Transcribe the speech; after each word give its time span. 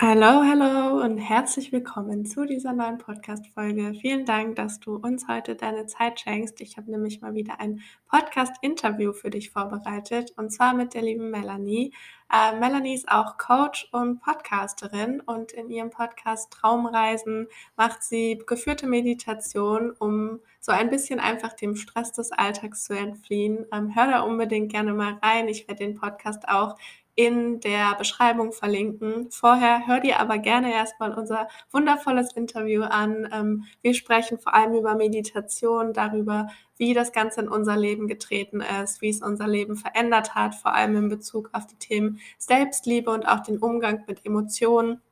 Hallo, 0.00 0.44
hallo 0.44 1.02
und 1.02 1.18
herzlich 1.18 1.72
willkommen 1.72 2.24
zu 2.24 2.46
dieser 2.46 2.72
neuen 2.72 2.98
Podcast-Folge. 2.98 3.94
Vielen 4.00 4.24
Dank, 4.24 4.54
dass 4.54 4.78
du 4.78 4.94
uns 4.94 5.26
heute 5.26 5.56
deine 5.56 5.86
Zeit 5.86 6.20
schenkst. 6.20 6.60
Ich 6.60 6.76
habe 6.76 6.88
nämlich 6.88 7.20
mal 7.20 7.34
wieder 7.34 7.58
ein 7.58 7.80
Podcast-Interview 8.08 9.12
für 9.12 9.30
dich 9.30 9.50
vorbereitet 9.50 10.34
und 10.36 10.50
zwar 10.52 10.72
mit 10.72 10.94
der 10.94 11.02
lieben 11.02 11.30
Melanie. 11.30 11.92
Äh, 12.32 12.56
Melanie 12.60 12.94
ist 12.94 13.08
auch 13.08 13.38
Coach 13.38 13.88
und 13.90 14.20
Podcasterin 14.20 15.20
und 15.20 15.50
in 15.50 15.68
ihrem 15.68 15.90
Podcast 15.90 16.52
Traumreisen 16.52 17.48
macht 17.76 18.04
sie 18.04 18.40
geführte 18.46 18.86
Meditation, 18.86 19.90
um 19.98 20.38
so 20.60 20.70
ein 20.70 20.90
bisschen 20.90 21.18
einfach 21.18 21.54
dem 21.54 21.74
Stress 21.74 22.12
des 22.12 22.30
Alltags 22.30 22.84
zu 22.84 22.96
entfliehen. 22.96 23.66
Ähm, 23.72 23.96
hör 23.96 24.06
da 24.06 24.20
unbedingt 24.20 24.70
gerne 24.70 24.94
mal 24.94 25.18
rein. 25.24 25.48
Ich 25.48 25.66
werde 25.66 25.84
den 25.84 25.96
Podcast 25.96 26.46
auch 26.48 26.76
in 27.18 27.58
der 27.58 27.96
Beschreibung 27.96 28.52
verlinken. 28.52 29.28
Vorher 29.32 29.88
hör 29.88 29.98
dir 29.98 30.20
aber 30.20 30.38
gerne 30.38 30.72
erstmal 30.72 31.12
unser 31.12 31.48
wundervolles 31.72 32.32
Interview 32.32 32.82
an. 32.82 33.28
Ähm, 33.32 33.64
wir 33.82 33.94
sprechen 33.94 34.38
vor 34.38 34.54
allem 34.54 34.74
über 34.74 34.94
Meditation, 34.94 35.92
darüber, 35.92 36.46
wie 36.76 36.94
das 36.94 37.10
Ganze 37.10 37.40
in 37.40 37.48
unser 37.48 37.76
Leben 37.76 38.06
getreten 38.06 38.60
ist, 38.60 39.02
wie 39.02 39.08
es 39.08 39.20
unser 39.20 39.48
Leben 39.48 39.74
verändert 39.74 40.36
hat, 40.36 40.54
vor 40.54 40.74
allem 40.74 40.94
in 40.94 41.08
Bezug 41.08 41.50
auf 41.54 41.66
die 41.66 41.74
Themen 41.74 42.20
Selbstliebe 42.38 43.10
und 43.10 43.26
auch 43.26 43.40
den 43.40 43.58
Umgang 43.58 44.04
mit 44.06 44.24
Emotionen 44.24 45.02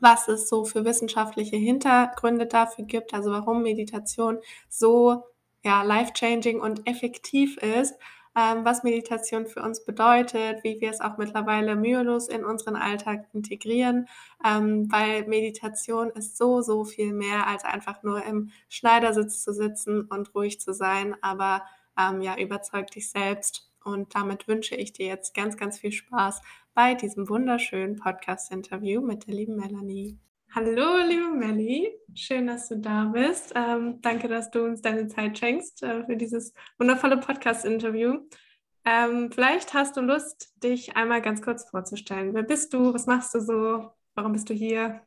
was 0.00 0.26
es 0.26 0.48
so 0.48 0.64
für 0.64 0.84
wissenschaftliche 0.84 1.56
Hintergründe 1.56 2.46
dafür 2.46 2.86
gibt, 2.86 3.14
also 3.14 3.30
warum 3.30 3.62
Meditation 3.62 4.38
so 4.68 5.22
ja, 5.62 5.82
life-changing 5.82 6.60
und 6.60 6.88
effektiv 6.88 7.56
ist 7.58 7.94
ähm, 8.36 8.64
was 8.64 8.82
Meditation 8.82 9.46
für 9.46 9.62
uns 9.62 9.84
bedeutet, 9.84 10.64
wie 10.64 10.80
wir 10.80 10.90
es 10.90 11.00
auch 11.00 11.18
mittlerweile 11.18 11.76
mühelos 11.76 12.28
in 12.28 12.44
unseren 12.44 12.76
Alltag 12.76 13.26
integrieren, 13.32 14.08
ähm, 14.44 14.90
weil 14.90 15.26
Meditation 15.26 16.10
ist 16.10 16.36
so, 16.36 16.62
so 16.62 16.84
viel 16.84 17.12
mehr 17.12 17.46
als 17.46 17.64
einfach 17.64 18.02
nur 18.02 18.24
im 18.24 18.50
Schneidersitz 18.68 19.42
zu 19.42 19.52
sitzen 19.52 20.02
und 20.02 20.34
ruhig 20.34 20.60
zu 20.60 20.72
sein, 20.72 21.14
aber 21.20 21.62
ähm, 21.98 22.22
ja, 22.22 22.36
überzeug 22.38 22.90
dich 22.90 23.10
selbst. 23.10 23.68
Und 23.84 24.14
damit 24.14 24.48
wünsche 24.48 24.76
ich 24.76 24.92
dir 24.92 25.06
jetzt 25.06 25.34
ganz, 25.34 25.56
ganz 25.56 25.78
viel 25.78 25.92
Spaß 25.92 26.40
bei 26.74 26.94
diesem 26.94 27.28
wunderschönen 27.28 27.96
Podcast-Interview 27.96 29.02
mit 29.02 29.26
der 29.26 29.34
lieben 29.34 29.56
Melanie. 29.56 30.18
Hallo, 30.54 30.98
liebe 31.08 31.30
Melli, 31.30 31.90
schön, 32.14 32.46
dass 32.46 32.68
du 32.68 32.76
da 32.76 33.06
bist. 33.06 33.54
Ähm, 33.54 34.02
danke, 34.02 34.28
dass 34.28 34.50
du 34.50 34.62
uns 34.62 34.82
deine 34.82 35.08
Zeit 35.08 35.38
schenkst 35.38 35.82
äh, 35.82 36.04
für 36.04 36.14
dieses 36.14 36.52
wundervolle 36.78 37.16
Podcast-Interview. 37.16 38.18
Ähm, 38.84 39.32
vielleicht 39.32 39.72
hast 39.72 39.96
du 39.96 40.02
Lust, 40.02 40.52
dich 40.62 40.94
einmal 40.94 41.22
ganz 41.22 41.40
kurz 41.40 41.70
vorzustellen. 41.70 42.34
Wer 42.34 42.42
bist 42.42 42.74
du? 42.74 42.92
Was 42.92 43.06
machst 43.06 43.34
du 43.34 43.40
so? 43.40 43.92
Warum 44.14 44.32
bist 44.32 44.50
du 44.50 44.52
hier? 44.52 45.00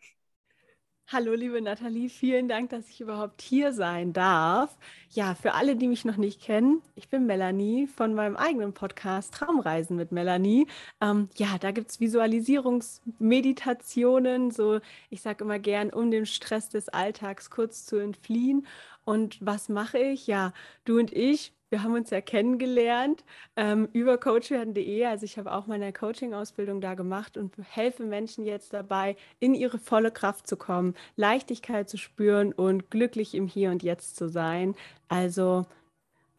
Hallo, 1.08 1.36
liebe 1.36 1.62
Nathalie, 1.62 2.10
vielen 2.10 2.48
Dank, 2.48 2.72
dass 2.72 2.90
ich 2.90 3.00
überhaupt 3.00 3.44
hier 3.44 3.74
sein 3.74 4.12
darf. 4.12 4.76
Ja, 5.12 5.36
für 5.36 5.54
alle, 5.54 5.76
die 5.76 5.88
mich 5.88 6.04
noch 6.04 6.18
nicht 6.18 6.42
kennen, 6.42 6.82
ich 6.96 7.10
bin 7.10 7.28
Melanie 7.28 7.86
von 7.86 8.16
meinem 8.16 8.36
eigenen 8.36 8.74
Podcast 8.74 9.36
Traumreisen 9.36 9.98
mit 9.98 10.12
Melanie. 10.12 10.66
Ähm, 11.02 11.30
ja, 11.36 11.60
da 11.60 11.70
gibt 11.70 11.92
es 11.92 12.00
Visualisierungsmeditationen, 12.00 14.50
so 14.50 14.80
ich 15.12 15.22
sage 15.22 15.44
immer 15.44 15.60
gern, 15.60 15.92
um 15.92 16.10
dem 16.10 16.26
Stress 16.26 16.70
des 16.70 16.90
Alltags 16.90 17.52
kurz 17.52 17.86
zu 17.86 17.98
entfliehen. 17.98 18.66
Und 19.04 19.38
was 19.46 19.70
mache 19.70 20.00
ich? 20.00 20.26
Ja, 20.26 20.54
du 20.86 20.98
und 20.98 21.14
ich, 21.14 21.54
wir 21.70 21.84
haben 21.84 21.94
uns 21.94 22.10
ja 22.10 22.22
kennengelernt 22.22 23.24
ähm, 23.56 23.90
über 23.94 24.18
coachwerden.de. 24.18 25.06
Also 25.06 25.26
ich 25.26 25.38
habe 25.38 25.52
auch 25.52 25.68
meine 25.68 25.92
Coaching-Ausbildung 25.92 26.82
da 26.82 26.94
gemacht 26.94 27.38
und 27.38 27.54
helfe 27.70 28.04
Menschen 28.04 28.46
jetzt 28.46 28.74
dabei, 28.74 29.16
in 29.40 29.54
ihre 29.54 29.80
volle 29.80 30.12
Kraft 30.12 30.48
zu 30.48 30.58
kommen, 30.58 30.96
Leichtigkeit 31.16 31.90
zu 31.90 31.98
spüren 31.98 32.54
und 32.54 32.92
glücklich 32.92 33.34
im 33.34 33.48
Hier 33.48 33.72
und 33.72 33.84
Jetzt 33.84 34.16
zu 34.16 34.30
sein. 34.30 34.76
Also 35.08 35.66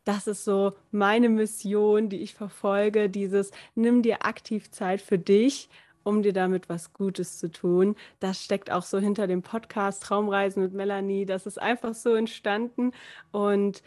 das 0.04 0.28
ist 0.28 0.44
so 0.44 0.72
meine 0.92 1.28
Mission, 1.28 2.08
die 2.08 2.22
ich 2.22 2.34
verfolge, 2.34 3.10
dieses 3.10 3.50
nimm 3.74 4.02
dir 4.02 4.24
aktiv 4.24 4.70
Zeit 4.70 5.00
für 5.00 5.18
dich 5.18 5.68
um 6.06 6.22
dir 6.22 6.32
damit 6.32 6.68
was 6.68 6.92
Gutes 6.92 7.36
zu 7.36 7.50
tun. 7.50 7.96
Das 8.20 8.42
steckt 8.42 8.70
auch 8.70 8.84
so 8.84 9.00
hinter 9.00 9.26
dem 9.26 9.42
Podcast 9.42 10.04
Traumreisen 10.04 10.62
mit 10.62 10.72
Melanie. 10.72 11.26
Das 11.26 11.46
ist 11.46 11.60
einfach 11.60 11.94
so 11.94 12.14
entstanden 12.14 12.92
und 13.32 13.82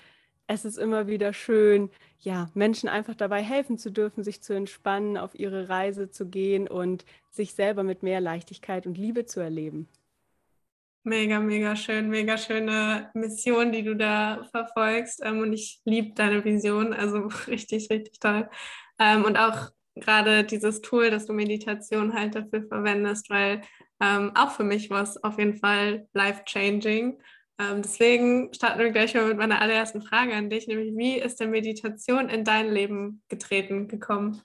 es 0.50 0.66
ist 0.66 0.80
immer 0.80 1.06
wieder 1.08 1.32
schön, 1.32 1.92
ja, 2.22 2.50
Menschen 2.56 2.90
einfach 2.90 3.14
dabei 3.14 3.44
helfen 3.44 3.78
zu 3.78 3.92
dürfen, 3.92 4.24
sich 4.24 4.42
zu 4.42 4.54
entspannen, 4.54 5.16
auf 5.16 5.36
ihre 5.36 5.70
Reise 5.70 6.10
zu 6.10 6.28
gehen 6.28 6.68
und 6.68 7.06
sich 7.30 7.54
selber 7.54 7.84
mit 7.84 8.02
mehr 8.02 8.20
Leichtigkeit 8.20 8.88
und 8.88 8.98
Liebe 8.98 9.26
zu 9.26 9.40
erleben. 9.40 9.88
Mega, 11.04 11.40
mega 11.40 11.76
schön, 11.76 12.10
mega 12.10 12.36
schöne 12.38 13.12
Mission, 13.14 13.72
die 13.72 13.84
du 13.84 13.96
da 13.96 14.44
verfolgst. 14.52 15.22
Ähm, 15.24 15.40
und 15.40 15.54
ich 15.54 15.82
liebe 15.86 16.16
deine 16.16 16.44
Vision, 16.44 16.94
also 16.94 17.28
richtig, 17.48 17.90
richtig 17.92 18.20
toll. 18.20 18.50
Ähm, 18.98 19.24
und 19.26 19.38
auch 19.38 19.70
gerade 19.96 20.44
dieses 20.44 20.82
Tool, 20.82 21.12
dass 21.12 21.28
du 21.28 21.34
Meditation 21.34 22.14
halt 22.14 22.34
dafür 22.34 22.64
verwendest, 22.68 23.30
weil 23.30 23.62
ähm, 24.02 24.32
auch 24.36 24.52
für 24.52 24.64
mich 24.64 24.90
war 24.90 25.04
es 25.04 25.24
auf 25.24 25.38
jeden 25.38 25.58
Fall 25.58 26.08
life-changing. 26.14 27.22
Ähm, 27.60 27.82
deswegen 27.82 28.54
starten 28.54 28.80
wir 28.80 28.90
gleich 28.92 29.14
mal 29.14 29.28
mit 29.28 29.38
meiner 29.38 29.62
allerersten 29.62 30.02
Frage 30.02 30.34
an 30.34 30.50
dich, 30.50 30.68
nämlich 30.68 30.96
wie 30.96 31.20
ist 31.20 31.40
denn 31.40 31.52
Meditation 31.52 32.30
in 32.30 32.46
dein 32.46 32.72
Leben 32.72 33.22
getreten, 33.28 33.90
gekommen? 33.90 34.42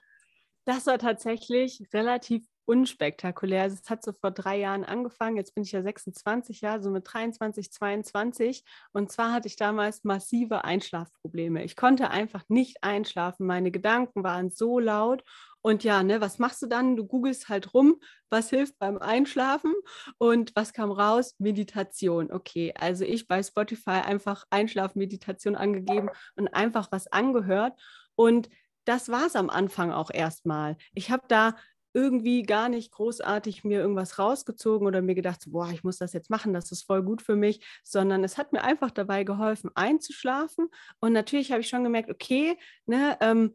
Das 0.65 0.87
war 0.87 0.99
tatsächlich 0.99 1.87
relativ 1.93 2.45
unspektakulär. 2.65 3.63
Also 3.63 3.77
es 3.81 3.91
hat 3.91 4.03
so 4.03 4.13
vor 4.13 4.31
drei 4.31 4.59
Jahren 4.59 4.85
angefangen. 4.85 5.37
Jetzt 5.37 5.55
bin 5.55 5.65
ich 5.65 5.73
ja 5.73 5.83
26 5.83 6.63
Jahre, 6.63 6.83
so 6.83 6.91
mit 6.91 7.07
23, 7.07 7.71
22. 7.71 8.65
Und 8.93 9.13
zwar 9.13 9.33
hatte 9.33 9.49
ich 9.49 9.57
damals 9.57 10.03
massive 10.05 10.65
Einschlafprobleme. 10.65 11.63
Ich 11.63 11.77
konnte 11.77 12.11
einfach 12.11 12.43
nicht 12.49 12.83
einschlafen. 12.83 13.47
Meine 13.47 13.71
Gedanken 13.71 14.25
waren 14.25 14.51
so 14.51 14.79
laut 14.79 15.23
und 15.67 15.83
ja, 15.83 16.03
ne, 16.03 16.21
was 16.21 16.39
machst 16.39 16.61
du 16.61 16.67
dann? 16.67 16.95
Du 16.95 17.07
googelst 17.07 17.49
halt 17.49 17.73
rum, 17.73 17.99
was 18.29 18.51
hilft 18.51 18.79
beim 18.79 18.99
Einschlafen 18.99 19.73
und 20.19 20.53
was 20.55 20.75
kam 20.75 20.93
raus? 20.93 21.37
Meditation. 21.39 22.31
Okay, 22.31 22.75
also 22.79 23.05
ich 23.07 23.27
bei 23.27 23.43
Spotify 23.43 24.03
einfach 24.05 24.45
Einschlafmeditation 24.51 25.57
angegeben 25.57 26.11
und 26.37 26.49
einfach 26.49 26.93
was 26.93 27.07
angehört 27.07 27.81
und 28.15 28.51
das 28.85 29.09
war 29.09 29.25
es 29.25 29.37
am 29.37 29.49
Anfang 29.49 29.91
auch 29.91 30.11
erstmal. 30.13 30.77
Ich 30.93 31.11
habe 31.11 31.25
da 31.29 31.57
irgendwie 31.95 32.43
gar 32.43 32.69
nicht 32.69 32.93
großartig 32.93 33.65
mir 33.65 33.81
irgendwas 33.81 34.19
rausgezogen 34.19 34.87
oder 34.87 35.01
mir 35.01 35.15
gedacht, 35.15 35.45
boah, 35.47 35.71
ich 35.71 35.83
muss 35.83 35.97
das 35.97 36.13
jetzt 36.13 36.29
machen, 36.29 36.53
das 36.53 36.73
ist 36.73 36.83
voll 36.83 37.03
gut 37.03 37.23
für 37.23 37.37
mich, 37.37 37.65
sondern 37.85 38.23
es 38.23 38.37
hat 38.37 38.53
mir 38.53 38.65
einfach 38.65 38.91
dabei 38.91 39.25
geholfen, 39.25 39.71
einzuschlafen. 39.75 40.69
Und 41.01 41.15
natürlich 41.15 41.53
habe 41.53 41.63
ich 41.63 41.69
schon 41.69 41.85
gemerkt, 41.85 42.11
okay, 42.11 42.59
ne, 42.85 43.17
ähm, 43.23 43.55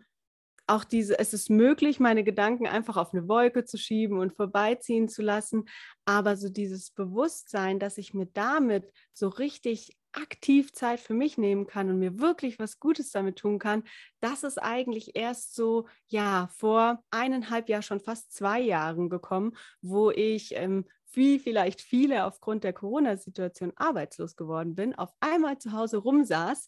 auch 0.69 0.83
diese, 0.83 1.17
es 1.19 1.33
ist 1.33 1.49
möglich, 1.49 1.99
meine 1.99 2.23
Gedanken 2.23 2.67
einfach 2.67 2.97
auf 2.97 3.13
eine 3.13 3.27
Wolke 3.27 3.65
zu 3.65 3.77
schieben 3.77 4.19
und 4.19 4.33
vorbeiziehen 4.35 5.09
zu 5.09 5.21
lassen. 5.21 5.65
Aber 6.05 6.37
so 6.37 6.49
dieses 6.49 6.91
Bewusstsein, 6.91 7.79
dass 7.79 7.97
ich 7.97 8.13
mir 8.13 8.27
damit 8.27 8.91
so 9.13 9.27
richtig 9.27 9.97
aktiv 10.11 10.73
Zeit 10.73 10.99
für 10.99 11.13
mich 11.13 11.37
nehmen 11.37 11.67
kann 11.67 11.89
und 11.89 11.99
mir 11.99 12.19
wirklich 12.19 12.57
was 12.57 12.79
Gutes 12.79 13.11
damit 13.11 13.37
tun 13.37 13.59
kann, 13.59 13.83
das 14.21 14.43
ist 14.43 14.57
eigentlich 14.57 15.15
erst 15.15 15.55
so, 15.55 15.87
ja, 16.07 16.49
vor 16.55 17.03
eineinhalb 17.11 17.69
Jahren, 17.69 17.83
schon 17.83 17.99
fast 17.99 18.33
zwei 18.33 18.59
Jahren 18.59 19.09
gekommen, 19.09 19.55
wo 19.81 20.09
ich 20.11 20.55
ähm, 20.55 20.85
wie 21.13 21.39
vielleicht 21.39 21.81
viele 21.81 22.25
aufgrund 22.25 22.63
der 22.63 22.73
Corona-Situation 22.73 23.73
arbeitslos 23.75 24.35
geworden 24.35 24.75
bin, 24.75 24.95
auf 24.95 25.11
einmal 25.19 25.57
zu 25.57 25.71
Hause 25.71 25.97
rumsaß, 25.97 26.67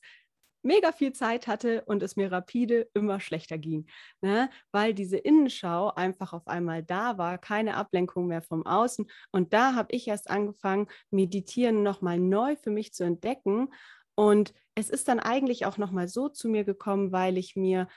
mega 0.63 0.91
viel 0.91 1.13
Zeit 1.13 1.47
hatte 1.47 1.83
und 1.85 2.03
es 2.03 2.15
mir 2.15 2.31
rapide 2.31 2.87
immer 2.93 3.19
schlechter 3.19 3.57
ging, 3.57 3.87
ne? 4.21 4.49
weil 4.71 4.93
diese 4.93 5.17
Innenschau 5.17 5.89
einfach 5.93 6.33
auf 6.33 6.47
einmal 6.47 6.83
da 6.83 7.17
war, 7.17 7.37
keine 7.37 7.75
Ablenkung 7.75 8.27
mehr 8.27 8.41
vom 8.41 8.65
Außen. 8.65 9.09
Und 9.31 9.53
da 9.53 9.75
habe 9.75 9.89
ich 9.91 10.07
erst 10.07 10.29
angefangen, 10.29 10.87
Meditieren 11.09 11.83
nochmal 11.83 12.19
neu 12.19 12.55
für 12.55 12.71
mich 12.71 12.93
zu 12.93 13.03
entdecken. 13.03 13.69
Und 14.15 14.53
es 14.75 14.89
ist 14.89 15.07
dann 15.07 15.19
eigentlich 15.19 15.65
auch 15.65 15.77
nochmal 15.77 16.07
so 16.07 16.29
zu 16.29 16.47
mir 16.47 16.63
gekommen, 16.63 17.11
weil 17.11 17.37
ich 17.37 17.55
mir 17.55 17.87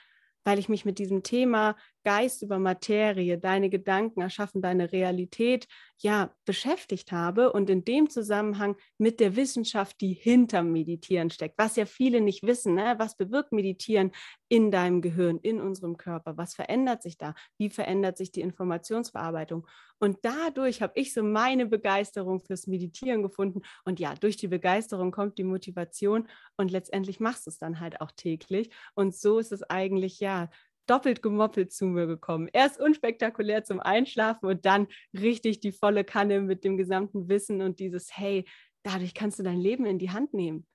weil 0.45 0.59
ich 0.59 0.69
mich 0.69 0.85
mit 0.85 0.99
diesem 0.99 1.23
Thema 1.23 1.75
Geist 2.05 2.43
über 2.43 2.59
Materie, 2.59 3.39
deine 3.39 3.69
Gedanken 3.69 4.21
erschaffen 4.21 4.61
deine 4.61 4.91
Realität, 4.91 5.67
ja, 5.97 6.29
beschäftigt 6.45 7.11
habe 7.11 7.51
und 7.51 7.69
in 7.69 7.83
dem 7.83 8.09
Zusammenhang 8.09 8.75
mit 8.99 9.19
der 9.19 9.35
Wissenschaft, 9.35 9.99
die 10.01 10.13
hinter 10.13 10.61
Meditieren 10.61 11.31
steckt, 11.31 11.57
was 11.57 11.75
ja 11.75 11.85
viele 11.85 12.21
nicht 12.21 12.43
wissen, 12.43 12.75
ne? 12.75 12.95
was 12.97 13.17
bewirkt 13.17 13.51
Meditieren 13.51 14.11
in 14.49 14.69
deinem 14.69 15.01
Gehirn, 15.01 15.39
in 15.39 15.59
unserem 15.59 15.97
Körper, 15.97 16.37
was 16.37 16.53
verändert 16.53 17.01
sich 17.01 17.17
da, 17.17 17.33
wie 17.57 17.71
verändert 17.71 18.17
sich 18.17 18.31
die 18.31 18.41
Informationsverarbeitung? 18.41 19.65
Und 19.97 20.19
dadurch 20.21 20.83
habe 20.83 20.93
ich 20.95 21.13
so 21.13 21.23
meine 21.23 21.65
Begeisterung 21.65 22.39
fürs 22.39 22.67
Meditieren 22.67 23.23
gefunden. 23.23 23.61
Und 23.85 23.99
ja, 23.99 24.13
durch 24.13 24.37
die 24.37 24.47
Begeisterung 24.47 25.11
kommt 25.11 25.37
die 25.37 25.43
Motivation 25.43 26.27
und 26.57 26.69
letztendlich 26.69 27.19
machst 27.19 27.47
du 27.47 27.49
es 27.49 27.57
dann 27.57 27.79
halt 27.79 28.01
auch 28.01 28.11
täglich. 28.11 28.69
Und 28.93 29.15
so 29.15 29.39
ist 29.39 29.51
es 29.51 29.63
eigentlich 29.63 30.19
ja 30.19 30.49
doppelt 30.85 31.21
gemoppelt 31.21 31.71
zu 31.71 31.85
mir 31.85 32.07
gekommen. 32.07 32.49
Erst 32.51 32.79
unspektakulär 32.79 33.63
zum 33.63 33.79
Einschlafen 33.79 34.47
und 34.47 34.65
dann 34.65 34.87
richtig 35.13 35.59
die 35.59 35.71
volle 35.71 36.03
Kanne 36.03 36.41
mit 36.41 36.63
dem 36.63 36.77
gesamten 36.77 37.27
Wissen 37.29 37.61
und 37.61 37.79
dieses, 37.79 38.15
hey, 38.15 38.45
dadurch 38.83 39.13
kannst 39.13 39.39
du 39.39 39.43
dein 39.43 39.59
Leben 39.59 39.85
in 39.85 39.99
die 39.99 40.11
Hand 40.11 40.33
nehmen. 40.33 40.67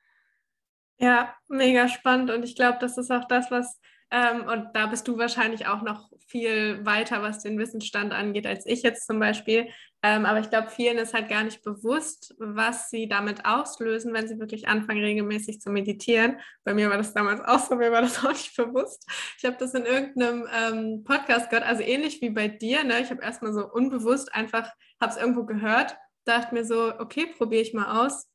Ja, 0.99 1.35
mega 1.49 1.89
spannend. 1.89 2.31
Und 2.31 2.45
ich 2.45 2.55
glaube, 2.55 2.79
das 2.81 2.99
ist 2.99 3.11
auch 3.11 3.27
das, 3.27 3.51
was, 3.51 3.81
ähm, 4.11 4.47
und 4.47 4.69
da 4.75 4.87
bist 4.87 5.07
du 5.07 5.19
wahrscheinlich 5.19 5.67
auch 5.67 5.83
noch 5.83 6.11
viel 6.27 6.85
weiter, 6.85 7.23
was 7.23 7.43
den 7.43 7.59
Wissensstand 7.59 8.13
angeht, 8.13 8.47
als 8.47 8.67
ich 8.67 8.83
jetzt 8.83 9.07
zum 9.07 9.19
Beispiel. 9.19 9.69
Ähm, 10.03 10.27
aber 10.27 10.41
ich 10.41 10.49
glaube, 10.49 10.69
vielen 10.71 10.99
ist 10.99 11.13
halt 11.13 11.29
gar 11.29 11.45
nicht 11.45 11.63
bewusst, 11.63 12.35
was 12.39 12.89
sie 12.91 13.09
damit 13.09 13.45
auslösen, 13.45 14.13
wenn 14.15 14.27
sie 14.27 14.39
wirklich 14.39 14.67
anfangen, 14.67 15.03
regelmäßig 15.03 15.61
zu 15.61 15.71
meditieren. 15.71 16.39
Bei 16.65 16.73
mir 16.75 16.89
war 16.89 16.97
das 16.97 17.13
damals 17.13 17.41
auch 17.41 17.59
so, 17.59 17.77
mir 17.77 17.93
war 17.93 18.01
das 18.01 18.19
auch 18.25 18.31
nicht 18.31 18.57
bewusst. 18.57 19.07
Ich 19.39 19.45
habe 19.45 19.57
das 19.59 19.75
in 19.75 19.85
irgendeinem 19.85 20.49
ähm, 20.53 21.05
Podcast 21.05 21.51
gehört, 21.51 21.67
also 21.67 21.83
ähnlich 21.83 22.21
wie 22.21 22.31
bei 22.31 22.49
dir. 22.49 22.83
Ne? 22.85 23.01
Ich 23.01 23.11
habe 23.11 23.23
erstmal 23.23 23.53
so 23.53 23.69
unbewusst 23.71 24.35
einfach, 24.35 24.73
habe 25.01 25.13
es 25.13 25.19
irgendwo 25.19 25.45
gehört, 25.45 25.97
dachte 26.25 26.55
mir 26.55 26.65
so, 26.65 26.99
okay, 26.99 27.27
probiere 27.37 27.63
ich 27.63 27.75
mal 27.75 28.07
aus. 28.07 28.29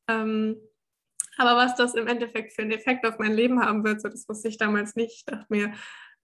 Aber 1.36 1.56
was 1.56 1.74
das 1.74 1.94
im 1.94 2.06
Endeffekt 2.06 2.52
für 2.54 2.62
einen 2.62 2.72
Effekt 2.72 3.06
auf 3.06 3.18
mein 3.18 3.32
Leben 3.32 3.60
haben 3.60 3.84
wird, 3.84 4.00
so, 4.00 4.08
das 4.08 4.28
wusste 4.28 4.48
ich 4.48 4.58
damals 4.58 4.96
nicht. 4.96 5.16
Ich 5.16 5.24
dachte 5.24 5.46
mir, 5.48 5.72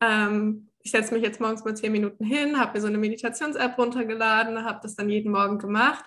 ähm, 0.00 0.68
ich 0.82 0.90
setze 0.90 1.14
mich 1.14 1.22
jetzt 1.22 1.40
morgens 1.40 1.64
mal 1.64 1.76
zehn 1.76 1.92
Minuten 1.92 2.24
hin, 2.24 2.58
habe 2.58 2.74
mir 2.74 2.80
so 2.80 2.88
eine 2.88 2.98
Meditations-App 2.98 3.78
runtergeladen, 3.78 4.64
habe 4.64 4.80
das 4.82 4.96
dann 4.96 5.08
jeden 5.08 5.32
Morgen 5.32 5.58
gemacht. 5.58 6.04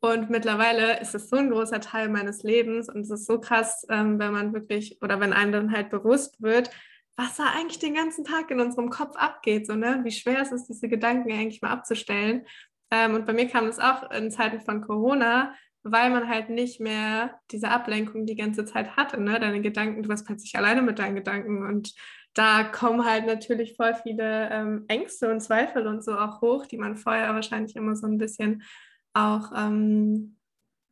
Und 0.00 0.28
mittlerweile 0.28 1.00
ist 1.00 1.14
es 1.14 1.30
so 1.30 1.36
ein 1.36 1.50
großer 1.50 1.80
Teil 1.80 2.08
meines 2.08 2.42
Lebens 2.42 2.88
und 2.88 3.00
es 3.00 3.10
ist 3.10 3.26
so 3.26 3.40
krass, 3.40 3.86
ähm, 3.88 4.18
wenn 4.18 4.32
man 4.32 4.52
wirklich 4.52 4.98
oder 5.02 5.18
wenn 5.18 5.32
einem 5.32 5.52
dann 5.52 5.72
halt 5.72 5.88
bewusst 5.90 6.42
wird, 6.42 6.70
was 7.16 7.36
da 7.36 7.44
eigentlich 7.56 7.78
den 7.78 7.94
ganzen 7.94 8.24
Tag 8.24 8.50
in 8.50 8.60
unserem 8.60 8.90
Kopf 8.90 9.16
abgeht, 9.16 9.66
so, 9.66 9.74
ne? 9.74 10.00
wie 10.02 10.10
schwer 10.10 10.40
es 10.40 10.52
ist, 10.52 10.66
diese 10.66 10.88
Gedanken 10.88 11.32
eigentlich 11.32 11.62
mal 11.62 11.70
abzustellen. 11.70 12.44
Ähm, 12.90 13.14
und 13.14 13.24
bei 13.24 13.32
mir 13.32 13.48
kam 13.48 13.66
das 13.66 13.78
auch 13.78 14.10
in 14.10 14.30
Zeiten 14.30 14.60
von 14.60 14.82
Corona, 14.82 15.54
weil 15.84 16.10
man 16.10 16.28
halt 16.28 16.48
nicht 16.48 16.80
mehr 16.80 17.38
diese 17.50 17.68
Ablenkung 17.68 18.26
die 18.26 18.36
ganze 18.36 18.64
Zeit 18.64 18.96
hatte. 18.96 19.20
Ne? 19.20 19.38
Deine 19.38 19.60
Gedanken, 19.60 20.02
du 20.02 20.08
warst 20.08 20.26
plötzlich 20.26 20.56
alleine 20.56 20.82
mit 20.82 20.98
deinen 20.98 21.14
Gedanken 21.14 21.64
und 21.66 21.94
da 22.32 22.64
kommen 22.64 23.04
halt 23.04 23.26
natürlich 23.26 23.76
voll 23.76 23.94
viele 23.94 24.50
ähm, 24.50 24.86
Ängste 24.88 25.30
und 25.30 25.40
Zweifel 25.40 25.86
und 25.86 26.02
so 26.02 26.18
auch 26.18 26.40
hoch, 26.40 26.66
die 26.66 26.78
man 26.78 26.96
vorher 26.96 27.32
wahrscheinlich 27.34 27.76
immer 27.76 27.94
so 27.94 28.06
ein 28.06 28.18
bisschen 28.18 28.64
auch 29.12 29.52
ähm, 29.54 30.36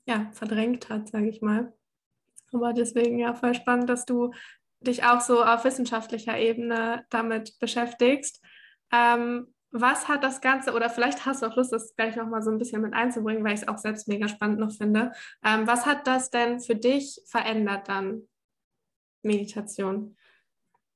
ja, 0.06 0.30
verdrängt 0.32 0.88
hat, 0.88 1.08
sage 1.08 1.28
ich 1.28 1.40
mal. 1.42 1.72
Aber 2.52 2.72
deswegen 2.72 3.18
ja 3.18 3.34
voll 3.34 3.54
spannend, 3.54 3.88
dass 3.88 4.04
du 4.04 4.32
dich 4.80 5.04
auch 5.04 5.20
so 5.20 5.42
auf 5.42 5.64
wissenschaftlicher 5.64 6.38
Ebene 6.38 7.06
damit 7.10 7.58
beschäftigst. 7.58 8.44
Ähm, 8.92 9.51
was 9.72 10.06
hat 10.06 10.22
das 10.22 10.40
Ganze, 10.40 10.72
oder 10.72 10.90
vielleicht 10.90 11.24
hast 11.24 11.42
du 11.42 11.46
auch 11.46 11.56
Lust, 11.56 11.72
das 11.72 11.96
gleich 11.96 12.14
nochmal 12.16 12.42
so 12.42 12.50
ein 12.50 12.58
bisschen 12.58 12.82
mit 12.82 12.92
einzubringen, 12.92 13.42
weil 13.42 13.54
ich 13.54 13.62
es 13.62 13.68
auch 13.68 13.78
selbst 13.78 14.06
mega 14.06 14.28
spannend 14.28 14.60
noch 14.60 14.72
finde. 14.72 15.12
Ähm, 15.44 15.66
was 15.66 15.86
hat 15.86 16.06
das 16.06 16.30
denn 16.30 16.60
für 16.60 16.76
dich 16.76 17.20
verändert 17.26 17.88
dann, 17.88 18.28
Meditation? 19.22 20.16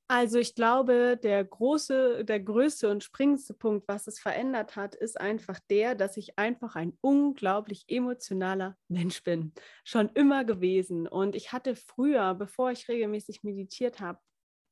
Also 0.09 0.39
ich 0.39 0.55
glaube, 0.55 1.19
der 1.21 1.43
große, 1.43 2.23
der 2.23 2.39
größte 2.39 2.89
und 2.89 3.03
springendste 3.03 3.53
Punkt, 3.53 3.89
was 3.89 4.07
es 4.07 4.19
verändert 4.19 4.77
hat, 4.77 4.95
ist 4.95 5.19
einfach 5.19 5.59
der, 5.69 5.95
dass 5.95 6.15
ich 6.15 6.39
einfach 6.39 6.75
ein 6.75 6.97
unglaublich 7.01 7.83
emotionaler 7.89 8.77
Mensch 8.87 9.21
bin. 9.23 9.51
Schon 9.83 10.07
immer 10.13 10.45
gewesen. 10.45 11.07
Und 11.07 11.35
ich 11.35 11.51
hatte 11.51 11.75
früher, 11.75 12.35
bevor 12.35 12.71
ich 12.71 12.87
regelmäßig 12.87 13.43
meditiert 13.43 13.99
habe, 13.99 14.19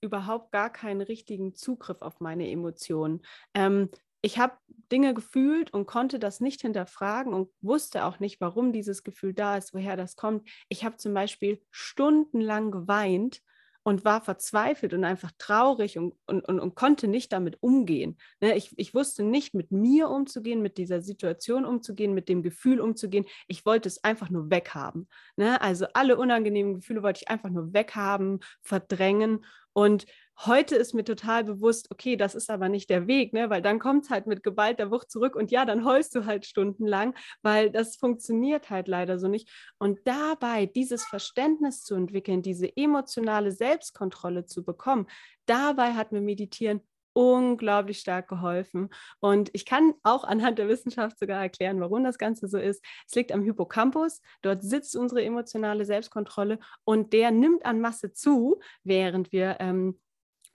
überhaupt 0.06 0.52
gar 0.52 0.72
keinen 0.72 1.02
richtigen 1.02 1.56
Zugriff 1.56 2.02
auf 2.02 2.20
meine 2.20 2.50
Emotionen. 2.50 3.22
Ähm, 3.54 3.90
ich 4.22 4.40
habe 4.40 4.58
Dinge 4.92 5.14
gefühlt 5.14 5.72
und 5.72 5.86
konnte 5.86 6.18
das 6.18 6.40
nicht 6.40 6.62
hinterfragen 6.62 7.34
und 7.34 7.50
wusste 7.62 8.06
auch 8.06 8.20
nicht, 8.20 8.42
warum 8.42 8.74
dieses 8.74 9.04
Gefühl 9.04 9.34
da 9.34 9.58
ist, 9.58 9.74
woher 9.74 9.98
das 9.98 10.16
kommt. 10.16 10.50
Ich 10.68 10.84
habe 10.84 10.98
zum 10.98 11.14
Beispiel 11.14 11.62
stundenlang 11.70 12.72
geweint 12.72 13.42
und 13.86 14.04
war 14.04 14.20
verzweifelt 14.20 14.96
und 14.96 15.04
einfach 15.04 15.32
traurig 15.38 16.00
und, 16.00 16.16
und, 16.26 16.44
und, 16.44 16.60
und 16.60 16.74
konnte 16.74 17.08
nicht 17.08 17.32
damit 17.32 17.62
umgehen. 17.62 18.18
Ne? 18.42 18.58
Ich, 18.58 18.74
ich 18.78 18.96
wusste 18.96 19.24
nicht, 19.24 19.54
mit 19.54 19.72
mir 19.72 20.10
umzugehen, 20.10 20.64
mit 20.64 20.80
dieser 20.80 21.02
Situation 21.02 21.66
umzugehen, 21.66 22.16
mit 22.16 22.28
dem 22.28 22.42
Gefühl 22.42 22.82
umzugehen. 22.82 23.26
Ich 23.48 23.64
wollte 23.64 23.88
es 23.88 24.04
einfach 24.04 24.32
nur 24.32 24.50
weghaben. 24.50 25.08
Ne? 25.36 25.62
Also 25.62 25.86
alle 25.94 26.18
unangenehmen 26.18 26.74
Gefühle 26.74 27.04
wollte 27.04 27.22
ich 27.22 27.30
einfach 27.30 27.52
nur 27.52 27.74
weghaben, 27.74 28.40
verdrängen. 28.64 29.46
Und 29.72 30.08
Heute 30.40 30.76
ist 30.76 30.94
mir 30.94 31.06
total 31.06 31.46
bewusst, 31.46 31.90
okay, 31.92 32.18
das 32.18 32.36
ist 32.36 32.50
aber 32.50 32.68
nicht 32.68 32.90
der 32.90 33.08
Weg, 33.08 33.32
ne? 33.32 33.50
weil 33.50 33.62
dann 33.62 33.80
kommt 33.80 34.04
es 34.04 34.10
halt 34.10 34.28
mit 34.28 34.44
geballter 34.44 34.92
Wucht 34.92 35.10
zurück 35.10 35.36
und 35.36 35.50
ja, 35.50 35.66
dann 35.66 35.86
heulst 35.86 36.14
du 36.14 36.26
halt 36.26 36.46
stundenlang, 36.46 37.16
weil 37.42 37.72
das 37.72 37.96
funktioniert 37.96 38.70
halt 38.70 38.88
leider 38.90 39.18
so 39.18 39.28
nicht. 39.30 39.50
Und 39.78 40.00
dabei 40.06 40.66
dieses 40.66 41.06
Verständnis 41.06 41.84
zu 41.84 41.96
entwickeln, 41.96 42.42
diese 42.42 42.76
emotionale 42.76 43.52
Selbstkontrolle 43.52 44.46
zu 44.46 44.66
bekommen, 44.66 45.08
dabei 45.46 45.94
hat 45.94 46.12
mir 46.12 46.22
Meditieren 46.22 46.82
unglaublich 47.14 48.00
stark 48.00 48.28
geholfen. 48.28 48.90
Und 49.22 49.50
ich 49.54 49.66
kann 49.66 49.94
auch 50.04 50.26
anhand 50.26 50.60
der 50.60 50.68
Wissenschaft 50.68 51.18
sogar 51.18 51.42
erklären, 51.42 51.80
warum 51.80 52.04
das 52.04 52.18
Ganze 52.18 52.50
so 52.50 52.58
ist. 52.58 52.84
Es 53.08 53.16
liegt 53.16 53.32
am 53.32 53.42
Hippocampus. 53.42 54.22
Dort 54.42 54.64
sitzt 54.64 54.98
unsere 54.98 55.24
emotionale 55.24 55.86
Selbstkontrolle 55.86 56.60
und 56.84 57.14
der 57.14 57.32
nimmt 57.32 57.66
an 57.66 57.80
Masse 57.80 58.12
zu, 58.12 58.60
während 58.84 59.32
wir 59.32 59.58
ähm, 59.62 59.98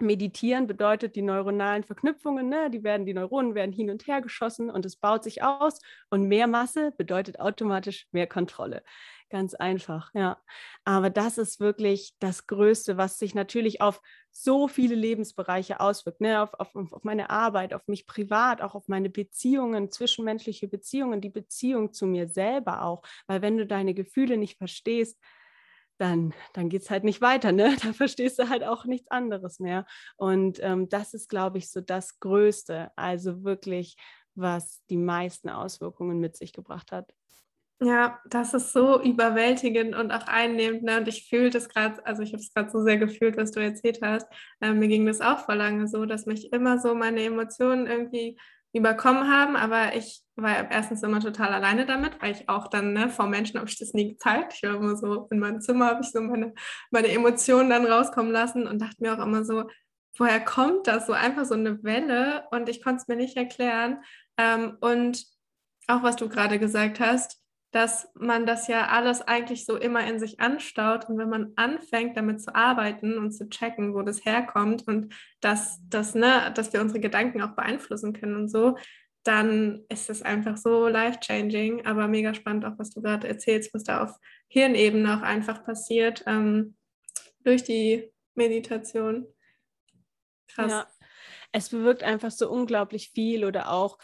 Meditieren 0.02 0.66
bedeutet 0.66 1.16
die 1.16 1.22
neuronalen 1.22 1.84
Verknüpfungen, 1.84 2.48
ne? 2.48 2.70
die 2.70 2.82
werden, 2.82 3.06
die 3.06 3.14
Neuronen 3.14 3.54
werden 3.54 3.72
hin 3.72 3.90
und 3.90 4.06
her 4.06 4.20
geschossen 4.20 4.70
und 4.70 4.84
es 4.86 4.96
baut 4.96 5.24
sich 5.24 5.42
aus 5.42 5.80
und 6.10 6.28
mehr 6.28 6.46
Masse 6.46 6.92
bedeutet 6.96 7.40
automatisch 7.40 8.06
mehr 8.12 8.26
Kontrolle. 8.26 8.82
Ganz 9.30 9.54
einfach, 9.54 10.12
ja. 10.12 10.38
Aber 10.84 11.08
das 11.08 11.38
ist 11.38 11.60
wirklich 11.60 12.14
das 12.18 12.48
Größte, 12.48 12.96
was 12.96 13.18
sich 13.18 13.34
natürlich 13.34 13.80
auf 13.80 14.02
so 14.32 14.66
viele 14.66 14.96
Lebensbereiche 14.96 15.78
auswirkt, 15.78 16.20
ne? 16.20 16.42
auf, 16.42 16.54
auf, 16.54 16.74
auf 16.74 17.04
meine 17.04 17.30
Arbeit, 17.30 17.72
auf 17.72 17.86
mich 17.86 18.06
privat, 18.06 18.60
auch 18.60 18.74
auf 18.74 18.88
meine 18.88 19.08
Beziehungen, 19.08 19.90
zwischenmenschliche 19.90 20.66
Beziehungen, 20.66 21.20
die 21.20 21.30
Beziehung 21.30 21.92
zu 21.92 22.06
mir 22.06 22.26
selber 22.26 22.82
auch. 22.82 23.02
Weil 23.28 23.40
wenn 23.40 23.56
du 23.56 23.66
deine 23.66 23.94
Gefühle 23.94 24.36
nicht 24.36 24.58
verstehst, 24.58 25.20
dann, 26.00 26.32
dann 26.54 26.68
geht 26.68 26.82
es 26.82 26.90
halt 26.90 27.04
nicht 27.04 27.20
weiter, 27.20 27.52
ne? 27.52 27.76
Da 27.84 27.92
verstehst 27.92 28.38
du 28.38 28.48
halt 28.48 28.64
auch 28.64 28.84
nichts 28.84 29.10
anderes 29.10 29.60
mehr. 29.60 29.86
Und 30.16 30.58
ähm, 30.62 30.88
das 30.88 31.14
ist, 31.14 31.28
glaube 31.28 31.58
ich, 31.58 31.70
so 31.70 31.80
das 31.80 32.18
Größte, 32.20 32.90
also 32.96 33.44
wirklich, 33.44 33.96
was 34.34 34.82
die 34.88 34.96
meisten 34.96 35.48
Auswirkungen 35.48 36.18
mit 36.18 36.36
sich 36.36 36.52
gebracht 36.52 36.92
hat. 36.92 37.12
Ja, 37.82 38.20
das 38.28 38.52
ist 38.52 38.72
so 38.72 39.02
überwältigend 39.02 39.94
und 39.94 40.12
auch 40.12 40.26
einnehmend. 40.26 40.82
Ne? 40.82 40.98
Und 40.98 41.08
ich 41.08 41.28
fühle 41.28 41.48
das 41.48 41.68
gerade, 41.68 42.04
also 42.04 42.22
ich 42.22 42.32
habe 42.32 42.42
es 42.42 42.52
gerade 42.52 42.70
so 42.70 42.82
sehr 42.82 42.98
gefühlt, 42.98 43.38
was 43.38 43.52
du 43.52 43.60
erzählt 43.60 44.00
hast. 44.02 44.26
Ähm, 44.60 44.78
mir 44.78 44.88
ging 44.88 45.06
das 45.06 45.22
auch 45.22 45.38
vor 45.38 45.54
lange 45.54 45.88
so, 45.88 46.04
dass 46.04 46.26
mich 46.26 46.52
immer 46.52 46.78
so 46.78 46.94
meine 46.94 47.22
Emotionen 47.22 47.86
irgendwie 47.86 48.38
überkommen 48.72 49.28
haben, 49.28 49.56
aber 49.56 49.96
ich 49.96 50.22
war 50.36 50.70
erstens 50.70 51.02
immer 51.02 51.20
total 51.20 51.52
alleine 51.52 51.86
damit, 51.86 52.20
weil 52.22 52.32
ich 52.32 52.48
auch 52.48 52.68
dann 52.68 52.92
ne, 52.92 53.08
vor 53.08 53.26
Menschen 53.26 53.58
habe 53.58 53.68
ich 53.68 53.78
das 53.78 53.94
nie 53.94 54.10
gezeigt. 54.12 54.54
Ich 54.54 54.62
war 54.62 54.76
immer 54.76 54.96
so 54.96 55.26
in 55.30 55.38
meinem 55.38 55.60
Zimmer, 55.60 55.86
habe 55.86 56.02
ich 56.02 56.10
so 56.10 56.20
meine, 56.20 56.54
meine 56.90 57.08
Emotionen 57.08 57.70
dann 57.70 57.86
rauskommen 57.86 58.32
lassen 58.32 58.66
und 58.66 58.80
dachte 58.80 59.02
mir 59.02 59.14
auch 59.14 59.24
immer 59.24 59.44
so, 59.44 59.64
woher 60.16 60.40
kommt 60.40 60.86
das? 60.86 61.06
So 61.06 61.12
einfach 61.12 61.44
so 61.44 61.54
eine 61.54 61.82
Welle 61.82 62.44
und 62.50 62.68
ich 62.68 62.82
konnte 62.82 63.02
es 63.02 63.08
mir 63.08 63.16
nicht 63.16 63.36
erklären. 63.36 64.02
Ähm, 64.36 64.76
und 64.80 65.24
auch 65.88 66.02
was 66.02 66.16
du 66.16 66.28
gerade 66.28 66.58
gesagt 66.58 67.00
hast, 67.00 67.40
dass 67.70 68.08
man 68.14 68.46
das 68.46 68.66
ja 68.66 68.88
alles 68.88 69.22
eigentlich 69.22 69.64
so 69.64 69.76
immer 69.76 70.04
in 70.04 70.18
sich 70.18 70.40
anstaut 70.40 71.08
und 71.08 71.18
wenn 71.18 71.28
man 71.28 71.52
anfängt 71.56 72.16
damit 72.16 72.42
zu 72.42 72.54
arbeiten 72.54 73.16
und 73.16 73.32
zu 73.32 73.48
checken, 73.48 73.94
wo 73.94 74.02
das 74.02 74.24
herkommt 74.24 74.88
und 74.88 75.14
dass, 75.40 75.78
dass, 75.88 76.14
ne, 76.14 76.52
dass 76.54 76.72
wir 76.72 76.80
unsere 76.80 77.00
Gedanken 77.00 77.42
auch 77.42 77.54
beeinflussen 77.54 78.12
können 78.12 78.36
und 78.36 78.48
so, 78.48 78.76
dann 79.22 79.84
ist 79.88 80.10
es 80.10 80.22
einfach 80.22 80.56
so 80.56 80.88
life-changing, 80.88 81.86
aber 81.86 82.08
mega 82.08 82.34
spannend 82.34 82.64
auch, 82.64 82.78
was 82.78 82.90
du 82.90 83.02
gerade 83.02 83.28
erzählst, 83.28 83.72
was 83.74 83.84
da 83.84 84.02
auf 84.02 84.16
Hirnebene 84.48 85.16
auch 85.16 85.22
einfach 85.22 85.62
passiert 85.62 86.24
ähm, 86.26 86.76
durch 87.44 87.62
die 87.62 88.10
Meditation. 88.34 89.26
Krass. 90.48 90.70
Ja, 90.70 90.86
es 91.52 91.68
bewirkt 91.68 92.02
einfach 92.02 92.30
so 92.30 92.50
unglaublich 92.50 93.10
viel 93.10 93.44
oder 93.44 93.70
auch 93.70 93.98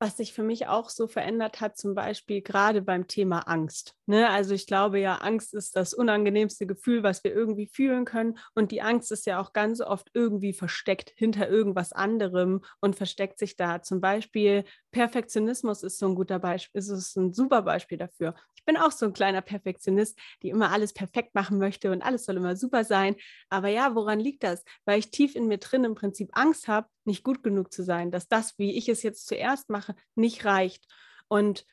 was 0.00 0.16
sich 0.16 0.32
für 0.32 0.42
mich 0.42 0.66
auch 0.66 0.88
so 0.88 1.06
verändert 1.06 1.60
hat, 1.60 1.76
zum 1.76 1.94
Beispiel 1.94 2.40
gerade 2.40 2.80
beim 2.80 3.06
Thema 3.06 3.40
Angst. 3.40 3.94
Ne? 4.06 4.30
Also 4.30 4.54
ich 4.54 4.66
glaube 4.66 4.98
ja, 4.98 5.16
Angst 5.16 5.52
ist 5.52 5.76
das 5.76 5.92
unangenehmste 5.92 6.66
Gefühl, 6.66 7.02
was 7.02 7.22
wir 7.22 7.34
irgendwie 7.34 7.66
fühlen 7.66 8.06
können. 8.06 8.38
Und 8.54 8.72
die 8.72 8.80
Angst 8.80 9.12
ist 9.12 9.26
ja 9.26 9.38
auch 9.40 9.52
ganz 9.52 9.82
oft 9.82 10.10
irgendwie 10.14 10.54
versteckt 10.54 11.12
hinter 11.14 11.50
irgendwas 11.50 11.92
anderem 11.92 12.62
und 12.80 12.96
versteckt 12.96 13.38
sich 13.38 13.56
da. 13.56 13.82
Zum 13.82 14.00
Beispiel 14.00 14.64
Perfektionismus 14.90 15.82
ist 15.82 15.98
so 15.98 16.08
ein 16.08 16.14
guter 16.14 16.38
Beispiel, 16.38 16.78
ist 16.78 16.88
es 16.88 17.14
ein 17.16 17.34
super 17.34 17.60
Beispiel 17.62 17.98
dafür. 17.98 18.34
Ich 18.60 18.64
bin 18.66 18.76
auch 18.76 18.92
so 18.92 19.06
ein 19.06 19.12
kleiner 19.12 19.42
Perfektionist, 19.42 20.18
die 20.42 20.50
immer 20.50 20.70
alles 20.70 20.92
perfekt 20.92 21.34
machen 21.34 21.58
möchte 21.58 21.90
und 21.90 22.02
alles 22.02 22.24
soll 22.24 22.36
immer 22.36 22.56
super 22.56 22.84
sein. 22.84 23.16
Aber 23.48 23.68
ja, 23.68 23.94
woran 23.94 24.20
liegt 24.20 24.44
das? 24.44 24.64
Weil 24.84 24.98
ich 24.98 25.10
tief 25.10 25.34
in 25.34 25.48
mir 25.48 25.58
drin 25.58 25.84
im 25.84 25.94
Prinzip 25.94 26.30
Angst 26.32 26.68
habe, 26.68 26.88
nicht 27.04 27.24
gut 27.24 27.42
genug 27.42 27.72
zu 27.72 27.82
sein, 27.82 28.10
dass 28.10 28.28
das, 28.28 28.58
wie 28.58 28.76
ich 28.76 28.88
es 28.88 29.02
jetzt 29.02 29.26
zuerst 29.26 29.70
mache, 29.70 29.94
nicht 30.14 30.44
reicht. 30.44 30.86
Und 31.28 31.64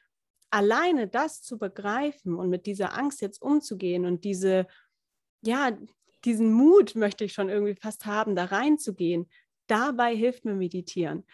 alleine 0.49 1.07
das 1.07 1.41
zu 1.41 1.57
begreifen 1.57 2.35
und 2.35 2.49
mit 2.49 2.65
dieser 2.65 2.97
Angst 2.97 3.21
jetzt 3.21 3.41
umzugehen 3.41 4.05
und 4.05 4.23
diese, 4.23 4.67
ja, 5.41 5.77
diesen 6.25 6.51
Mut 6.51 6.95
möchte 6.95 7.23
ich 7.23 7.33
schon 7.33 7.49
irgendwie 7.49 7.75
fast 7.75 8.05
haben, 8.05 8.35
da 8.35 8.45
reinzugehen, 8.45 9.29
dabei 9.67 10.15
hilft 10.15 10.45
mir 10.45 10.55
Meditieren. 10.55 11.25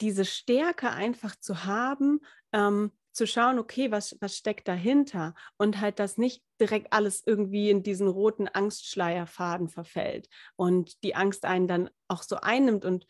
Diese 0.00 0.24
Stärke 0.24 0.90
einfach 0.90 1.36
zu 1.36 1.64
haben, 1.64 2.20
ähm, 2.52 2.92
zu 3.16 3.26
schauen, 3.26 3.58
okay, 3.58 3.90
was, 3.90 4.16
was 4.20 4.36
steckt 4.36 4.68
dahinter? 4.68 5.34
Und 5.56 5.80
halt, 5.80 5.98
dass 5.98 6.18
nicht 6.18 6.42
direkt 6.60 6.92
alles 6.92 7.22
irgendwie 7.24 7.70
in 7.70 7.82
diesen 7.82 8.08
roten 8.08 8.46
Angstschleierfaden 8.46 9.68
verfällt 9.68 10.28
und 10.56 11.02
die 11.02 11.14
Angst 11.14 11.46
einen 11.46 11.66
dann 11.66 11.90
auch 12.08 12.22
so 12.22 12.36
einnimmt 12.36 12.84
und 12.84 13.06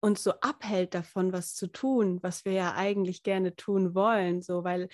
uns 0.00 0.22
so 0.22 0.32
abhält 0.40 0.94
davon, 0.94 1.32
was 1.32 1.54
zu 1.54 1.66
tun, 1.66 2.22
was 2.22 2.44
wir 2.44 2.52
ja 2.52 2.74
eigentlich 2.74 3.22
gerne 3.22 3.56
tun 3.56 3.94
wollen, 3.94 4.42
so, 4.42 4.64
weil 4.64 4.88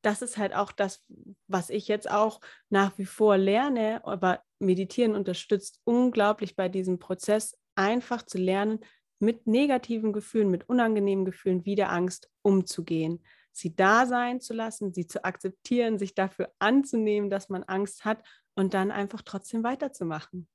das 0.00 0.22
ist 0.22 0.38
halt 0.38 0.54
auch 0.54 0.70
das, 0.70 1.04
was 1.48 1.68
ich 1.68 1.88
jetzt 1.88 2.08
auch 2.08 2.40
nach 2.70 2.96
wie 2.98 3.04
vor 3.04 3.36
lerne, 3.36 4.00
aber 4.04 4.42
Meditieren 4.60 5.16
unterstützt 5.16 5.80
unglaublich 5.82 6.54
bei 6.54 6.68
diesem 6.68 7.00
Prozess, 7.00 7.58
einfach 7.74 8.22
zu 8.22 8.38
lernen, 8.38 8.78
mit 9.18 9.48
negativen 9.48 10.12
Gefühlen, 10.12 10.50
mit 10.50 10.68
unangenehmen 10.68 11.24
Gefühlen 11.24 11.64
wie 11.64 11.74
der 11.74 11.90
Angst 11.90 12.30
umzugehen 12.42 13.24
sie 13.58 13.74
da 13.74 14.06
sein 14.06 14.40
zu 14.40 14.54
lassen, 14.54 14.92
sie 14.92 15.06
zu 15.06 15.24
akzeptieren, 15.24 15.98
sich 15.98 16.14
dafür 16.14 16.50
anzunehmen, 16.58 17.30
dass 17.30 17.48
man 17.48 17.62
Angst 17.64 18.04
hat 18.04 18.22
und 18.54 18.74
dann 18.74 18.90
einfach 18.90 19.22
trotzdem 19.22 19.62
weiterzumachen. 19.62 20.48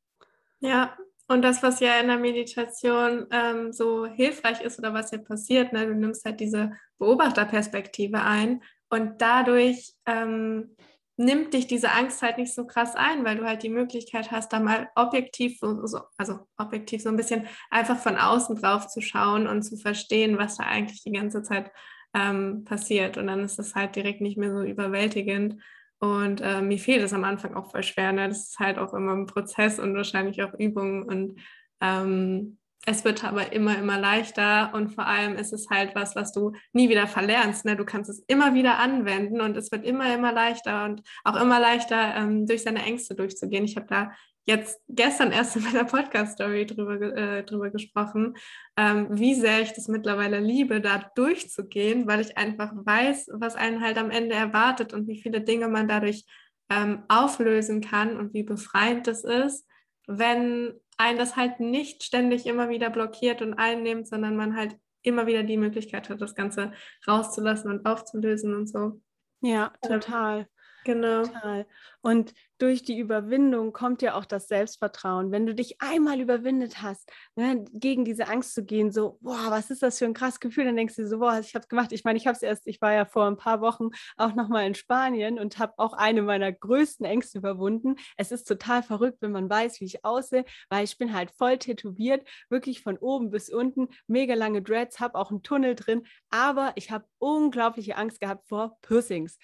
Ja, 0.60 0.96
und 1.28 1.44
das, 1.44 1.64
was 1.64 1.80
ja 1.80 2.00
in 2.00 2.08
der 2.08 2.18
Meditation 2.18 3.26
ähm, 3.32 3.72
so 3.72 4.06
hilfreich 4.06 4.62
ist 4.62 4.80
oder 4.80 4.94
was 4.94 5.12
ja 5.12 5.18
passiert, 5.18 5.72
ne, 5.72 5.88
du 5.88 5.96
nimmst 5.96 6.26
halt 6.26 6.40
diese 6.40 6.74
Beobachterperspektive 7.00 8.22
ein 8.22 8.62
und 8.90 9.22
dadurch 9.22 9.94
ähm, 10.06 10.76
nimmt 11.16 11.54
dich 11.54 11.68
diese 11.68 11.92
Angst 11.92 12.22
halt 12.22 12.38
nicht 12.38 12.54
so 12.54 12.66
krass 12.66 12.96
ein, 12.96 13.24
weil 13.24 13.38
du 13.38 13.46
halt 13.46 13.64
die 13.64 13.70
Möglichkeit 13.70 14.32
hast, 14.32 14.52
da 14.52 14.60
mal 14.60 14.90
objektiv, 14.96 15.58
so, 15.60 15.86
so, 15.86 16.02
also 16.18 16.40
objektiv 16.58 17.02
so 17.02 17.10
ein 17.10 17.16
bisschen 17.16 17.48
einfach 17.70 17.98
von 17.98 18.18
außen 18.18 18.58
drauf 18.58 18.88
zu 18.88 19.02
schauen 19.02 19.48
und 19.48 19.62
zu 19.64 19.78
verstehen, 19.78 20.38
was 20.38 20.58
da 20.58 20.66
eigentlich 20.66 21.04
die 21.04 21.14
ganze 21.14 21.44
Zeit 21.44 21.72
ähm, 22.14 22.64
passiert. 22.66 23.18
Und 23.18 23.28
dann 23.28 23.44
ist 23.44 23.60
es 23.60 23.76
halt 23.76 23.96
direkt 23.96 24.22
nicht 24.22 24.38
mehr 24.38 24.52
so 24.52 24.64
überwältigend. 24.64 25.62
Und 26.00 26.42
äh, 26.42 26.62
mir 26.62 26.80
fehlt 26.80 27.04
es 27.04 27.14
am 27.14 27.24
Anfang 27.24 27.54
auch 27.56 27.72
voll 27.72 27.84
schwer. 27.84 28.12
Ne? 28.12 28.28
Das 28.28 28.50
ist 28.50 28.60
halt 28.60 28.78
auch 28.80 28.94
immer 28.94 29.14
ein 29.14 29.28
Prozess 29.28 29.80
und 29.80 29.96
wahrscheinlich 29.96 30.42
auch 30.44 30.54
Übung. 30.58 31.04
Und 31.04 31.40
ähm, 31.80 32.58
es 32.88 33.06
wird 33.06 33.24
aber 33.24 33.54
immer, 33.54 33.78
immer 33.78 34.00
leichter. 34.00 34.74
Und 34.74 34.90
vor 34.90 35.06
allem 35.06 35.36
ist 35.36 35.54
es 35.54 35.70
halt 35.70 35.94
was, 35.94 36.16
was 36.16 36.34
du 36.34 36.54
nie 36.74 36.90
wieder 36.90 37.08
verlernst. 37.08 37.66
Ne? 37.66 37.76
Du 37.76 37.86
kannst 37.86 38.10
es 38.10 38.24
immer 38.28 38.56
wieder 38.56 38.80
anwenden 38.80 39.42
und 39.42 39.56
es 39.56 39.72
wird 39.72 39.86
immer, 39.86 40.14
immer 40.14 40.32
leichter 40.32 40.86
und 40.86 41.04
auch 41.24 41.40
immer 41.40 41.60
leichter, 41.60 42.16
ähm, 42.16 42.48
durch 42.48 42.64
seine 42.64 42.84
Ängste 42.84 43.14
durchzugehen. 43.14 43.64
Ich 43.64 43.76
habe 43.76 43.88
da 43.88 44.12
jetzt 44.46 44.82
gestern 44.88 45.32
erst 45.32 45.56
in 45.58 45.64
meiner 45.64 45.86
Podcast-Story 45.86 46.66
drüber, 46.66 47.00
äh, 47.02 47.44
drüber 47.44 47.70
gesprochen, 47.70 48.36
ähm, 48.78 49.08
wie 49.10 49.36
sehr 49.36 49.62
ich 49.62 49.74
das 49.74 49.88
mittlerweile 49.88 50.40
liebe, 50.40 50.82
da 50.82 51.10
durchzugehen, 51.16 52.08
weil 52.08 52.22
ich 52.22 52.38
einfach 52.38 52.72
weiß, 52.74 53.30
was 53.34 53.56
einen 53.56 53.82
halt 53.82 53.98
am 53.98 54.10
Ende 54.10 54.36
erwartet 54.36 54.94
und 54.94 55.08
wie 55.08 55.22
viele 55.22 55.42
Dinge 55.42 55.68
man 55.68 55.88
dadurch 55.88 56.26
ähm, 56.70 57.04
auflösen 57.08 57.82
kann 57.82 58.18
und 58.18 58.34
wie 58.34 58.44
befreiend 58.44 59.08
das 59.08 59.24
ist, 59.24 59.68
wenn 60.08 60.74
ein 60.98 61.18
das 61.18 61.36
halt 61.36 61.60
nicht 61.60 62.04
ständig 62.04 62.46
immer 62.46 62.70
wieder 62.70 62.90
blockiert 62.90 63.42
und 63.42 63.56
einnimmt, 63.56 64.08
sondern 64.08 64.36
man 64.36 64.56
halt 64.56 64.78
immer 65.04 65.26
wieder 65.26 65.44
die 65.44 65.58
Möglichkeit 65.58 66.10
hat, 66.10 66.22
das 66.22 66.36
Ganze 66.36 66.74
rauszulassen 67.08 67.72
und 67.72 67.86
aufzulösen 67.86 68.56
und 68.56 68.68
so. 68.68 69.02
Ja, 69.42 69.74
total. 69.82 70.48
Genau. 70.84 71.24
Total. 71.26 71.66
Und 72.02 72.34
durch 72.58 72.84
die 72.84 73.00
Überwindung 73.00 73.74
kommt 73.74 74.02
ja 74.02 74.16
auch 74.16 74.26
das 74.26 74.48
Selbstvertrauen. 74.48 75.32
Wenn 75.32 75.46
du 75.46 75.56
dich 75.56 75.82
einmal 75.82 76.20
überwindet 76.20 76.82
hast, 76.82 77.12
ne, 77.36 77.66
gegen 77.72 78.06
diese 78.06 78.28
Angst 78.28 78.54
zu 78.54 78.64
gehen, 78.64 78.92
so, 78.92 79.18
boah, 79.22 79.48
was 79.50 79.72
ist 79.72 79.82
das 79.82 79.98
für 79.98 80.06
ein 80.06 80.14
krasses 80.14 80.40
Gefühl, 80.40 80.66
dann 80.66 80.76
denkst 80.76 80.96
du 80.96 81.08
so, 81.08 81.20
boah, 81.20 81.40
ich 81.40 81.56
habe 81.56 81.64
es 81.64 81.68
gemacht. 81.70 81.92
Ich 81.92 82.04
meine, 82.04 82.18
ich 82.18 82.28
habe 82.28 82.36
es 82.36 82.44
erst, 82.44 82.68
ich 82.68 82.82
war 82.82 82.94
ja 82.94 83.06
vor 83.06 83.26
ein 83.26 83.38
paar 83.38 83.62
Wochen 83.62 83.90
auch 84.18 84.36
nochmal 84.36 84.68
in 84.68 84.76
Spanien 84.76 85.40
und 85.40 85.58
habe 85.60 85.74
auch 85.78 85.94
eine 85.94 86.22
meiner 86.22 86.52
größten 86.52 87.06
Ängste 87.06 87.40
überwunden. 87.40 87.96
Es 88.18 88.32
ist 88.32 88.48
total 88.48 88.84
verrückt, 88.84 89.18
wenn 89.22 89.32
man 89.32 89.50
weiß, 89.50 89.80
wie 89.82 89.86
ich 89.86 90.06
aussehe, 90.06 90.46
weil 90.70 90.84
ich 90.84 90.98
bin 90.98 91.14
halt 91.14 91.32
voll 91.32 91.58
tätowiert, 91.58 92.28
wirklich 92.50 92.82
von 92.82 92.98
oben 92.98 93.32
bis 93.32 93.50
unten, 93.50 93.90
mega 94.08 94.36
lange 94.36 94.62
Dreads, 94.62 95.00
habe 95.00 95.16
auch 95.16 95.32
einen 95.32 95.44
Tunnel 95.44 95.76
drin, 95.76 96.06
aber 96.30 96.74
ich 96.76 96.92
habe 96.92 97.06
unglaubliche 97.20 97.96
Angst 97.98 98.20
gehabt 98.20 98.48
vor 98.48 98.78
Piercings. 98.82 99.38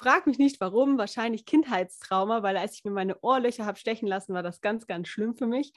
Frag 0.00 0.26
mich 0.26 0.38
nicht 0.38 0.62
warum, 0.62 0.96
wahrscheinlich 0.96 1.44
Kindheitstrauma, 1.44 2.42
weil 2.42 2.56
als 2.56 2.74
ich 2.74 2.84
mir 2.84 2.90
meine 2.90 3.20
Ohrlöcher 3.20 3.66
habe 3.66 3.78
stechen 3.78 4.08
lassen, 4.08 4.32
war 4.32 4.42
das 4.42 4.62
ganz, 4.62 4.86
ganz 4.86 5.08
schlimm 5.08 5.34
für 5.34 5.46
mich. 5.46 5.74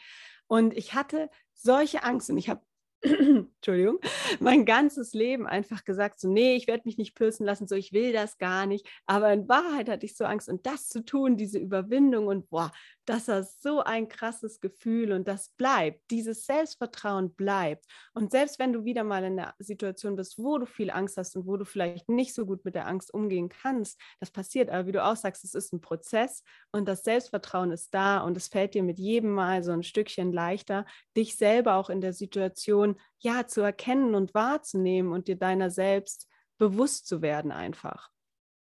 Und 0.47 0.73
ich 0.77 0.93
hatte 0.93 1.29
solche 1.53 2.03
Angst 2.03 2.29
und 2.29 2.37
ich 2.37 2.47
habe 2.47 2.61
Entschuldigung, 3.03 3.99
mein 4.39 4.63
ganzes 4.63 5.13
Leben 5.13 5.45
einfach 5.45 5.83
gesagt, 5.83 6.21
so, 6.21 6.29
nee, 6.29 6.55
ich 6.55 6.67
werde 6.67 6.83
mich 6.85 6.97
nicht 6.97 7.15
piercen 7.15 7.45
lassen, 7.45 7.67
so, 7.67 7.75
ich 7.75 7.91
will 7.91 8.13
das 8.13 8.37
gar 8.37 8.65
nicht. 8.65 8.87
Aber 9.05 9.33
in 9.33 9.49
Wahrheit 9.49 9.89
hatte 9.89 10.05
ich 10.05 10.15
so 10.15 10.23
Angst 10.23 10.47
und 10.47 10.65
das 10.65 10.87
zu 10.87 11.03
tun, 11.03 11.35
diese 11.35 11.59
Überwindung 11.59 12.27
und 12.27 12.49
boah, 12.49 12.71
das 13.05 13.27
ist 13.27 13.61
so 13.61 13.81
ein 13.81 14.07
krasses 14.07 14.61
Gefühl 14.61 15.11
und 15.11 15.27
das 15.27 15.49
bleibt. 15.49 16.01
Dieses 16.09 16.45
Selbstvertrauen 16.45 17.33
bleibt. 17.33 17.85
Und 18.13 18.31
selbst 18.31 18.59
wenn 18.59 18.71
du 18.71 18.85
wieder 18.85 19.03
mal 19.03 19.23
in 19.23 19.39
einer 19.39 19.53
Situation 19.59 20.15
bist, 20.15 20.37
wo 20.37 20.57
du 20.57 20.65
viel 20.65 20.89
Angst 20.89 21.17
hast 21.17 21.35
und 21.35 21.45
wo 21.45 21.57
du 21.57 21.65
vielleicht 21.65 22.07
nicht 22.07 22.33
so 22.33 22.45
gut 22.45 22.63
mit 22.63 22.75
der 22.75 22.87
Angst 22.87 23.13
umgehen 23.13 23.49
kannst, 23.49 23.99
das 24.19 24.31
passiert. 24.31 24.69
Aber 24.69 24.87
wie 24.87 24.93
du 24.93 25.03
auch 25.03 25.15
sagst, 25.15 25.43
es 25.43 25.53
ist 25.53 25.73
ein 25.73 25.81
Prozess 25.81 26.43
und 26.71 26.87
das 26.87 27.03
Selbstvertrauen 27.03 27.71
ist 27.71 27.93
da 27.93 28.19
und 28.19 28.37
es 28.37 28.47
fällt 28.47 28.73
dir 28.73 28.83
mit 28.83 28.99
jedem 28.99 29.31
Mal 29.31 29.63
so 29.63 29.71
ein 29.71 29.83
Stückchen 29.83 30.31
leichter, 30.31 30.85
dich 31.17 31.35
selber 31.35 31.75
auch 31.75 31.89
in 31.89 32.01
der 32.01 32.13
Situation 32.13 32.95
ja 33.19 33.47
zu 33.47 33.61
erkennen 33.61 34.15
und 34.15 34.33
wahrzunehmen 34.33 35.11
und 35.11 35.27
dir 35.27 35.37
deiner 35.37 35.69
selbst 35.69 36.27
bewusst 36.57 37.07
zu 37.07 37.21
werden 37.21 37.51
einfach. 37.51 38.09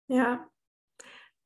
Ja, 0.08 0.51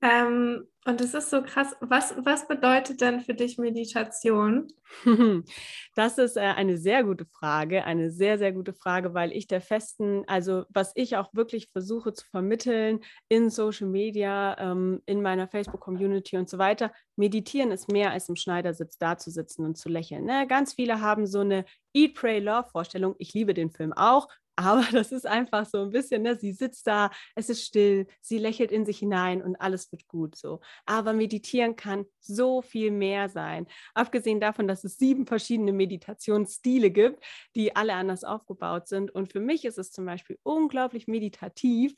ähm, 0.02 0.68
und 0.88 1.02
es 1.02 1.16
ist 1.16 1.32
so 1.32 1.42
krass. 1.42 1.76
Was, 1.80 2.14
was 2.18 2.48
bedeutet 2.48 3.02
denn 3.02 3.22
für 3.22 3.34
dich 3.34 3.58
Meditation? 3.58 4.68
Das 5.96 6.18
ist 6.18 6.36
äh, 6.36 6.42
eine 6.42 6.78
sehr 6.78 7.06
gute 7.06 7.26
Frage, 7.26 7.86
eine 7.86 8.12
sehr, 8.12 8.38
sehr 8.38 8.52
gute 8.52 8.74
Frage, 8.74 9.14
weil 9.14 9.32
ich 9.32 9.48
der 9.48 9.62
festen, 9.62 10.24
also 10.28 10.66
was 10.70 10.92
ich 10.96 11.16
auch 11.16 11.34
wirklich 11.34 11.70
versuche 11.72 12.14
zu 12.14 12.26
vermitteln 12.28 13.00
in 13.30 13.50
Social 13.50 13.88
Media, 13.88 14.58
ähm, 14.60 15.02
in 15.06 15.22
meiner 15.22 15.48
Facebook-Community 15.48 16.36
und 16.36 16.50
so 16.50 16.58
weiter, 16.58 16.92
meditieren 17.16 17.72
ist 17.72 17.90
mehr 17.90 18.12
als 18.12 18.28
im 18.28 18.36
Schneidersitz 18.36 18.98
da 18.98 19.18
zu 19.18 19.32
sitzen 19.32 19.66
und 19.66 19.78
zu 19.78 19.88
lächeln. 19.88 20.26
Ne? 20.26 20.46
Ganz 20.48 20.74
viele 20.74 21.00
haben 21.00 21.26
so 21.26 21.40
eine 21.40 21.64
Eat, 21.94 22.14
Pray, 22.14 22.40
Love-Vorstellung. 22.40 23.16
Ich 23.18 23.34
liebe 23.34 23.54
den 23.54 23.72
Film 23.72 23.94
auch, 23.94 24.28
aber 24.56 24.86
das 24.92 25.12
ist 25.12 25.26
einfach 25.26 25.66
so 25.66 25.84
ein 25.84 25.92
bisschen, 25.92 26.22
ne, 26.24 26.36
sie 26.36 26.52
sitzt 26.52 26.88
da, 26.88 27.12
es 27.36 27.50
ist 27.50 27.66
still, 27.66 28.08
sie 28.22 28.38
lächelt 28.38 28.72
in 28.72 28.86
sich 28.86 29.00
hinein 29.00 29.42
und 29.42 29.56
alles 29.58 29.92
wird 29.92 30.08
gut 30.08 30.36
so. 30.36 30.62
Aber 30.86 31.14
meditieren 31.14 31.76
kann 31.76 32.06
so 32.20 32.62
viel 32.62 32.92
mehr 32.92 33.30
sein. 33.30 33.68
Abgesehen 33.94 34.40
davon, 34.40 34.68
dass 34.68 34.84
es 34.84 34.98
sieben 34.98 35.26
verschiedene 35.26 35.74
Meditationsstile 35.74 36.92
gibt, 36.92 37.24
die 37.56 37.76
alle 37.76 37.94
anders 37.94 38.24
aufgebaut 38.24 38.88
sind. 38.88 39.12
Und 39.12 39.32
für 39.32 39.40
mich 39.40 39.66
ist 39.66 39.78
es 39.78 39.92
zum 39.92 40.06
Beispiel 40.06 40.40
unglaublich 40.44 41.08
meditativ, 41.08 41.96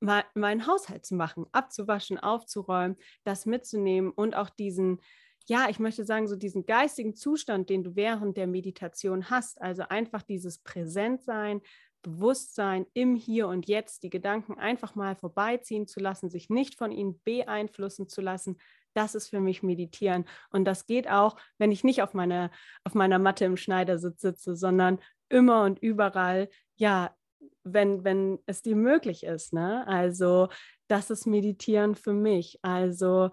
meinen 0.00 0.66
Haushalt 0.66 1.04
zu 1.04 1.16
machen, 1.16 1.46
abzuwaschen, 1.50 2.18
aufzuräumen, 2.18 2.96
das 3.24 3.46
mitzunehmen 3.46 4.12
und 4.12 4.36
auch 4.36 4.48
diesen 4.48 5.00
ja, 5.48 5.68
ich 5.70 5.78
möchte 5.78 6.04
sagen, 6.04 6.28
so 6.28 6.36
diesen 6.36 6.66
geistigen 6.66 7.14
Zustand, 7.14 7.70
den 7.70 7.82
du 7.82 7.96
während 7.96 8.36
der 8.36 8.46
Meditation 8.46 9.30
hast, 9.30 9.60
also 9.60 9.82
einfach 9.88 10.22
dieses 10.22 10.58
Präsentsein, 10.58 11.62
Bewusstsein 12.02 12.86
im 12.92 13.16
Hier 13.16 13.48
und 13.48 13.66
Jetzt, 13.66 14.02
die 14.02 14.10
Gedanken 14.10 14.58
einfach 14.58 14.94
mal 14.94 15.16
vorbeiziehen 15.16 15.86
zu 15.86 16.00
lassen, 16.00 16.28
sich 16.28 16.50
nicht 16.50 16.76
von 16.76 16.92
ihnen 16.92 17.20
beeinflussen 17.24 18.08
zu 18.08 18.20
lassen, 18.20 18.58
das 18.94 19.14
ist 19.14 19.28
für 19.28 19.40
mich 19.40 19.62
Meditieren. 19.62 20.26
Und 20.50 20.64
das 20.66 20.86
geht 20.86 21.08
auch, 21.08 21.36
wenn 21.56 21.72
ich 21.72 21.82
nicht 21.82 22.02
auf, 22.02 22.14
meine, 22.14 22.50
auf 22.84 22.94
meiner 22.94 23.18
Matte 23.18 23.46
im 23.46 23.56
Schneidersitz 23.56 24.20
sitze, 24.20 24.54
sondern 24.54 24.98
immer 25.28 25.64
und 25.64 25.78
überall, 25.78 26.48
ja, 26.76 27.14
wenn, 27.64 28.04
wenn 28.04 28.38
es 28.46 28.62
dir 28.62 28.76
möglich 28.76 29.24
ist. 29.24 29.52
Ne? 29.52 29.86
Also 29.86 30.48
das 30.88 31.10
ist 31.10 31.26
Meditieren 31.26 31.94
für 31.94 32.12
mich. 32.12 32.58
Also 32.62 33.30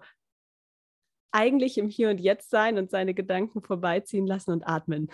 eigentlich 1.32 1.78
im 1.78 1.88
Hier 1.88 2.10
und 2.10 2.18
Jetzt 2.18 2.50
sein 2.50 2.78
und 2.78 2.90
seine 2.90 3.14
Gedanken 3.14 3.62
vorbeiziehen 3.62 4.26
lassen 4.26 4.52
und 4.52 4.66
atmen. 4.66 5.10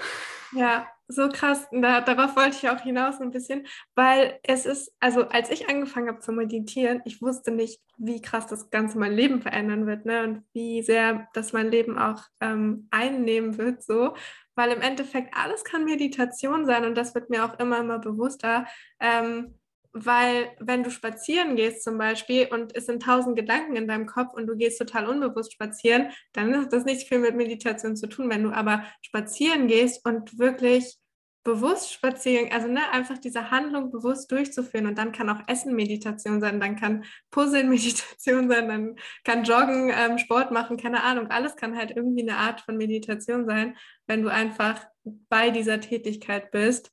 Ja, 0.54 0.86
so 1.08 1.28
krass. 1.28 1.66
Da, 1.72 2.00
darauf 2.00 2.36
wollte 2.36 2.56
ich 2.56 2.68
auch 2.68 2.80
hinaus 2.80 3.20
ein 3.20 3.30
bisschen, 3.30 3.66
weil 3.94 4.38
es 4.42 4.66
ist, 4.66 4.94
also 5.00 5.28
als 5.28 5.50
ich 5.50 5.68
angefangen 5.68 6.08
habe 6.08 6.20
zu 6.20 6.32
meditieren, 6.32 7.00
ich 7.04 7.22
wusste 7.22 7.50
nicht, 7.50 7.80
wie 7.96 8.20
krass 8.20 8.46
das 8.46 8.70
Ganze 8.70 8.98
mein 8.98 9.12
Leben 9.12 9.40
verändern 9.40 9.86
wird 9.86 10.04
ne? 10.04 10.24
und 10.24 10.44
wie 10.52 10.82
sehr 10.82 11.28
das 11.32 11.52
mein 11.52 11.70
Leben 11.70 11.98
auch 11.98 12.22
ähm, 12.40 12.88
einnehmen 12.90 13.58
wird, 13.58 13.82
so, 13.82 14.14
weil 14.54 14.72
im 14.72 14.82
Endeffekt 14.82 15.34
alles 15.36 15.64
kann 15.64 15.84
Meditation 15.84 16.66
sein 16.66 16.84
und 16.84 16.96
das 16.96 17.14
wird 17.14 17.30
mir 17.30 17.44
auch 17.44 17.58
immer, 17.58 17.80
immer 17.80 17.98
bewusster. 17.98 18.66
Ähm, 19.00 19.54
weil 19.92 20.50
wenn 20.58 20.82
du 20.82 20.90
spazieren 20.90 21.56
gehst 21.56 21.84
zum 21.84 21.98
Beispiel 21.98 22.48
und 22.50 22.74
es 22.74 22.86
sind 22.86 23.02
tausend 23.02 23.36
Gedanken 23.36 23.76
in 23.76 23.86
deinem 23.86 24.06
Kopf 24.06 24.32
und 24.34 24.46
du 24.46 24.56
gehst 24.56 24.78
total 24.78 25.06
unbewusst 25.06 25.52
spazieren, 25.52 26.08
dann 26.32 26.56
hat 26.56 26.72
das 26.72 26.84
nicht 26.84 27.08
viel 27.08 27.18
mit 27.18 27.36
Meditation 27.36 27.96
zu 27.96 28.08
tun. 28.08 28.30
Wenn 28.30 28.42
du 28.42 28.52
aber 28.52 28.84
spazieren 29.02 29.66
gehst 29.66 30.06
und 30.06 30.38
wirklich 30.38 30.98
bewusst 31.44 31.92
spazieren, 31.92 32.52
also 32.52 32.68
ne, 32.68 32.80
einfach 32.92 33.18
diese 33.18 33.50
Handlung 33.50 33.90
bewusst 33.90 34.30
durchzuführen 34.30 34.86
und 34.86 34.96
dann 34.96 35.12
kann 35.12 35.28
auch 35.28 35.40
Essen 35.48 35.74
Meditation 35.74 36.40
sein, 36.40 36.60
dann 36.60 36.76
kann 36.76 37.04
Puzzeln 37.30 37.68
Meditation 37.70 38.48
sein, 38.48 38.68
dann 38.68 38.96
kann 39.24 39.44
Joggen, 39.44 39.90
ähm, 39.94 40.18
Sport 40.18 40.52
machen, 40.52 40.76
keine 40.76 41.02
Ahnung, 41.02 41.26
alles 41.28 41.56
kann 41.56 41.76
halt 41.76 41.92
irgendwie 41.96 42.22
eine 42.22 42.38
Art 42.38 42.60
von 42.60 42.76
Meditation 42.76 43.46
sein, 43.46 43.76
wenn 44.06 44.22
du 44.22 44.28
einfach 44.28 44.86
bei 45.28 45.50
dieser 45.50 45.80
Tätigkeit 45.80 46.50
bist. 46.52 46.92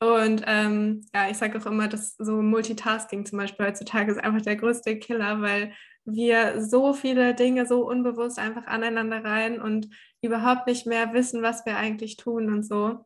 Und 0.00 0.44
ähm, 0.46 1.04
ja, 1.12 1.28
ich 1.28 1.38
sage 1.38 1.58
auch 1.58 1.66
immer, 1.66 1.88
dass 1.88 2.14
so 2.16 2.40
Multitasking 2.40 3.26
zum 3.26 3.38
Beispiel 3.38 3.66
heutzutage 3.66 4.12
ist 4.12 4.18
einfach 4.22 4.42
der 4.42 4.56
größte 4.56 4.98
Killer, 4.98 5.40
weil 5.42 5.72
wir 6.04 6.64
so 6.64 6.94
viele 6.94 7.34
Dinge 7.34 7.66
so 7.66 7.86
unbewusst 7.86 8.38
einfach 8.38 8.66
aneinander 8.66 9.24
rein 9.24 9.60
und 9.60 9.88
überhaupt 10.22 10.66
nicht 10.66 10.86
mehr 10.86 11.12
wissen, 11.12 11.42
was 11.42 11.66
wir 11.66 11.76
eigentlich 11.76 12.16
tun 12.16 12.52
und 12.52 12.62
so. 12.64 13.04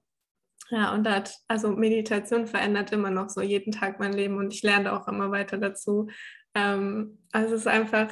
Ja, 0.70 0.94
und 0.94 1.04
das, 1.04 1.44
also 1.48 1.70
Meditation 1.72 2.46
verändert 2.46 2.92
immer 2.92 3.10
noch 3.10 3.28
so 3.28 3.40
jeden 3.40 3.72
Tag 3.72 3.98
mein 3.98 4.12
Leben 4.12 4.38
und 4.38 4.52
ich 4.52 4.62
lerne 4.62 4.92
auch 4.92 5.08
immer 5.08 5.30
weiter 5.30 5.58
dazu. 5.58 6.08
Ähm, 6.54 7.18
also 7.32 7.54
es 7.54 7.62
ist 7.62 7.66
einfach, 7.66 8.10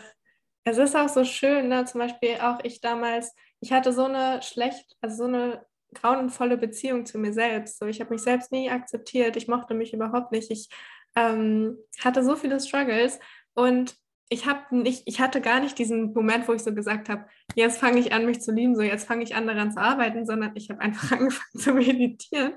es 0.65 0.79
ist 0.79 0.97
auch 0.97 1.09
so 1.09 1.25
schön, 1.25 1.69
ne? 1.69 1.85
zum 1.85 2.01
Beispiel 2.01 2.39
auch 2.41 2.59
ich 2.63 2.81
damals, 2.81 3.35
ich 3.61 3.73
hatte 3.73 3.93
so 3.93 4.05
eine 4.05 4.43
schlecht, 4.43 4.97
also 5.01 5.17
so 5.17 5.25
eine 5.25 5.65
grauenvolle 5.95 6.57
Beziehung 6.57 7.07
zu 7.07 7.19
mir 7.19 7.33
selbst. 7.33 7.79
So, 7.79 7.87
ich 7.87 8.01
habe 8.01 8.11
mich 8.11 8.23
selbst 8.23 8.53
nie 8.53 8.71
akzeptiert, 8.71 9.37
ich 9.37 9.49
mochte 9.49 9.75
mich 9.75 9.93
überhaupt 9.93 10.33
nicht. 10.33 10.51
Ich 10.51 10.69
ähm, 11.17 11.77
hatte 12.03 12.25
so 12.25 12.37
viele 12.37 12.61
Struggles 12.61 13.19
und 13.55 13.97
ich 14.33 14.47
habe 14.47 14.77
nicht, 14.77 15.03
ich 15.07 15.21
hatte 15.21 15.41
gar 15.41 15.61
nicht 15.61 15.77
diesen 15.77 16.13
Moment, 16.13 16.47
wo 16.47 16.53
ich 16.53 16.63
so 16.63 16.73
gesagt 16.73 17.09
habe, 17.09 17.27
jetzt 17.57 17.79
fange 17.79 17.99
ich 17.99 18.13
an, 18.13 18.27
mich 18.27 18.41
zu 18.41 18.53
lieben, 18.53 18.77
so 18.77 18.83
jetzt 18.83 19.09
fange 19.09 19.25
ich 19.25 19.35
an, 19.35 19.47
daran 19.49 19.73
zu 19.73 19.81
arbeiten, 19.81 20.25
sondern 20.25 20.53
ich 20.55 20.71
habe 20.71 20.81
einfach 20.81 21.13
angefangen 21.19 21.59
zu 21.61 21.73
meditieren. 21.75 22.55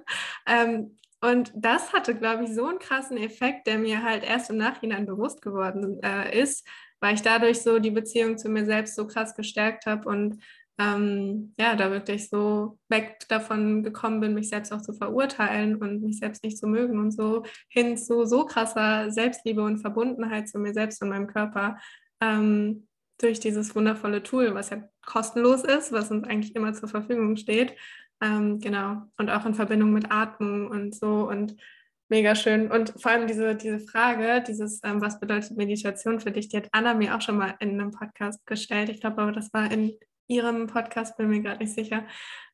Ähm, 0.48 0.98
und 1.20 1.52
das 1.56 1.94
hatte, 1.94 2.16
glaube 2.16 2.44
ich, 2.44 2.54
so 2.54 2.68
einen 2.68 2.80
krassen 2.80 3.18
Effekt, 3.18 3.66
der 3.66 3.80
mir 3.80 4.04
halt 4.04 4.24
erst 4.24 4.50
im 4.50 4.58
Nachhinein 4.58 5.06
bewusst 5.06 5.42
geworden 5.42 6.00
äh, 6.04 6.40
ist, 6.40 6.68
weil 7.00 7.16
ich 7.16 7.22
dadurch 7.22 7.62
so 7.62 7.80
die 7.80 7.92
Beziehung 7.92 8.38
zu 8.38 8.50
mir 8.50 8.66
selbst 8.66 8.96
so 8.96 9.08
krass 9.08 9.34
gestärkt 9.36 9.86
habe 9.86 10.08
und 10.08 10.44
ähm, 10.80 11.54
ja, 11.58 11.76
da 11.76 11.92
wirklich 11.92 12.30
so 12.30 12.80
weg 12.90 13.26
davon 13.30 13.84
gekommen 13.84 14.22
bin, 14.22 14.34
mich 14.34 14.50
selbst 14.50 14.74
auch 14.74 14.82
zu 14.82 14.94
verurteilen 14.94 15.76
und 15.76 16.02
mich 16.02 16.20
selbst 16.20 16.44
nicht 16.44 16.58
zu 16.58 16.68
mögen 16.68 17.00
und 17.00 17.12
so 17.12 17.44
hin 17.70 17.98
zu 17.98 18.26
so 18.26 18.46
krasser 18.46 19.12
Selbstliebe 19.12 19.62
und 19.62 19.80
Verbundenheit 19.80 20.50
zu 20.50 20.58
mir 20.60 20.74
selbst 20.74 21.02
und 21.02 21.10
meinem 21.10 21.28
Körper 21.28 21.78
ähm, 22.22 22.88
durch 23.20 23.40
dieses 23.40 23.76
wundervolle 23.76 24.24
Tool, 24.24 24.56
was 24.56 24.72
ja 24.72 24.84
kostenlos 25.06 25.64
ist, 25.64 25.92
was 25.92 26.10
uns 26.12 26.24
eigentlich 26.26 26.56
immer 26.56 26.74
zur 26.74 26.90
Verfügung 26.90 27.38
steht. 27.38 27.76
Ähm, 28.22 28.60
genau. 28.60 29.04
Und 29.18 29.30
auch 29.30 29.46
in 29.46 29.54
Verbindung 29.54 29.94
mit 29.94 30.12
Atmung 30.12 30.68
und 30.70 30.96
so 30.96 31.30
und 31.30 31.56
mega 32.10 32.36
schön. 32.36 32.72
Und 32.72 32.94
vor 32.98 33.12
allem 33.12 33.28
diese, 33.28 33.56
diese 33.56 33.80
Frage, 33.80 34.44
dieses, 34.48 34.82
ähm, 34.84 35.02
was 35.02 35.20
bedeutet 35.20 35.56
Meditation 35.58 36.20
für 36.20 36.32
dich, 36.32 36.50
die 36.50 36.58
hat 36.58 36.70
Anna 36.72 36.94
mir 36.94 37.16
auch 37.16 37.22
schon 37.22 37.38
mal 37.38 37.56
in 37.60 37.80
einem 37.80 37.92
Podcast 37.92 38.46
gestellt. 38.46 38.90
Ich 38.90 39.02
glaube 39.02 39.22
aber, 39.22 39.32
das 39.32 39.54
war 39.54 39.72
in 39.72 39.94
ihrem 40.28 40.68
Podcast, 40.68 41.18
bin 41.18 41.30
mir 41.30 41.42
gerade 41.42 41.60
nicht 41.60 41.74
sicher. 41.74 42.06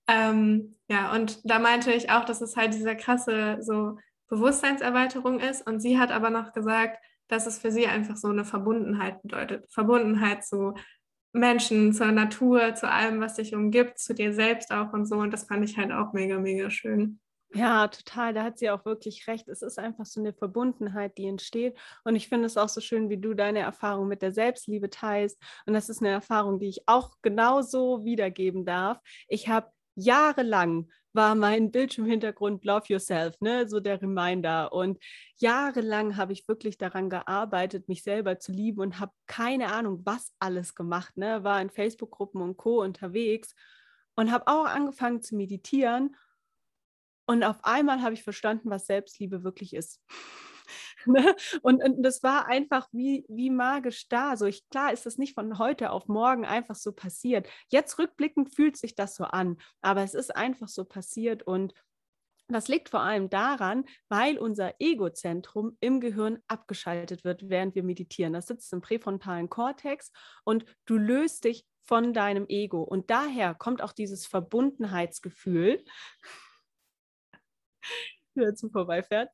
Ähm, 0.08 0.76
ja, 0.88 1.14
und 1.14 1.40
da 1.50 1.60
meinte 1.60 1.92
ich 1.92 2.10
auch, 2.10 2.26
dass 2.26 2.42
es 2.42 2.56
halt 2.56 2.74
diese 2.74 2.96
krasse 2.96 3.58
so 3.62 3.98
Bewusstseinserweiterung 4.28 5.40
ist. 5.40 5.66
Und 5.68 5.80
sie 5.80 6.00
hat 6.00 6.12
aber 6.12 6.30
noch 6.30 6.54
gesagt, 6.54 7.04
dass 7.28 7.46
es 7.46 7.60
für 7.60 7.72
sie 7.72 7.88
einfach 7.88 8.18
so 8.18 8.28
eine 8.28 8.46
Verbundenheit 8.46 9.22
bedeutet. 9.22 9.72
Verbundenheit 9.72 10.44
zu 10.46 10.74
Menschen, 11.32 11.94
zur 11.94 12.12
Natur, 12.12 12.74
zu 12.74 12.90
allem, 12.90 13.22
was 13.22 13.36
dich 13.36 13.54
umgibt, 13.54 14.00
zu 14.00 14.14
dir 14.14 14.34
selbst 14.34 14.72
auch 14.72 14.94
und 14.94 15.06
so. 15.06 15.18
Und 15.18 15.32
das 15.32 15.46
fand 15.46 15.64
ich 15.64 15.78
halt 15.78 15.92
auch 15.92 16.14
mega, 16.14 16.40
mega 16.40 16.70
schön. 16.72 17.20
Ja, 17.54 17.88
total. 17.88 18.34
Da 18.34 18.44
hat 18.44 18.60
sie 18.60 18.70
auch 18.70 18.86
wirklich 18.86 19.28
recht. 19.28 19.48
Es 19.48 19.62
ist 19.64 19.80
einfach 19.80 20.06
so 20.06 20.20
eine 20.20 20.34
Verbundenheit, 20.34 21.18
die 21.18 21.26
entsteht. 21.26 21.76
Und 22.04 22.16
ich 22.16 22.30
finde 22.30 22.46
es 22.46 22.58
auch 22.58 22.70
so 22.70 22.80
schön, 22.80 23.10
wie 23.10 23.18
du 23.18 23.34
deine 23.34 23.60
Erfahrung 23.60 24.08
mit 24.08 24.22
der 24.22 24.32
Selbstliebe 24.32 24.90
teilst. 24.90 25.42
Und 25.66 25.74
das 25.74 25.90
ist 25.90 26.02
eine 26.02 26.10
Erfahrung, 26.10 26.60
die 26.60 26.70
ich 26.70 26.88
auch 26.88 27.16
genauso 27.24 28.06
wiedergeben 28.06 28.66
darf. 28.66 29.00
Ich 29.28 29.48
habe 29.50 29.72
jahrelang 29.96 30.90
war 31.14 31.34
mein 31.34 31.72
Bildschirmhintergrund 31.72 32.64
Love 32.66 32.86
Yourself, 32.88 33.42
ne, 33.42 33.68
so 33.68 33.80
der 33.80 34.02
Reminder. 34.02 34.72
Und 34.72 35.00
jahrelang 35.38 36.18
habe 36.18 36.34
ich 36.34 36.48
wirklich 36.48 36.78
daran 36.78 37.10
gearbeitet, 37.10 37.88
mich 37.90 38.04
selber 38.04 38.40
zu 38.40 38.52
lieben 38.52 38.82
und 38.82 39.00
habe 39.00 39.12
keine 39.26 39.74
Ahnung, 39.74 40.02
was 40.06 40.32
alles 40.40 40.76
gemacht, 40.76 41.18
ne, 41.18 41.44
war 41.44 41.62
in 41.62 41.72
Facebook-Gruppen 41.72 42.42
und 42.42 42.58
Co. 42.58 42.82
unterwegs 42.84 43.56
und 44.16 44.32
habe 44.32 44.48
auch 44.48 44.66
angefangen 44.66 45.22
zu 45.22 45.36
meditieren 45.36 46.16
und 47.30 47.44
auf 47.44 47.64
einmal 47.64 48.02
habe 48.02 48.16
ich 48.16 48.24
verstanden, 48.24 48.72
was 48.72 48.88
Selbstliebe 48.88 49.44
wirklich 49.44 49.76
ist. 49.76 50.02
Ne? 51.06 51.34
und, 51.62 51.82
und, 51.82 52.04
das 52.04 52.22
war 52.24 52.48
einfach 52.48 52.90
wie, 52.92 53.26
wie 53.30 53.50
magisch 53.50 54.10
da. 54.10 54.36
So 54.36 54.46
ich, 54.46 54.68
klar 54.70 54.92
ist 54.92 55.06
das 55.06 55.18
nicht 55.18 55.34
von 55.34 55.58
heute 55.58 55.92
auf 55.92 56.10
morgen 56.10 56.46
einfach 56.46 56.76
so 56.76 56.92
passiert. 56.92 57.48
Jetzt 57.70 57.98
rückblickend 57.98 58.54
fühlt 58.54 58.76
sich 58.76 58.96
das 58.96 59.16
so 59.16 59.24
an, 59.24 59.58
aber 59.82 60.04
es 60.04 60.14
ist 60.14 60.36
einfach 60.36 60.68
so 60.68 60.84
passiert 60.84 61.42
und 61.42 61.74
das 62.50 62.68
liegt 62.68 62.90
vor 62.90 63.00
allem 63.00 63.30
daran, 63.30 63.86
weil 64.10 64.38
unser 64.38 64.74
Egozentrum 64.80 65.78
im 65.80 66.02
Gehirn 66.02 66.40
abgeschaltet 66.48 67.24
wird, 67.24 67.50
während 67.50 67.76
wir 67.76 67.84
meditieren. 67.84 68.34
Das 68.34 68.48
sitzt 68.48 68.74
im 68.74 68.82
präfrontalen 68.82 69.50
Kortex 69.50 70.12
und 70.44 70.66
du 70.86 70.98
löst 70.98 71.46
dich 71.46 71.66
von 71.86 72.14
deinem 72.14 72.46
Ego. 72.50 72.84
Und 72.84 73.10
daher 73.10 73.56
kommt 73.56 73.82
auch 73.82 73.94
dieses 73.94 74.28
Verbundenheitsgefühl, 74.28 75.84
der 78.36 78.56
zu 78.56 78.70
vorbeifährt. 78.70 79.30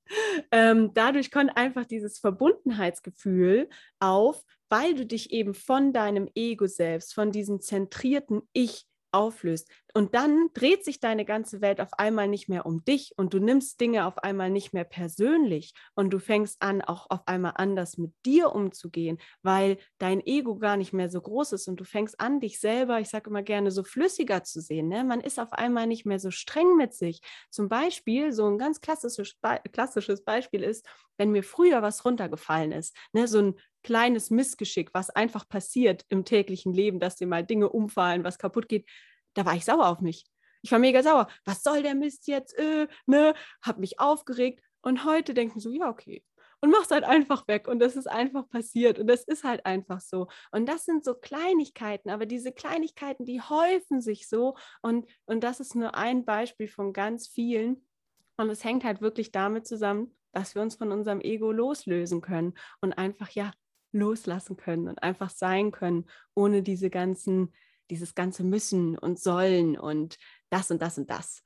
Ähm, 0.51 0.91
dadurch 0.93 1.31
kommt 1.31 1.55
einfach 1.55 1.85
dieses 1.85 2.19
Verbundenheitsgefühl 2.19 3.69
auf, 3.99 4.43
weil 4.69 4.95
du 4.95 5.05
dich 5.05 5.31
eben 5.31 5.53
von 5.53 5.93
deinem 5.93 6.29
Ego 6.35 6.67
selbst, 6.67 7.13
von 7.13 7.31
diesem 7.31 7.61
zentrierten 7.61 8.41
Ich 8.53 8.85
auflöst. 9.15 9.69
Und 9.93 10.13
dann 10.13 10.49
dreht 10.53 10.83
sich 10.83 10.99
deine 10.99 11.23
ganze 11.23 11.61
Welt 11.61 11.79
auf 11.79 11.93
einmal 11.93 12.27
nicht 12.27 12.49
mehr 12.49 12.65
um 12.65 12.83
dich 12.83 13.13
und 13.15 13.33
du 13.33 13.39
nimmst 13.39 13.79
Dinge 13.79 14.05
auf 14.05 14.17
einmal 14.17 14.49
nicht 14.49 14.73
mehr 14.73 14.83
persönlich 14.83 15.73
und 15.95 16.09
du 16.09 16.19
fängst 16.19 16.61
an, 16.61 16.81
auch 16.81 17.09
auf 17.09 17.21
einmal 17.27 17.53
anders 17.55 17.97
mit 17.97 18.11
dir 18.25 18.53
umzugehen, 18.53 19.19
weil 19.41 19.77
dein 19.97 20.19
Ego 20.25 20.57
gar 20.57 20.75
nicht 20.75 20.91
mehr 20.91 21.09
so 21.09 21.21
groß 21.21 21.53
ist 21.53 21.69
und 21.69 21.79
du 21.79 21.85
fängst 21.85 22.19
an, 22.19 22.41
dich 22.41 22.59
selber, 22.59 22.99
ich 22.99 23.07
sage 23.07 23.29
immer 23.29 23.41
gerne, 23.41 23.71
so 23.71 23.85
flüssiger 23.85 24.43
zu 24.43 24.59
sehen. 24.59 24.89
Ne? 24.89 25.05
Man 25.05 25.21
ist 25.21 25.39
auf 25.39 25.53
einmal 25.53 25.87
nicht 25.87 26.05
mehr 26.05 26.19
so 26.19 26.29
streng 26.29 26.75
mit 26.75 26.93
sich. 26.93 27.21
Zum 27.49 27.69
Beispiel, 27.69 28.33
so 28.33 28.45
ein 28.47 28.57
ganz 28.57 28.81
klassisches, 28.81 29.37
klassisches 29.71 30.25
Beispiel 30.25 30.61
ist, 30.61 30.85
wenn 31.17 31.31
mir 31.31 31.43
früher 31.43 31.81
was 31.81 32.03
runtergefallen 32.03 32.73
ist, 32.73 32.93
ne? 33.13 33.29
so 33.29 33.39
ein 33.39 33.55
kleines 33.85 34.31
Missgeschick, 34.31 34.89
was 34.93 35.11
einfach 35.11 35.47
passiert 35.47 36.05
im 36.09 36.25
täglichen 36.25 36.73
Leben, 36.73 36.99
dass 36.99 37.15
dir 37.15 37.27
mal 37.27 37.45
Dinge 37.45 37.69
umfallen, 37.69 38.23
was 38.23 38.39
kaputt 38.39 38.67
geht, 38.67 38.89
da 39.35 39.45
war 39.45 39.55
ich 39.55 39.63
sauer 39.63 39.87
auf 39.87 40.01
mich. 40.01 40.25
Ich 40.63 40.71
war 40.71 40.79
mega 40.79 41.03
sauer. 41.03 41.27
Was 41.45 41.61
soll 41.61 41.83
der 41.83 41.93
Mist 41.93 42.27
jetzt? 42.27 42.57
Äh, 42.57 42.87
ne? 43.05 43.35
Hab 43.61 43.77
mich 43.77 43.99
aufgeregt. 43.99 44.61
Und 44.81 45.05
heute 45.05 45.35
denken 45.35 45.59
so, 45.59 45.69
ja, 45.69 45.87
okay. 45.87 46.23
Und 46.61 46.71
mach's 46.71 46.89
halt 46.89 47.03
einfach 47.03 47.47
weg. 47.47 47.67
Und 47.67 47.77
das 47.77 47.95
ist 47.95 48.07
einfach 48.07 48.49
passiert. 48.49 48.97
Und 48.97 49.05
das 49.05 49.23
ist 49.23 49.43
halt 49.43 49.63
einfach 49.67 50.01
so. 50.01 50.27
Und 50.51 50.67
das 50.67 50.85
sind 50.85 51.05
so 51.05 51.13
Kleinigkeiten. 51.13 52.09
Aber 52.09 52.25
diese 52.25 52.51
Kleinigkeiten, 52.51 53.25
die 53.25 53.39
häufen 53.39 54.01
sich 54.01 54.27
so. 54.27 54.55
Und, 54.81 55.05
und 55.25 55.43
das 55.43 55.59
ist 55.59 55.75
nur 55.75 55.93
ein 55.93 56.25
Beispiel 56.25 56.67
von 56.67 56.91
ganz 56.91 57.27
vielen. 57.27 57.85
Und 58.37 58.49
es 58.49 58.63
hängt 58.63 58.83
halt 58.83 59.01
wirklich 59.01 59.31
damit 59.31 59.67
zusammen, 59.67 60.15
dass 60.31 60.55
wir 60.55 60.63
uns 60.63 60.75
von 60.75 60.91
unserem 60.91 61.21
Ego 61.21 61.51
loslösen 61.51 62.21
können 62.21 62.55
und 62.81 62.93
einfach, 62.93 63.29
ja, 63.29 63.51
loslassen 63.95 64.57
können 64.57 64.87
und 64.87 65.01
einfach 65.01 65.29
sein 65.29 65.71
können, 65.71 66.05
ohne 66.35 66.61
diese 66.61 66.89
ganzen 66.89 67.53
dieses 67.89 68.15
ganze 68.15 68.43
Müssen 68.43 68.97
und 68.97 69.19
Sollen 69.19 69.77
und 69.77 70.17
das 70.49 70.71
und 70.71 70.81
das 70.81 70.97
und 70.97 71.09
das. 71.09 71.43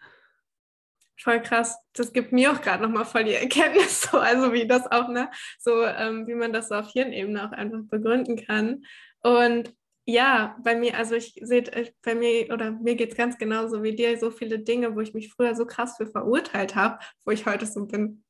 Voll 1.22 1.42
krass. 1.42 1.78
Das 1.94 2.14
gibt 2.14 2.32
mir 2.32 2.52
auch 2.52 2.62
gerade 2.62 2.84
nochmal 2.84 3.06
voll 3.06 3.26
die 3.26 3.34
Erkenntnis, 3.34 4.02
so, 4.12 4.18
also 4.20 4.54
wie 4.54 4.68
das 4.68 4.90
auch, 4.90 5.10
ne, 5.10 5.30
so 5.58 5.84
ähm, 5.84 6.28
wie 6.28 6.36
man 6.36 6.54
das 6.54 6.70
so 6.70 6.76
auf 6.76 6.92
Hirnebene 6.92 7.46
auch 7.46 7.52
einfach 7.52 7.82
begründen 7.90 8.38
kann. 8.38 8.84
Und 9.22 9.74
ja, 10.06 10.58
bei 10.64 10.76
mir, 10.76 10.98
also 10.98 11.16
ich 11.16 11.34
sehe, 11.42 11.62
äh, 11.74 11.92
bei 12.02 12.16
mir 12.16 12.52
oder 12.54 12.72
mir 12.72 12.96
geht 12.96 13.12
es 13.12 13.18
ganz 13.18 13.38
genauso 13.38 13.84
wie 13.84 13.96
dir, 13.96 14.18
so 14.18 14.32
viele 14.32 14.60
Dinge, 14.60 14.96
wo 14.96 15.02
ich 15.02 15.14
mich 15.14 15.30
früher 15.30 15.56
so 15.56 15.66
krass 15.66 15.98
für 15.98 16.08
verurteilt 16.08 16.76
habe, 16.76 17.00
wo 17.26 17.32
ich 17.32 17.46
heute 17.46 17.66
so 17.66 17.86
bin, 17.86 18.24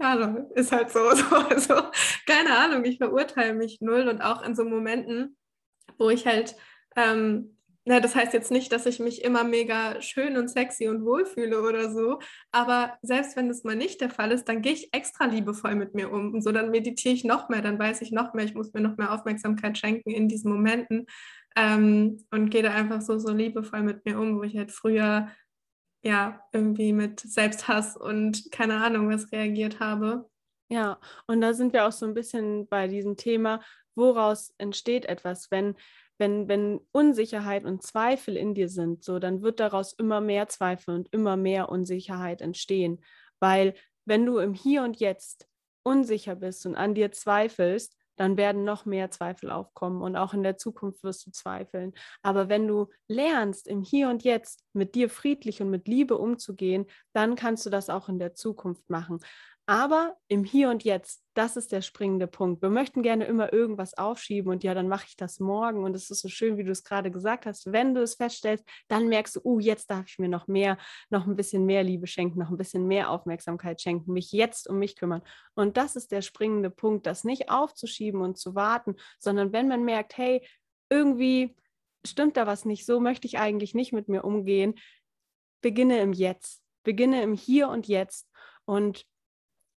ja, 0.00 0.46
ist 0.54 0.72
halt 0.72 0.90
so, 0.90 1.10
so, 1.14 1.58
so, 1.58 1.74
keine 2.26 2.56
Ahnung, 2.56 2.84
ich 2.84 2.98
verurteile 2.98 3.54
mich 3.54 3.80
null 3.80 4.08
und 4.08 4.22
auch 4.22 4.42
in 4.42 4.54
so 4.54 4.64
Momenten, 4.64 5.36
wo 5.98 6.10
ich 6.10 6.26
halt 6.26 6.56
ähm, 6.96 7.56
na, 7.86 7.98
das 7.98 8.14
heißt 8.14 8.34
jetzt 8.34 8.50
nicht, 8.50 8.70
dass 8.72 8.84
ich 8.84 9.00
mich 9.00 9.24
immer 9.24 9.42
mega 9.42 10.00
schön 10.02 10.36
und 10.36 10.48
sexy 10.48 10.88
und 10.88 11.04
wohl 11.04 11.24
fühle 11.24 11.62
oder 11.62 11.90
so, 11.90 12.18
aber 12.52 12.98
selbst 13.02 13.36
wenn 13.36 13.48
das 13.48 13.64
mal 13.64 13.74
nicht 13.74 14.00
der 14.00 14.10
Fall 14.10 14.32
ist, 14.32 14.48
dann 14.48 14.60
gehe 14.60 14.74
ich 14.74 14.92
extra 14.92 15.24
liebevoll 15.24 15.74
mit 15.74 15.94
mir 15.94 16.12
um 16.12 16.34
und 16.34 16.42
so, 16.42 16.52
dann 16.52 16.70
meditiere 16.70 17.14
ich 17.14 17.24
noch 17.24 17.48
mehr, 17.48 17.62
dann 17.62 17.78
weiß 17.78 18.02
ich 18.02 18.12
noch 18.12 18.34
mehr, 18.34 18.44
ich 18.44 18.54
muss 18.54 18.72
mir 18.74 18.82
noch 18.82 18.98
mehr 18.98 19.12
Aufmerksamkeit 19.12 19.78
schenken 19.78 20.10
in 20.10 20.28
diesen 20.28 20.52
Momenten 20.52 21.06
ähm, 21.56 22.24
und 22.30 22.50
gehe 22.50 22.62
da 22.62 22.72
einfach 22.72 23.00
so, 23.00 23.18
so 23.18 23.32
liebevoll 23.32 23.82
mit 23.82 24.04
mir 24.04 24.20
um, 24.20 24.36
wo 24.36 24.42
ich 24.42 24.56
halt 24.56 24.72
früher 24.72 25.28
ja 26.02 26.42
irgendwie 26.52 26.92
mit 26.92 27.20
Selbsthass 27.20 27.96
und 27.96 28.50
keine 28.52 28.82
Ahnung 28.82 29.10
was 29.10 29.30
reagiert 29.32 29.80
habe. 29.80 30.28
Ja, 30.68 31.00
und 31.26 31.40
da 31.40 31.52
sind 31.52 31.72
wir 31.72 31.86
auch 31.86 31.92
so 31.92 32.06
ein 32.06 32.14
bisschen 32.14 32.68
bei 32.68 32.86
diesem 32.86 33.16
Thema, 33.16 33.60
woraus 33.94 34.54
entsteht 34.58 35.06
etwas, 35.06 35.50
wenn 35.50 35.74
wenn, 36.20 36.48
wenn 36.48 36.80
Unsicherheit 36.92 37.64
und 37.64 37.82
Zweifel 37.82 38.36
in 38.36 38.54
dir 38.54 38.68
sind, 38.68 39.02
so, 39.02 39.18
dann 39.18 39.40
wird 39.42 39.58
daraus 39.58 39.94
immer 39.94 40.20
mehr 40.20 40.48
Zweifel 40.48 40.94
und 40.94 41.08
immer 41.12 41.36
mehr 41.38 41.70
Unsicherheit 41.70 42.42
entstehen. 42.42 43.02
Weil 43.40 43.74
wenn 44.04 44.26
du 44.26 44.36
im 44.36 44.52
Hier 44.52 44.82
und 44.82 45.00
Jetzt 45.00 45.48
unsicher 45.82 46.36
bist 46.36 46.66
und 46.66 46.76
an 46.76 46.94
dir 46.94 47.10
zweifelst, 47.10 47.96
dann 48.20 48.36
werden 48.36 48.64
noch 48.64 48.84
mehr 48.84 49.10
Zweifel 49.10 49.50
aufkommen 49.50 50.02
und 50.02 50.14
auch 50.14 50.34
in 50.34 50.42
der 50.42 50.58
Zukunft 50.58 51.02
wirst 51.02 51.26
du 51.26 51.30
zweifeln. 51.30 51.94
Aber 52.20 52.50
wenn 52.50 52.68
du 52.68 52.88
lernst, 53.08 53.66
im 53.66 53.80
Hier 53.80 54.10
und 54.10 54.24
Jetzt 54.24 54.62
mit 54.74 54.94
dir 54.94 55.08
friedlich 55.08 55.62
und 55.62 55.70
mit 55.70 55.88
Liebe 55.88 56.18
umzugehen, 56.18 56.84
dann 57.14 57.34
kannst 57.34 57.64
du 57.64 57.70
das 57.70 57.88
auch 57.88 58.10
in 58.10 58.18
der 58.18 58.34
Zukunft 58.34 58.90
machen. 58.90 59.20
Aber 59.70 60.16
im 60.26 60.42
Hier 60.42 60.68
und 60.68 60.82
Jetzt, 60.82 61.22
das 61.34 61.56
ist 61.56 61.70
der 61.70 61.80
springende 61.80 62.26
Punkt. 62.26 62.60
Wir 62.60 62.70
möchten 62.70 63.04
gerne 63.04 63.26
immer 63.26 63.52
irgendwas 63.52 63.96
aufschieben 63.96 64.50
und 64.50 64.64
ja, 64.64 64.74
dann 64.74 64.88
mache 64.88 65.06
ich 65.06 65.16
das 65.16 65.38
morgen. 65.38 65.84
Und 65.84 65.94
es 65.94 66.10
ist 66.10 66.22
so 66.22 66.28
schön, 66.28 66.58
wie 66.58 66.64
du 66.64 66.72
es 66.72 66.82
gerade 66.82 67.12
gesagt 67.12 67.46
hast. 67.46 67.70
Wenn 67.70 67.94
du 67.94 68.02
es 68.02 68.16
feststellst, 68.16 68.64
dann 68.88 69.06
merkst 69.06 69.36
du, 69.36 69.40
uh, 69.44 69.60
jetzt 69.60 69.88
darf 69.88 70.06
ich 70.08 70.18
mir 70.18 70.28
noch 70.28 70.48
mehr, 70.48 70.76
noch 71.08 71.24
ein 71.24 71.36
bisschen 71.36 71.66
mehr 71.66 71.84
Liebe 71.84 72.08
schenken, 72.08 72.40
noch 72.40 72.50
ein 72.50 72.56
bisschen 72.56 72.88
mehr 72.88 73.10
Aufmerksamkeit 73.10 73.80
schenken, 73.80 74.12
mich 74.12 74.32
jetzt 74.32 74.68
um 74.68 74.80
mich 74.80 74.96
kümmern. 74.96 75.22
Und 75.54 75.76
das 75.76 75.94
ist 75.94 76.10
der 76.10 76.22
springende 76.22 76.70
Punkt, 76.70 77.06
das 77.06 77.22
nicht 77.22 77.48
aufzuschieben 77.48 78.22
und 78.22 78.38
zu 78.38 78.56
warten, 78.56 78.96
sondern 79.20 79.52
wenn 79.52 79.68
man 79.68 79.84
merkt, 79.84 80.18
hey, 80.18 80.44
irgendwie 80.88 81.54
stimmt 82.04 82.36
da 82.36 82.48
was 82.48 82.64
nicht, 82.64 82.86
so 82.86 82.98
möchte 82.98 83.28
ich 83.28 83.38
eigentlich 83.38 83.72
nicht 83.76 83.92
mit 83.92 84.08
mir 84.08 84.24
umgehen, 84.24 84.74
beginne 85.60 86.00
im 86.00 86.12
Jetzt, 86.12 86.60
beginne 86.82 87.22
im 87.22 87.34
Hier 87.34 87.68
und 87.68 87.86
Jetzt. 87.86 88.28
Und 88.64 89.06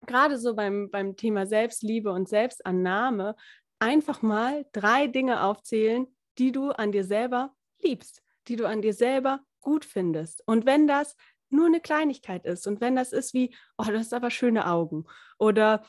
gerade 0.06 0.38
so 0.38 0.56
beim, 0.56 0.90
beim 0.92 1.16
Thema 1.16 1.46
Selbstliebe 1.46 2.12
und 2.12 2.30
Selbstannahme 2.30 3.36
einfach 3.80 4.22
mal 4.22 4.66
drei 4.72 5.08
Dinge 5.08 5.44
aufzählen, 5.44 6.08
die 6.38 6.52
du 6.52 6.72
an 6.72 6.92
dir 6.92 7.04
selber 7.04 7.54
liebst, 7.82 8.22
die 8.48 8.56
du 8.56 8.68
an 8.68 8.82
dir 8.82 8.94
selber 8.94 9.42
gut 9.62 9.86
findest. 9.86 10.42
Und 10.48 10.66
wenn 10.66 10.88
das 10.88 11.16
nur 11.50 11.68
eine 11.68 11.82
Kleinigkeit 11.82 12.46
ist 12.46 12.68
und 12.68 12.82
wenn 12.82 12.96
das 12.96 13.14
ist 13.14 13.34
wie, 13.34 13.56
oh, 13.78 13.86
das 13.86 14.08
ist 14.08 14.14
aber 14.14 14.32
schöne 14.32 14.68
Augen 14.68 15.06
oder 15.38 15.86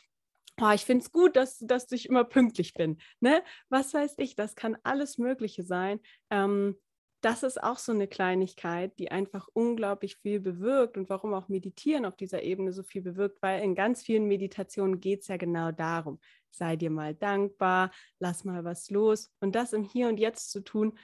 oh, 0.60 0.70
ich 0.72 0.84
finde 0.84 1.04
es 1.04 1.12
gut, 1.12 1.36
dass, 1.36 1.58
dass 1.58 1.90
ich 1.92 2.08
immer 2.08 2.24
pünktlich 2.24 2.74
bin. 2.74 2.98
Ne? 3.20 3.42
Was 3.68 3.94
weiß 3.94 4.14
ich, 4.18 4.36
das 4.36 4.54
kann 4.54 4.76
alles 4.82 5.18
Mögliche 5.18 5.64
sein. 5.64 6.00
Ähm, 6.30 6.76
das 7.24 7.42
ist 7.42 7.62
auch 7.62 7.78
so 7.78 7.92
eine 7.92 8.06
Kleinigkeit, 8.06 8.98
die 8.98 9.10
einfach 9.10 9.48
unglaublich 9.54 10.16
viel 10.16 10.40
bewirkt 10.40 10.98
und 10.98 11.08
warum 11.08 11.32
auch 11.32 11.48
Meditieren 11.48 12.04
auf 12.04 12.16
dieser 12.16 12.42
Ebene 12.42 12.72
so 12.72 12.82
viel 12.82 13.00
bewirkt, 13.00 13.40
weil 13.40 13.62
in 13.62 13.74
ganz 13.74 14.02
vielen 14.02 14.28
Meditationen 14.28 15.00
geht 15.00 15.22
es 15.22 15.28
ja 15.28 15.38
genau 15.38 15.72
darum, 15.72 16.20
sei 16.50 16.76
dir 16.76 16.90
mal 16.90 17.14
dankbar, 17.14 17.90
lass 18.18 18.44
mal 18.44 18.64
was 18.64 18.90
los 18.90 19.32
und 19.40 19.54
das 19.54 19.72
im 19.72 19.84
Hier 19.84 20.08
und 20.08 20.20
Jetzt 20.20 20.50
zu 20.50 20.60
tun, 20.60 20.98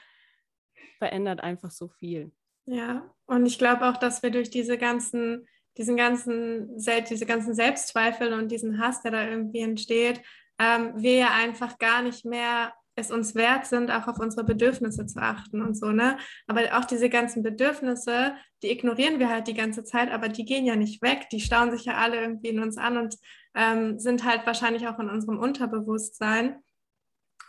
verändert 0.98 1.40
einfach 1.40 1.70
so 1.70 1.88
viel. 1.88 2.32
Ja, 2.66 3.10
und 3.26 3.46
ich 3.46 3.58
glaube 3.58 3.86
auch, 3.86 3.96
dass 3.96 4.22
wir 4.22 4.30
durch 4.30 4.50
diese 4.50 4.76
ganzen, 4.76 5.48
diesen 5.78 5.96
ganzen, 5.96 6.76
diese 6.76 7.26
ganzen 7.26 7.54
Selbstzweifel 7.54 8.34
und 8.34 8.52
diesen 8.52 8.78
Hass, 8.78 9.00
der 9.02 9.12
da 9.12 9.26
irgendwie 9.26 9.60
entsteht, 9.60 10.20
ähm, 10.58 10.92
wir 10.96 11.14
ja 11.14 11.30
einfach 11.32 11.78
gar 11.78 12.02
nicht 12.02 12.26
mehr 12.26 12.74
es 13.00 13.10
uns 13.10 13.34
wert 13.34 13.66
sind, 13.66 13.90
auch 13.90 14.06
auf 14.06 14.18
unsere 14.18 14.44
Bedürfnisse 14.44 15.06
zu 15.06 15.20
achten 15.20 15.62
und 15.62 15.76
so, 15.76 15.90
ne? 15.90 16.18
Aber 16.46 16.60
auch 16.78 16.84
diese 16.84 17.08
ganzen 17.08 17.42
Bedürfnisse, 17.42 18.34
die 18.62 18.70
ignorieren 18.70 19.18
wir 19.18 19.28
halt 19.28 19.48
die 19.48 19.54
ganze 19.54 19.84
Zeit, 19.84 20.10
aber 20.10 20.28
die 20.28 20.44
gehen 20.44 20.64
ja 20.64 20.76
nicht 20.76 21.02
weg, 21.02 21.28
die 21.32 21.40
stauen 21.40 21.70
sich 21.70 21.84
ja 21.86 21.94
alle 21.94 22.20
irgendwie 22.20 22.48
in 22.48 22.60
uns 22.60 22.76
an 22.76 22.96
und 22.96 23.16
ähm, 23.54 23.98
sind 23.98 24.24
halt 24.24 24.46
wahrscheinlich 24.46 24.86
auch 24.86 24.98
in 24.98 25.10
unserem 25.10 25.38
Unterbewusstsein. 25.38 26.56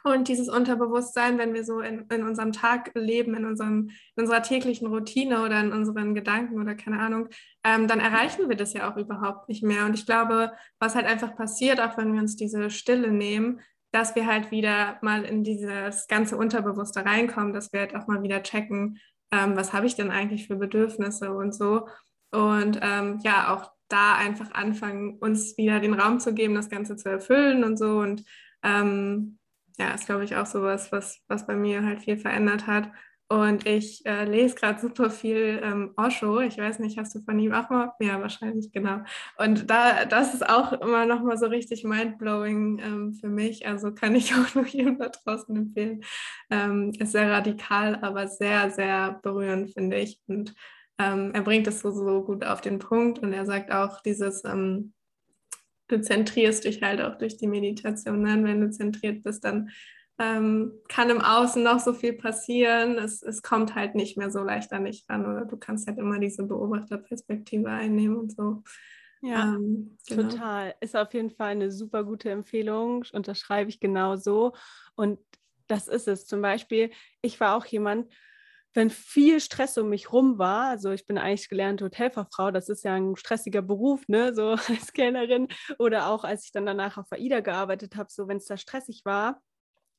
Und 0.04 0.28
dieses 0.28 0.50
Unterbewusstsein, 0.50 1.38
wenn 1.38 1.54
wir 1.54 1.64
so 1.64 1.80
in, 1.80 2.06
in 2.12 2.24
unserem 2.24 2.52
Tag 2.52 2.92
leben, 2.96 3.36
in, 3.36 3.46
unserem, 3.46 3.92
in 4.16 4.24
unserer 4.24 4.42
täglichen 4.42 4.88
Routine 4.88 5.44
oder 5.44 5.60
in 5.60 5.72
unseren 5.72 6.16
Gedanken 6.16 6.60
oder 6.60 6.74
keine 6.74 7.00
Ahnung, 7.00 7.30
ähm, 7.64 7.88
dann 7.88 8.00
erreichen 8.00 8.50
wir 8.50 8.56
das 8.56 8.74
ja 8.74 8.92
auch 8.92 8.98
überhaupt 8.98 9.48
nicht 9.48 9.64
mehr. 9.64 9.86
Und 9.86 9.94
ich 9.94 10.08
glaube, 10.08 10.54
was 10.80 10.96
halt 10.96 11.06
einfach 11.06 11.36
passiert, 11.36 11.80
auch 11.80 11.98
wenn 11.98 12.14
wir 12.14 12.22
uns 12.22 12.36
diese 12.36 12.72
Stille 12.72 13.12
nehmen, 13.12 13.62
dass 13.92 14.16
wir 14.16 14.26
halt 14.26 14.52
wieder 14.52 14.98
mal 15.02 15.24
in 15.24 15.44
dieses 15.44 16.08
ganze 16.08 16.38
Unterbewusste 16.38 17.06
reinkommen, 17.06 17.54
dass 17.54 17.74
wir 17.74 17.82
halt 17.82 17.96
auch 17.96 18.08
mal 18.08 18.24
wieder 18.24 18.44
checken, 18.44 19.00
ähm, 19.32 19.56
was 19.56 19.74
habe 19.74 19.86
ich 19.86 19.96
denn 19.96 20.12
eigentlich 20.12 20.48
für 20.48 20.56
Bedürfnisse 20.56 21.34
und 21.34 21.54
so. 21.54 21.88
Und 22.32 22.80
ähm, 22.82 23.20
ja, 23.24 23.54
auch 23.54 23.72
da 23.90 24.16
einfach 24.16 24.52
anfangen, 24.54 25.18
uns 25.20 25.58
wieder 25.58 25.80
den 25.80 25.94
Raum 25.94 26.20
zu 26.20 26.34
geben, 26.34 26.56
das 26.56 26.70
Ganze 26.70 26.96
zu 26.96 27.10
erfüllen 27.10 27.64
und 27.64 27.78
so. 27.78 28.00
Und 28.00 28.24
ähm, 28.64 29.38
ja, 29.78 29.94
ist, 29.94 30.06
glaube 30.06 30.24
ich, 30.24 30.36
auch 30.36 30.46
sowas, 30.46 30.92
was, 30.92 31.20
was 31.28 31.46
bei 31.46 31.56
mir 31.56 31.84
halt 31.84 32.02
viel 32.02 32.18
verändert 32.18 32.68
hat. 32.68 32.90
Und 33.32 33.66
ich 33.66 34.06
äh, 34.06 34.26
lese 34.26 34.56
gerade 34.56 34.82
super 34.82 35.10
viel 35.10 35.62
ähm, 35.64 35.94
Osho. 35.96 36.42
Ich 36.42 36.58
weiß 36.58 36.80
nicht, 36.80 36.98
hast 36.98 37.16
du 37.16 37.22
von 37.22 37.40
ihm 37.40 37.54
auch 37.54 37.70
mal? 37.70 37.94
Ja, 38.02 38.20
wahrscheinlich, 38.20 38.74
genau. 38.74 39.04
Und 39.38 39.70
da, 39.70 40.04
das 40.04 40.34
ist 40.34 40.50
auch 40.50 40.74
immer 40.74 41.06
noch 41.06 41.22
mal 41.22 41.38
so 41.38 41.46
richtig 41.46 41.86
mindblowing 41.86 42.80
ähm, 42.80 43.14
für 43.14 43.30
mich. 43.30 43.66
Also 43.66 43.94
kann 43.94 44.16
ich 44.16 44.34
auch 44.36 44.54
nur 44.54 44.68
jedem 44.68 45.00
da 45.00 45.08
draußen 45.08 45.56
empfehlen. 45.56 46.04
Ähm, 46.50 46.92
ist 47.00 47.14
sehr 47.14 47.32
radikal, 47.32 48.00
aber 48.02 48.28
sehr, 48.28 48.70
sehr 48.70 49.22
berührend, 49.24 49.72
finde 49.72 50.00
ich. 50.00 50.20
Und 50.28 50.54
ähm, 51.00 51.32
er 51.34 51.44
bringt 51.44 51.68
es 51.68 51.80
so, 51.80 51.92
so 51.92 52.26
gut 52.26 52.44
auf 52.44 52.60
den 52.60 52.80
Punkt. 52.80 53.20
Und 53.20 53.32
er 53.32 53.46
sagt 53.46 53.72
auch 53.72 54.02
dieses, 54.02 54.44
ähm, 54.44 54.92
du 55.88 56.02
zentrierst 56.02 56.66
dich 56.66 56.82
halt 56.82 57.00
auch 57.00 57.18
durch 57.18 57.38
die 57.38 57.48
Meditation. 57.48 58.24
Ne? 58.24 58.44
Wenn 58.44 58.60
du 58.60 58.72
zentriert 58.72 59.24
bist, 59.24 59.46
dann 59.46 59.70
ähm, 60.20 60.74
kann 60.88 61.10
im 61.10 61.22
Außen 61.22 61.64
noch 61.64 61.80
so 61.80 61.94
viel 61.94 62.14
passieren. 62.14 62.98
Es, 62.98 63.22
es 63.24 63.42
kommt 63.42 63.76
halt 63.76 63.96
nicht 63.96 64.18
mehr 64.18 64.32
so 64.32 64.44
leicht 64.44 64.72
an 64.74 64.86
dich 64.86 65.06
ran 65.10 65.26
oder 65.26 65.46
du 65.46 65.58
kannst 65.58 65.88
halt 65.88 65.98
immer 65.98 66.20
diese 66.20 66.44
Beobachterperspektive 66.44 67.70
einnehmen 67.70 68.18
und 68.18 68.36
so. 68.36 68.64
Ja, 69.22 69.56
ähm, 69.56 69.98
genau. 70.08 70.30
total. 70.30 70.76
Ist 70.80 70.96
auf 70.96 71.14
jeden 71.14 71.32
Fall 71.32 71.52
eine 71.52 71.72
super 71.72 72.04
gute 72.04 72.30
Empfehlung. 72.30 73.06
Unterschreibe 73.14 73.70
ich 73.70 73.80
genau 73.80 74.16
so. 74.16 74.54
Und 74.96 75.20
das 75.68 75.88
ist 75.88 76.08
es. 76.08 76.26
Zum 76.26 76.42
Beispiel, 76.42 76.92
ich 77.22 77.40
war 77.40 77.56
auch 77.56 77.66
jemand, 77.66 78.12
wenn 78.74 78.90
viel 78.90 79.40
Stress 79.40 79.78
um 79.78 79.90
mich 79.90 80.14
rum 80.14 80.38
war, 80.38 80.70
also 80.70 80.92
ich 80.92 81.06
bin 81.06 81.18
eigentlich 81.18 81.50
gelernte 81.50 81.86
Hotelfachfrau, 81.86 82.52
das 82.52 82.70
ist 82.70 82.86
ja 82.86 82.96
ein 82.96 83.18
stressiger 83.18 83.62
Beruf, 83.62 84.08
ne, 84.08 84.34
so 84.34 84.52
als 84.68 84.94
Kellnerin, 84.94 85.50
oder 85.78 86.08
auch 86.08 86.24
als 86.24 86.46
ich 86.46 86.52
dann 86.52 86.66
danach 86.66 86.98
auf 86.98 87.12
AIDA 87.12 87.42
gearbeitet 87.42 87.96
habe, 87.98 88.10
so 88.10 88.28
wenn 88.28 88.38
es 88.38 88.46
da 88.46 88.56
stressig 88.56 89.02
war, 89.04 89.42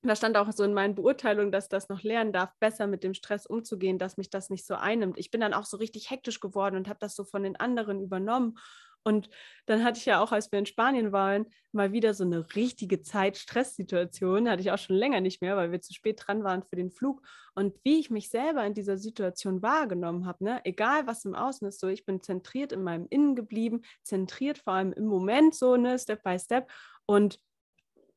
da 0.09 0.17
stand 0.17 0.37
auch 0.37 0.51
so 0.53 0.65
in 0.65 0.75
meinen 0.75 0.95
Beurteilungen, 0.95 1.53
dass 1.53 1.69
das 1.69 1.89
noch 1.89 2.03
lernen 2.03 2.33
darf, 2.33 2.51
besser 2.59 2.87
mit 2.87 3.05
dem 3.05 3.15
Stress 3.15 3.47
umzugehen, 3.47 3.99
dass 3.99 4.17
mich 4.17 4.31
das 4.31 4.51
nicht 4.51 4.67
so 4.67 4.75
einnimmt. 4.75 5.19
Ich 5.19 5.31
bin 5.31 5.41
dann 5.41 5.55
auch 5.55 5.65
so 5.65 5.77
richtig 5.77 6.11
hektisch 6.11 6.41
geworden 6.41 6.77
und 6.77 6.89
habe 6.89 6.99
das 7.01 7.15
so 7.15 7.25
von 7.25 7.43
den 7.43 7.57
anderen 7.57 8.01
übernommen. 8.01 8.59
Und 9.05 9.29
dann 9.67 9.83
hatte 9.85 9.99
ich 9.99 10.07
ja 10.07 10.21
auch, 10.21 10.33
als 10.33 10.53
wir 10.53 10.59
in 10.59 10.67
Spanien 10.67 11.13
waren, 11.13 11.47
mal 11.73 11.93
wieder 11.93 12.15
so 12.15 12.25
eine 12.25 12.55
richtige 12.55 13.03
Zeit-Stress-Situation. 13.03 14.49
Hatte 14.49 14.63
ich 14.63 14.71
auch 14.71 14.79
schon 14.79 14.97
länger 14.97 15.21
nicht 15.21 15.43
mehr, 15.43 15.57
weil 15.57 15.73
wir 15.73 15.81
zu 15.81 15.93
spät 15.93 16.23
dran 16.25 16.45
waren 16.45 16.63
für 16.63 16.77
den 16.77 16.91
Flug. 16.91 17.23
Und 17.55 17.75
wie 17.83 17.99
ich 17.99 18.11
mich 18.11 18.31
selber 18.31 18.65
in 18.65 18.75
dieser 18.75 18.99
Situation 18.99 19.63
wahrgenommen 19.63 20.27
habe, 20.27 20.45
ne? 20.45 20.61
egal 20.65 21.07
was 21.07 21.25
im 21.25 21.35
Außen 21.35 21.67
ist, 21.67 21.81
so 21.81 21.89
ich 21.89 22.05
bin 22.05 22.23
zentriert 22.23 22.73
in 22.73 22.83
meinem 22.83 23.07
Innen 23.11 23.35
geblieben, 23.35 23.83
zentriert 24.03 24.59
vor 24.59 24.75
allem 24.75 24.93
im 24.93 25.07
Moment 25.07 25.55
so, 25.55 25.77
ne, 25.77 25.99
Step 25.99 26.23
by 26.23 26.39
Step. 26.39 26.71
Und 27.07 27.41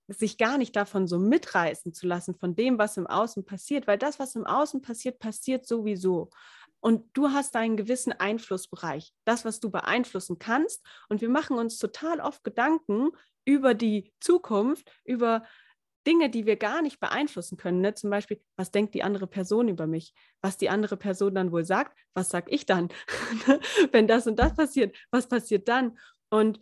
sich 0.08 0.38
gar 0.38 0.58
nicht 0.58 0.76
davon 0.76 1.08
so 1.08 1.18
mitreißen 1.18 1.94
zu 1.94 2.08
lassen, 2.08 2.36
von 2.36 2.56
dem, 2.56 2.78
was 2.78 2.98
im 2.98 3.08
Außen 3.08 3.46
passiert, 3.46 3.88
weil 3.88 3.98
das, 3.98 4.20
was 4.20 4.36
im 4.36 4.46
Außen 4.46 4.82
passiert, 4.82 5.20
passiert 5.20 5.66
sowieso. 5.66 6.30
Und 6.80 7.10
du 7.14 7.30
hast 7.30 7.56
deinen 7.56 7.78
gewissen 7.78 8.14
Einflussbereich, 8.14 9.12
das, 9.26 9.44
was 9.44 9.60
du 9.60 9.72
beeinflussen 9.72 10.38
kannst. 10.38 10.86
Und 11.10 11.22
wir 11.22 11.30
machen 11.30 11.58
uns 11.58 11.80
total 11.80 12.20
oft 12.20 12.44
Gedanken 12.44 13.10
über 13.44 13.74
die 13.74 14.14
Zukunft, 14.20 14.92
über 15.04 15.44
Dinge, 16.06 16.30
die 16.30 16.46
wir 16.46 16.58
gar 16.58 16.84
nicht 16.84 17.00
beeinflussen 17.00 17.58
können. 17.58 17.82
Ne? 17.82 17.96
Zum 17.96 18.12
Beispiel, 18.12 18.40
was 18.56 18.72
denkt 18.72 18.94
die 18.94 19.04
andere 19.04 19.26
Person 19.26 19.68
über 19.68 19.88
mich? 19.88 20.14
Was 20.42 20.58
die 20.58 20.70
andere 20.70 20.98
Person 20.98 21.34
dann 21.34 21.52
wohl 21.52 21.66
sagt, 21.66 21.98
was 22.14 22.30
sag 22.30 22.52
ich 22.52 22.68
dann? 22.68 22.90
Wenn 23.92 24.08
das 24.08 24.28
und 24.28 24.38
das 24.38 24.54
passiert, 24.54 24.96
was 25.10 25.28
passiert 25.28 25.68
dann? 25.68 25.98
Und 26.30 26.60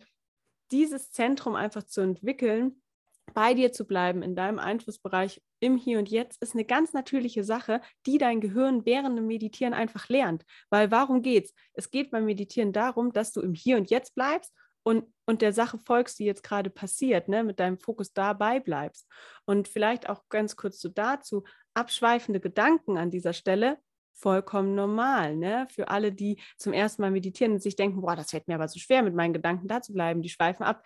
dieses 0.70 1.10
Zentrum 1.12 1.54
einfach 1.54 1.82
zu 1.82 2.00
entwickeln, 2.00 2.82
bei 3.32 3.54
dir 3.54 3.72
zu 3.72 3.86
bleiben, 3.86 4.22
in 4.22 4.36
deinem 4.36 4.58
Einflussbereich 4.58 5.42
im 5.60 5.76
Hier 5.76 5.98
und 5.98 6.08
Jetzt, 6.08 6.42
ist 6.42 6.54
eine 6.54 6.64
ganz 6.64 6.92
natürliche 6.92 7.44
Sache, 7.44 7.80
die 8.06 8.18
dein 8.18 8.40
Gehirn 8.40 8.84
während 8.84 9.18
dem 9.18 9.26
Meditieren 9.26 9.74
einfach 9.74 10.08
lernt. 10.08 10.44
Weil 10.70 10.90
warum 10.90 11.22
geht's? 11.22 11.52
Es 11.72 11.90
geht 11.90 12.10
beim 12.10 12.26
Meditieren 12.26 12.72
darum, 12.72 13.12
dass 13.12 13.32
du 13.32 13.40
im 13.40 13.54
Hier 13.54 13.76
und 13.76 13.90
Jetzt 13.90 14.14
bleibst 14.14 14.52
und, 14.82 15.04
und 15.26 15.42
der 15.42 15.52
Sache 15.52 15.78
folgst, 15.78 16.18
die 16.18 16.24
jetzt 16.24 16.42
gerade 16.42 16.70
passiert, 16.70 17.28
ne, 17.28 17.42
mit 17.42 17.58
deinem 17.58 17.78
Fokus 17.78 18.12
dabei 18.12 18.60
bleibst. 18.60 19.08
Und 19.46 19.66
vielleicht 19.66 20.08
auch 20.08 20.22
ganz 20.28 20.56
kurz 20.56 20.78
so 20.80 20.88
dazu, 20.88 21.44
abschweifende 21.72 22.40
Gedanken 22.40 22.98
an 22.98 23.10
dieser 23.10 23.32
Stelle, 23.32 23.78
vollkommen 24.16 24.74
normal, 24.76 25.36
ne? 25.36 25.66
Für 25.70 25.88
alle, 25.88 26.12
die 26.12 26.40
zum 26.56 26.72
ersten 26.72 27.02
Mal 27.02 27.10
meditieren 27.10 27.54
und 27.54 27.62
sich 27.62 27.74
denken, 27.74 28.00
boah, 28.00 28.14
das 28.14 28.30
fällt 28.30 28.46
mir 28.46 28.54
aber 28.54 28.68
so 28.68 28.78
schwer, 28.78 29.02
mit 29.02 29.14
meinen 29.14 29.32
Gedanken 29.32 29.66
da 29.66 29.82
zu 29.82 29.92
bleiben, 29.92 30.22
die 30.22 30.28
schweifen 30.28 30.62
ab 30.62 30.84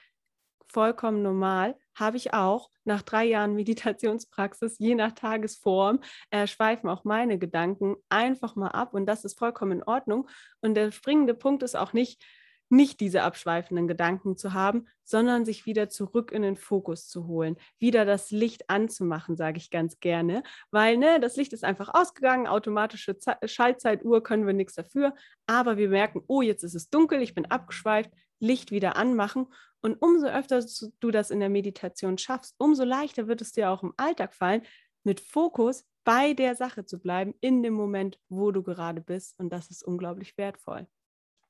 vollkommen 0.68 1.22
normal. 1.22 1.76
Habe 1.94 2.16
ich 2.16 2.34
auch 2.34 2.70
nach 2.84 3.02
drei 3.02 3.24
Jahren 3.24 3.54
Meditationspraxis, 3.54 4.78
je 4.78 4.94
nach 4.94 5.12
Tagesform, 5.12 6.00
äh, 6.30 6.46
schweifen 6.46 6.88
auch 6.88 7.04
meine 7.04 7.38
Gedanken 7.38 7.96
einfach 8.08 8.56
mal 8.56 8.68
ab 8.68 8.94
und 8.94 9.06
das 9.06 9.24
ist 9.24 9.38
vollkommen 9.38 9.72
in 9.72 9.82
Ordnung. 9.82 10.28
Und 10.60 10.74
der 10.74 10.90
springende 10.92 11.34
Punkt 11.34 11.62
ist 11.62 11.76
auch 11.76 11.92
nicht, 11.92 12.22
nicht 12.70 13.00
diese 13.00 13.22
abschweifenden 13.22 13.88
Gedanken 13.88 14.36
zu 14.36 14.52
haben, 14.52 14.86
sondern 15.04 15.44
sich 15.44 15.64
wieder 15.64 15.88
zurück 15.88 16.32
in 16.32 16.42
den 16.42 16.56
Fokus 16.56 17.08
zu 17.08 17.26
holen, 17.26 17.56
wieder 17.78 18.04
das 18.04 18.30
Licht 18.30 18.68
anzumachen, 18.68 19.36
sage 19.36 19.58
ich 19.58 19.70
ganz 19.70 20.00
gerne, 20.00 20.42
weil 20.70 20.98
ne, 20.98 21.18
das 21.20 21.36
Licht 21.36 21.52
ist 21.52 21.64
einfach 21.64 21.94
ausgegangen, 21.94 22.46
automatische 22.46 23.18
Ze 23.18 23.36
Schaltzeituhr 23.44 24.22
können 24.22 24.46
wir 24.46 24.52
nichts 24.52 24.74
dafür, 24.74 25.14
aber 25.46 25.78
wir 25.78 25.88
merken, 25.88 26.22
oh, 26.26 26.42
jetzt 26.42 26.62
ist 26.62 26.74
es 26.74 26.90
dunkel, 26.90 27.22
ich 27.22 27.34
bin 27.34 27.46
abgeschweift, 27.46 28.10
Licht 28.40 28.70
wieder 28.70 28.96
anmachen 28.96 29.46
und 29.82 29.96
umso 30.00 30.26
öfter 30.26 30.64
du 31.00 31.10
das 31.10 31.30
in 31.30 31.40
der 31.40 31.48
Meditation 31.48 32.18
schaffst, 32.18 32.54
umso 32.58 32.84
leichter 32.84 33.28
wird 33.28 33.40
es 33.40 33.52
dir 33.52 33.70
auch 33.70 33.82
im 33.82 33.94
Alltag 33.96 34.34
fallen, 34.34 34.62
mit 35.04 35.20
Fokus 35.20 35.84
bei 36.04 36.32
der 36.32 36.54
Sache 36.54 36.84
zu 36.84 36.98
bleiben, 36.98 37.34
in 37.40 37.62
dem 37.62 37.74
Moment, 37.74 38.18
wo 38.28 38.50
du 38.50 38.62
gerade 38.62 39.00
bist. 39.00 39.38
Und 39.38 39.50
das 39.50 39.70
ist 39.70 39.82
unglaublich 39.82 40.36
wertvoll. 40.38 40.86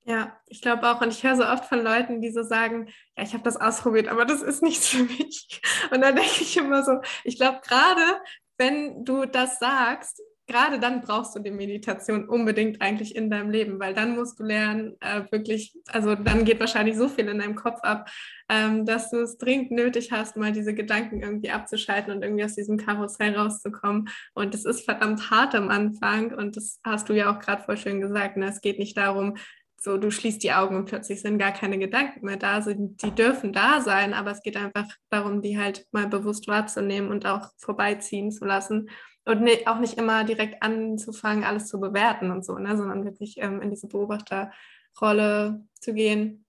Ja, 0.04 0.40
ich 0.46 0.62
glaube 0.62 0.88
auch. 0.88 1.00
Und 1.00 1.12
ich 1.12 1.22
höre 1.22 1.36
so 1.36 1.44
oft 1.44 1.66
von 1.66 1.82
Leuten, 1.82 2.20
die 2.20 2.30
so 2.30 2.42
sagen, 2.42 2.88
ja, 3.16 3.24
ich 3.24 3.34
habe 3.34 3.44
das 3.44 3.56
ausprobiert, 3.56 4.08
aber 4.08 4.24
das 4.24 4.42
ist 4.42 4.62
nichts 4.62 4.88
für 4.88 5.04
mich. 5.04 5.60
Und 5.90 6.00
dann 6.00 6.16
denke 6.16 6.40
ich 6.42 6.56
immer 6.56 6.82
so, 6.82 7.00
ich 7.24 7.36
glaube, 7.36 7.60
gerade 7.62 8.20
wenn 8.56 9.04
du 9.04 9.26
das 9.26 9.58
sagst, 9.58 10.22
gerade 10.48 10.80
dann 10.80 11.02
brauchst 11.02 11.36
du 11.36 11.40
die 11.40 11.50
Meditation 11.50 12.28
unbedingt 12.28 12.80
eigentlich 12.80 13.14
in 13.14 13.30
deinem 13.30 13.50
Leben, 13.50 13.78
weil 13.78 13.94
dann 13.94 14.16
musst 14.16 14.40
du 14.40 14.44
lernen, 14.44 14.96
äh, 15.00 15.22
wirklich, 15.30 15.76
also 15.88 16.14
dann 16.14 16.44
geht 16.44 16.58
wahrscheinlich 16.58 16.96
so 16.96 17.08
viel 17.08 17.28
in 17.28 17.38
deinem 17.38 17.54
Kopf 17.54 17.80
ab, 17.82 18.10
ähm, 18.48 18.86
dass 18.86 19.10
du 19.10 19.18
es 19.18 19.36
dringend 19.36 19.70
nötig 19.70 20.10
hast, 20.10 20.36
mal 20.36 20.52
diese 20.52 20.74
Gedanken 20.74 21.20
irgendwie 21.20 21.50
abzuschalten 21.50 22.12
und 22.12 22.22
irgendwie 22.22 22.44
aus 22.44 22.54
diesem 22.54 22.78
Karussell 22.78 23.36
rauszukommen. 23.36 24.08
Und 24.32 24.54
das 24.54 24.64
ist 24.64 24.86
verdammt 24.86 25.30
hart 25.30 25.54
am 25.54 25.68
Anfang 25.68 26.32
und 26.32 26.56
das 26.56 26.80
hast 26.82 27.08
du 27.10 27.12
ja 27.12 27.30
auch 27.30 27.40
gerade 27.40 27.62
voll 27.62 27.76
schön 27.76 28.00
gesagt. 28.00 28.38
Ne? 28.38 28.48
Es 28.48 28.62
geht 28.62 28.78
nicht 28.78 28.96
darum, 28.96 29.36
so 29.80 29.98
du 29.98 30.10
schließt 30.10 30.42
die 30.42 30.52
Augen 30.52 30.76
und 30.76 30.86
plötzlich 30.86 31.20
sind 31.20 31.38
gar 31.38 31.52
keine 31.52 31.78
Gedanken 31.78 32.24
mehr 32.24 32.36
da. 32.36 32.54
Also 32.54 32.72
die 32.74 33.10
dürfen 33.12 33.52
da 33.52 33.80
sein, 33.80 34.14
aber 34.14 34.32
es 34.32 34.42
geht 34.42 34.56
einfach 34.56 34.86
darum, 35.10 35.42
die 35.42 35.58
halt 35.58 35.86
mal 35.92 36.08
bewusst 36.08 36.48
wahrzunehmen 36.48 37.10
und 37.10 37.26
auch 37.26 37.50
vorbeiziehen 37.58 38.32
zu 38.32 38.44
lassen 38.44 38.88
und 39.28 39.42
ne, 39.42 39.60
auch 39.66 39.78
nicht 39.78 39.98
immer 39.98 40.24
direkt 40.24 40.62
anzufangen, 40.62 41.44
alles 41.44 41.66
zu 41.66 41.78
bewerten 41.78 42.30
und 42.30 42.46
so, 42.46 42.58
ne, 42.58 42.74
sondern 42.78 43.04
wirklich 43.04 43.36
ähm, 43.36 43.60
in 43.60 43.68
diese 43.68 43.86
Beobachterrolle 43.86 45.66
zu 45.78 45.92
gehen. 45.92 46.46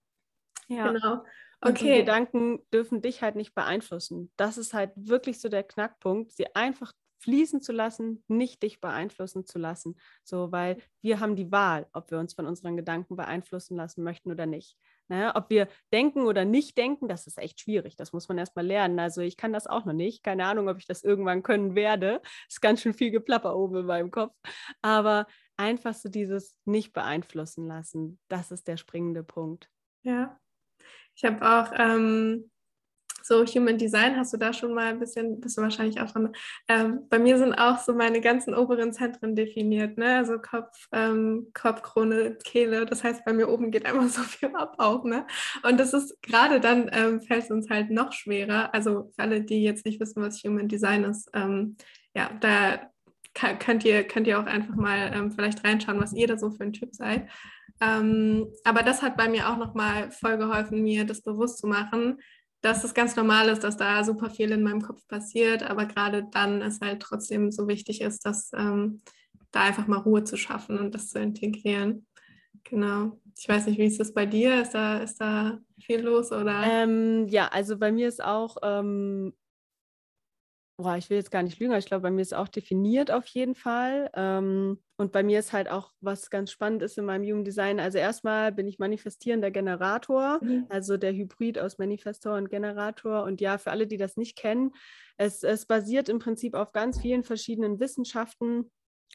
Ja. 0.66 0.90
Genau. 0.90 1.22
Okay. 1.60 1.92
Und 1.92 1.98
Gedanken 1.98 2.58
dürfen 2.72 3.02
dich 3.02 3.20
halt 3.20 3.36
nicht 3.36 3.54
beeinflussen. 3.54 4.32
Das 4.38 4.56
ist 4.56 4.72
halt 4.72 4.92
wirklich 4.96 5.40
so 5.40 5.50
der 5.50 5.62
Knackpunkt, 5.62 6.32
sie 6.32 6.56
einfach 6.56 6.92
fließen 7.18 7.60
zu 7.60 7.72
lassen, 7.72 8.24
nicht 8.28 8.62
dich 8.62 8.80
beeinflussen 8.80 9.44
zu 9.44 9.58
lassen. 9.58 9.98
So, 10.24 10.50
weil 10.50 10.78
wir 11.02 11.20
haben 11.20 11.36
die 11.36 11.52
Wahl, 11.52 11.86
ob 11.92 12.10
wir 12.10 12.18
uns 12.18 12.32
von 12.32 12.46
unseren 12.46 12.78
Gedanken 12.78 13.14
beeinflussen 13.14 13.76
lassen 13.76 14.02
möchten 14.02 14.30
oder 14.30 14.46
nicht. 14.46 14.78
Naja, 15.10 15.34
ob 15.34 15.50
wir 15.50 15.66
denken 15.92 16.26
oder 16.26 16.44
nicht 16.44 16.78
denken, 16.78 17.08
das 17.08 17.26
ist 17.26 17.36
echt 17.36 17.60
schwierig. 17.60 17.96
Das 17.96 18.12
muss 18.12 18.28
man 18.28 18.38
erstmal 18.38 18.64
lernen. 18.64 19.00
Also 19.00 19.22
ich 19.22 19.36
kann 19.36 19.52
das 19.52 19.66
auch 19.66 19.84
noch 19.84 19.92
nicht. 19.92 20.22
Keine 20.22 20.44
Ahnung, 20.44 20.68
ob 20.68 20.78
ich 20.78 20.86
das 20.86 21.02
irgendwann 21.02 21.42
können 21.42 21.74
werde. 21.74 22.22
Ist 22.48 22.62
ganz 22.62 22.80
schön 22.80 22.94
viel 22.94 23.10
Geplapper 23.10 23.56
oben 23.56 23.78
in 23.78 23.86
meinem 23.86 24.12
Kopf. 24.12 24.32
Aber 24.82 25.26
einfach 25.56 25.94
so 25.94 26.08
dieses 26.08 26.56
nicht 26.64 26.92
beeinflussen 26.92 27.66
lassen, 27.66 28.20
das 28.28 28.52
ist 28.52 28.68
der 28.68 28.76
springende 28.76 29.24
Punkt. 29.24 29.68
Ja. 30.02 30.38
Ich 31.16 31.24
habe 31.24 31.44
auch 31.44 31.72
ähm, 31.76 32.49
so 33.22 33.44
Human 33.44 33.78
Design, 33.78 34.16
hast 34.16 34.32
du 34.32 34.36
da 34.36 34.52
schon 34.52 34.74
mal 34.74 34.86
ein 34.86 34.98
bisschen, 34.98 35.40
bist 35.40 35.56
du 35.56 35.62
wahrscheinlich 35.62 36.00
auch 36.00 36.10
dran. 36.10 36.32
Ähm, 36.68 37.00
bei 37.08 37.18
mir 37.18 37.38
sind 37.38 37.54
auch 37.54 37.78
so 37.78 37.94
meine 37.94 38.20
ganzen 38.20 38.54
oberen 38.54 38.92
Zentren 38.92 39.36
definiert, 39.36 39.98
ne? 39.98 40.16
Also 40.16 40.38
Kopf, 40.38 40.88
ähm, 40.92 41.48
Kopf, 41.54 41.82
Krone, 41.82 42.36
Kehle. 42.44 42.86
Das 42.86 43.04
heißt, 43.04 43.24
bei 43.24 43.32
mir 43.32 43.48
oben 43.48 43.70
geht 43.70 43.86
einfach 43.86 44.08
so 44.08 44.22
viel 44.22 44.54
ab 44.54 44.74
auch, 44.78 45.04
ne? 45.04 45.26
Und 45.62 45.78
das 45.78 45.92
ist 45.92 46.20
gerade 46.22 46.60
dann 46.60 46.90
ähm, 46.92 47.20
fällt 47.20 47.44
es 47.44 47.50
uns 47.50 47.70
halt 47.70 47.90
noch 47.90 48.12
schwerer. 48.12 48.74
Also 48.74 49.10
für 49.14 49.22
alle, 49.22 49.42
die 49.42 49.62
jetzt 49.62 49.84
nicht 49.84 50.00
wissen, 50.00 50.22
was 50.22 50.42
Human 50.42 50.68
Design 50.68 51.04
ist, 51.04 51.30
ähm, 51.34 51.76
ja, 52.14 52.30
da 52.40 52.90
könnt 53.34 53.84
ihr, 53.84 54.04
könnt 54.04 54.26
ihr 54.26 54.40
auch 54.40 54.46
einfach 54.46 54.74
mal 54.74 55.12
ähm, 55.14 55.30
vielleicht 55.30 55.64
reinschauen, 55.64 56.00
was 56.00 56.12
ihr 56.12 56.26
da 56.26 56.36
so 56.38 56.50
für 56.50 56.64
ein 56.64 56.72
Typ 56.72 56.94
seid. 56.94 57.28
Ähm, 57.80 58.48
aber 58.64 58.82
das 58.82 59.02
hat 59.02 59.16
bei 59.16 59.28
mir 59.28 59.48
auch 59.48 59.56
nochmal 59.56 60.10
voll 60.10 60.36
geholfen, 60.36 60.82
mir 60.82 61.04
das 61.06 61.22
bewusst 61.22 61.58
zu 61.58 61.66
machen, 61.66 62.18
dass 62.60 62.84
es 62.84 62.94
ganz 62.94 63.16
normal 63.16 63.48
ist, 63.48 63.64
dass 63.64 63.76
da 63.76 64.04
super 64.04 64.30
viel 64.30 64.50
in 64.50 64.62
meinem 64.62 64.82
Kopf 64.82 65.06
passiert, 65.08 65.62
aber 65.62 65.86
gerade 65.86 66.26
dann 66.30 66.60
ist 66.60 66.82
halt 66.82 67.00
trotzdem 67.00 67.50
so 67.50 67.68
wichtig 67.68 68.00
ist, 68.00 68.26
dass 68.26 68.50
ähm, 68.54 69.00
da 69.50 69.62
einfach 69.62 69.86
mal 69.86 69.98
Ruhe 69.98 70.24
zu 70.24 70.36
schaffen 70.36 70.78
und 70.78 70.94
das 70.94 71.08
zu 71.08 71.18
integrieren. 71.18 72.06
Genau. 72.64 73.18
Ich 73.38 73.48
weiß 73.48 73.66
nicht, 73.66 73.78
wie 73.78 73.86
ist 73.86 73.98
das 73.98 74.12
bei 74.12 74.26
dir? 74.26 74.60
Ist 74.60 74.72
da, 74.72 74.98
ist 74.98 75.20
da 75.20 75.58
viel 75.80 76.00
los 76.00 76.30
oder? 76.30 76.62
Ähm, 76.62 77.26
ja, 77.28 77.48
also 77.48 77.78
bei 77.78 77.90
mir 77.90 78.06
ist 78.06 78.22
auch 78.22 78.58
ähm, 78.62 79.32
boah, 80.80 80.96
ich 80.96 81.10
will 81.10 81.16
jetzt 81.16 81.30
gar 81.30 81.42
nicht 81.42 81.58
lügen, 81.60 81.72
aber 81.72 81.78
ich 81.78 81.86
glaube, 81.86 82.02
bei 82.02 82.10
mir 82.10 82.22
ist 82.22 82.34
auch 82.34 82.48
definiert 82.48 83.10
auf 83.10 83.26
jeden 83.26 83.54
Fall. 83.54 84.10
Ähm, 84.14 84.78
und 84.96 85.12
bei 85.12 85.22
mir 85.22 85.38
ist 85.38 85.52
halt 85.52 85.70
auch, 85.70 85.92
was 86.00 86.30
ganz 86.30 86.50
spannend 86.50 86.82
ist 86.82 86.98
in 86.98 87.04
meinem 87.04 87.24
Human 87.24 87.44
Design. 87.44 87.80
Also 87.80 87.98
erstmal 87.98 88.52
bin 88.52 88.68
ich 88.68 88.78
manifestierender 88.78 89.50
Generator, 89.50 90.38
mhm. 90.42 90.66
also 90.68 90.96
der 90.96 91.12
Hybrid 91.12 91.58
aus 91.58 91.78
Manifestor 91.78 92.36
und 92.36 92.50
Generator. 92.50 93.24
Und 93.24 93.40
ja, 93.40 93.58
für 93.58 93.70
alle, 93.70 93.86
die 93.86 93.96
das 93.96 94.16
nicht 94.16 94.36
kennen, 94.36 94.72
es, 95.16 95.42
es 95.42 95.66
basiert 95.66 96.08
im 96.08 96.18
Prinzip 96.18 96.54
auf 96.54 96.72
ganz 96.72 97.00
vielen 97.00 97.24
verschiedenen 97.24 97.80
Wissenschaften 97.80 98.70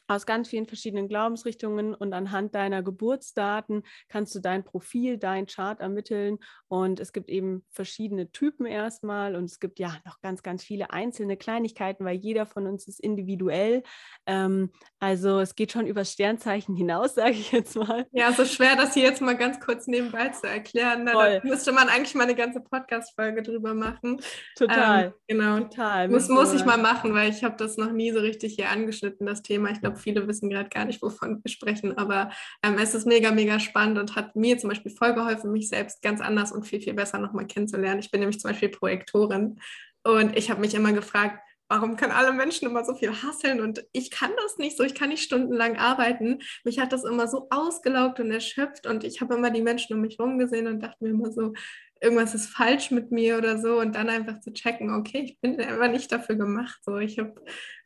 aus 0.08 0.26
ganz 0.26 0.48
vielen 0.48 0.66
verschiedenen 0.66 1.08
Glaubensrichtungen 1.08 1.94
und 1.94 2.12
anhand 2.12 2.54
deiner 2.54 2.82
Geburtsdaten 2.82 3.82
kannst 4.08 4.34
du 4.34 4.40
dein 4.40 4.64
Profil, 4.64 5.18
dein 5.18 5.46
Chart 5.46 5.80
ermitteln 5.80 6.38
und 6.68 7.00
es 7.00 7.12
gibt 7.12 7.30
eben 7.30 7.64
verschiedene 7.70 8.30
Typen 8.30 8.66
erstmal 8.66 9.36
und 9.36 9.44
es 9.44 9.60
gibt 9.60 9.78
ja 9.78 9.96
noch 10.04 10.20
ganz, 10.20 10.42
ganz 10.42 10.62
viele 10.62 10.90
einzelne 10.90 11.36
Kleinigkeiten, 11.36 12.04
weil 12.04 12.16
jeder 12.16 12.46
von 12.46 12.66
uns 12.66 12.86
ist 12.88 13.00
individuell. 13.00 13.82
Ähm, 14.26 14.70
also 14.98 15.40
es 15.40 15.54
geht 15.54 15.72
schon 15.72 15.86
über 15.86 16.04
Sternzeichen 16.04 16.76
hinaus, 16.76 17.14
sage 17.16 17.32
ich 17.32 17.52
jetzt 17.52 17.76
mal. 17.76 18.06
Ja, 18.12 18.32
so 18.32 18.44
schwer, 18.44 18.76
das 18.76 18.94
hier 18.94 19.04
jetzt 19.04 19.20
mal 19.20 19.36
ganz 19.36 19.60
kurz 19.60 19.86
nebenbei 19.86 20.28
zu 20.28 20.46
erklären. 20.46 21.04
Ne? 21.04 21.12
Da 21.12 21.48
müsste 21.48 21.72
man 21.72 21.88
eigentlich 21.88 22.14
mal 22.14 22.24
eine 22.24 22.34
ganze 22.34 22.60
Podcast-Folge 22.60 23.42
drüber 23.42 23.74
machen. 23.74 24.20
Total. 24.56 25.06
Ähm, 25.06 25.12
genau. 25.26 25.58
Total. 25.60 26.08
Muss, 26.08 26.28
muss 26.28 26.52
ich 26.52 26.64
mal 26.64 26.78
machen, 26.78 27.14
weil 27.14 27.30
ich 27.30 27.44
habe 27.44 27.56
das 27.56 27.76
noch 27.76 27.92
nie 27.92 28.12
so 28.12 28.20
richtig 28.20 28.54
hier 28.54 28.70
angeschnitten, 28.70 29.26
das 29.26 29.42
Thema. 29.42 29.70
Ich 29.70 29.80
glaube, 29.80 29.95
glaube, 29.96 30.02
viele 30.02 30.28
wissen 30.28 30.50
gerade 30.50 30.68
gar 30.68 30.84
nicht, 30.84 31.02
wovon 31.02 31.42
wir 31.42 31.50
sprechen, 31.50 31.96
aber 31.96 32.30
ähm, 32.62 32.78
es 32.78 32.94
ist 32.94 33.06
mega, 33.06 33.30
mega 33.30 33.58
spannend 33.58 33.98
und 33.98 34.14
hat 34.14 34.36
mir 34.36 34.58
zum 34.58 34.68
Beispiel 34.68 34.92
voll 34.92 35.14
geholfen, 35.14 35.52
mich 35.52 35.68
selbst 35.68 36.02
ganz 36.02 36.20
anders 36.20 36.52
und 36.52 36.66
viel, 36.66 36.80
viel 36.80 36.94
besser 36.94 37.18
nochmal 37.18 37.46
kennenzulernen. 37.46 38.00
Ich 38.00 38.10
bin 38.10 38.20
nämlich 38.20 38.40
zum 38.40 38.50
Beispiel 38.50 38.68
Projektorin 38.68 39.60
und 40.04 40.36
ich 40.36 40.50
habe 40.50 40.60
mich 40.60 40.74
immer 40.74 40.92
gefragt, 40.92 41.40
warum 41.68 41.96
können 41.96 42.12
alle 42.12 42.32
Menschen 42.32 42.68
immer 42.68 42.84
so 42.84 42.94
viel 42.94 43.10
hasseln 43.10 43.60
und 43.60 43.84
ich 43.92 44.12
kann 44.12 44.30
das 44.40 44.56
nicht 44.56 44.76
so, 44.76 44.84
ich 44.84 44.94
kann 44.94 45.08
nicht 45.08 45.24
stundenlang 45.24 45.76
arbeiten. 45.76 46.38
Mich 46.62 46.78
hat 46.78 46.92
das 46.92 47.04
immer 47.04 47.26
so 47.26 47.48
ausgelaugt 47.50 48.20
und 48.20 48.30
erschöpft 48.30 48.86
und 48.86 49.02
ich 49.02 49.20
habe 49.20 49.34
immer 49.34 49.50
die 49.50 49.62
Menschen 49.62 49.94
um 49.94 50.00
mich 50.00 50.18
herum 50.18 50.38
gesehen 50.38 50.68
und 50.68 50.80
dachte 50.80 51.02
mir 51.02 51.10
immer 51.10 51.32
so, 51.32 51.54
irgendwas 52.00 52.34
ist 52.34 52.48
falsch 52.48 52.90
mit 52.90 53.10
mir 53.10 53.38
oder 53.38 53.58
so 53.58 53.80
und 53.80 53.94
dann 53.94 54.08
einfach 54.08 54.40
zu 54.40 54.52
checken, 54.52 54.94
okay, 54.94 55.22
ich 55.24 55.40
bin 55.40 55.60
einfach 55.60 55.90
nicht 55.90 56.10
dafür 56.12 56.36
gemacht. 56.36 56.78
So, 56.82 56.98
ich 56.98 57.18
habe, 57.18 57.34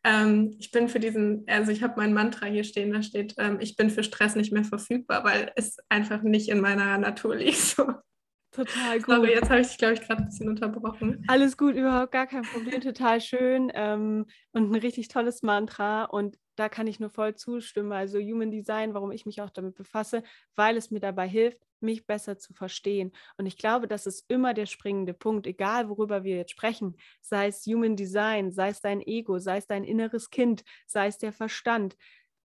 ähm, 0.04 0.56
ich 0.58 0.70
bin 0.70 0.88
für 0.88 1.00
diesen, 1.00 1.44
also 1.46 1.70
ich 1.70 1.82
habe 1.82 1.94
mein 1.96 2.12
Mantra 2.12 2.46
hier 2.46 2.64
stehen, 2.64 2.92
da 2.92 3.02
steht, 3.02 3.34
ähm, 3.38 3.58
ich 3.60 3.76
bin 3.76 3.90
für 3.90 4.02
Stress 4.02 4.34
nicht 4.34 4.52
mehr 4.52 4.64
verfügbar, 4.64 5.24
weil 5.24 5.52
es 5.56 5.76
einfach 5.88 6.22
nicht 6.22 6.48
in 6.48 6.60
meiner 6.60 6.98
Natur 6.98 7.36
liegt. 7.36 7.58
So. 7.58 7.86
Total 8.52 8.98
gut. 9.00 9.14
Sorry, 9.14 9.30
jetzt 9.30 9.50
habe 9.50 9.60
ich 9.60 9.68
dich, 9.68 9.78
glaube 9.78 9.94
ich, 9.94 10.00
gerade 10.00 10.22
ein 10.22 10.28
bisschen 10.28 10.48
unterbrochen. 10.48 11.24
Alles 11.28 11.56
gut, 11.56 11.76
überhaupt 11.76 12.12
gar 12.12 12.26
kein 12.26 12.42
Problem, 12.42 12.80
total 12.80 13.20
schön 13.20 13.70
ähm, 13.74 14.26
und 14.52 14.70
ein 14.70 14.74
richtig 14.74 15.08
tolles 15.08 15.42
Mantra 15.42 16.04
und 16.04 16.36
da 16.60 16.68
kann 16.68 16.86
ich 16.86 17.00
nur 17.00 17.08
voll 17.08 17.34
zustimmen. 17.34 17.92
Also 17.92 18.18
Human 18.18 18.50
Design, 18.50 18.92
warum 18.92 19.12
ich 19.12 19.24
mich 19.24 19.40
auch 19.40 19.48
damit 19.48 19.74
befasse, 19.74 20.22
weil 20.56 20.76
es 20.76 20.90
mir 20.90 21.00
dabei 21.00 21.26
hilft, 21.26 21.58
mich 21.80 22.06
besser 22.06 22.38
zu 22.38 22.52
verstehen. 22.52 23.12
Und 23.38 23.46
ich 23.46 23.56
glaube, 23.56 23.88
das 23.88 24.06
ist 24.06 24.26
immer 24.28 24.52
der 24.52 24.66
springende 24.66 25.14
Punkt, 25.14 25.46
egal 25.46 25.88
worüber 25.88 26.22
wir 26.22 26.36
jetzt 26.36 26.50
sprechen, 26.50 26.98
sei 27.22 27.46
es 27.48 27.64
Human 27.64 27.96
Design, 27.96 28.52
sei 28.52 28.68
es 28.68 28.82
dein 28.82 29.00
Ego, 29.00 29.38
sei 29.38 29.56
es 29.56 29.66
dein 29.66 29.84
inneres 29.84 30.28
Kind, 30.28 30.62
sei 30.86 31.06
es 31.06 31.16
der 31.16 31.32
Verstand. 31.32 31.96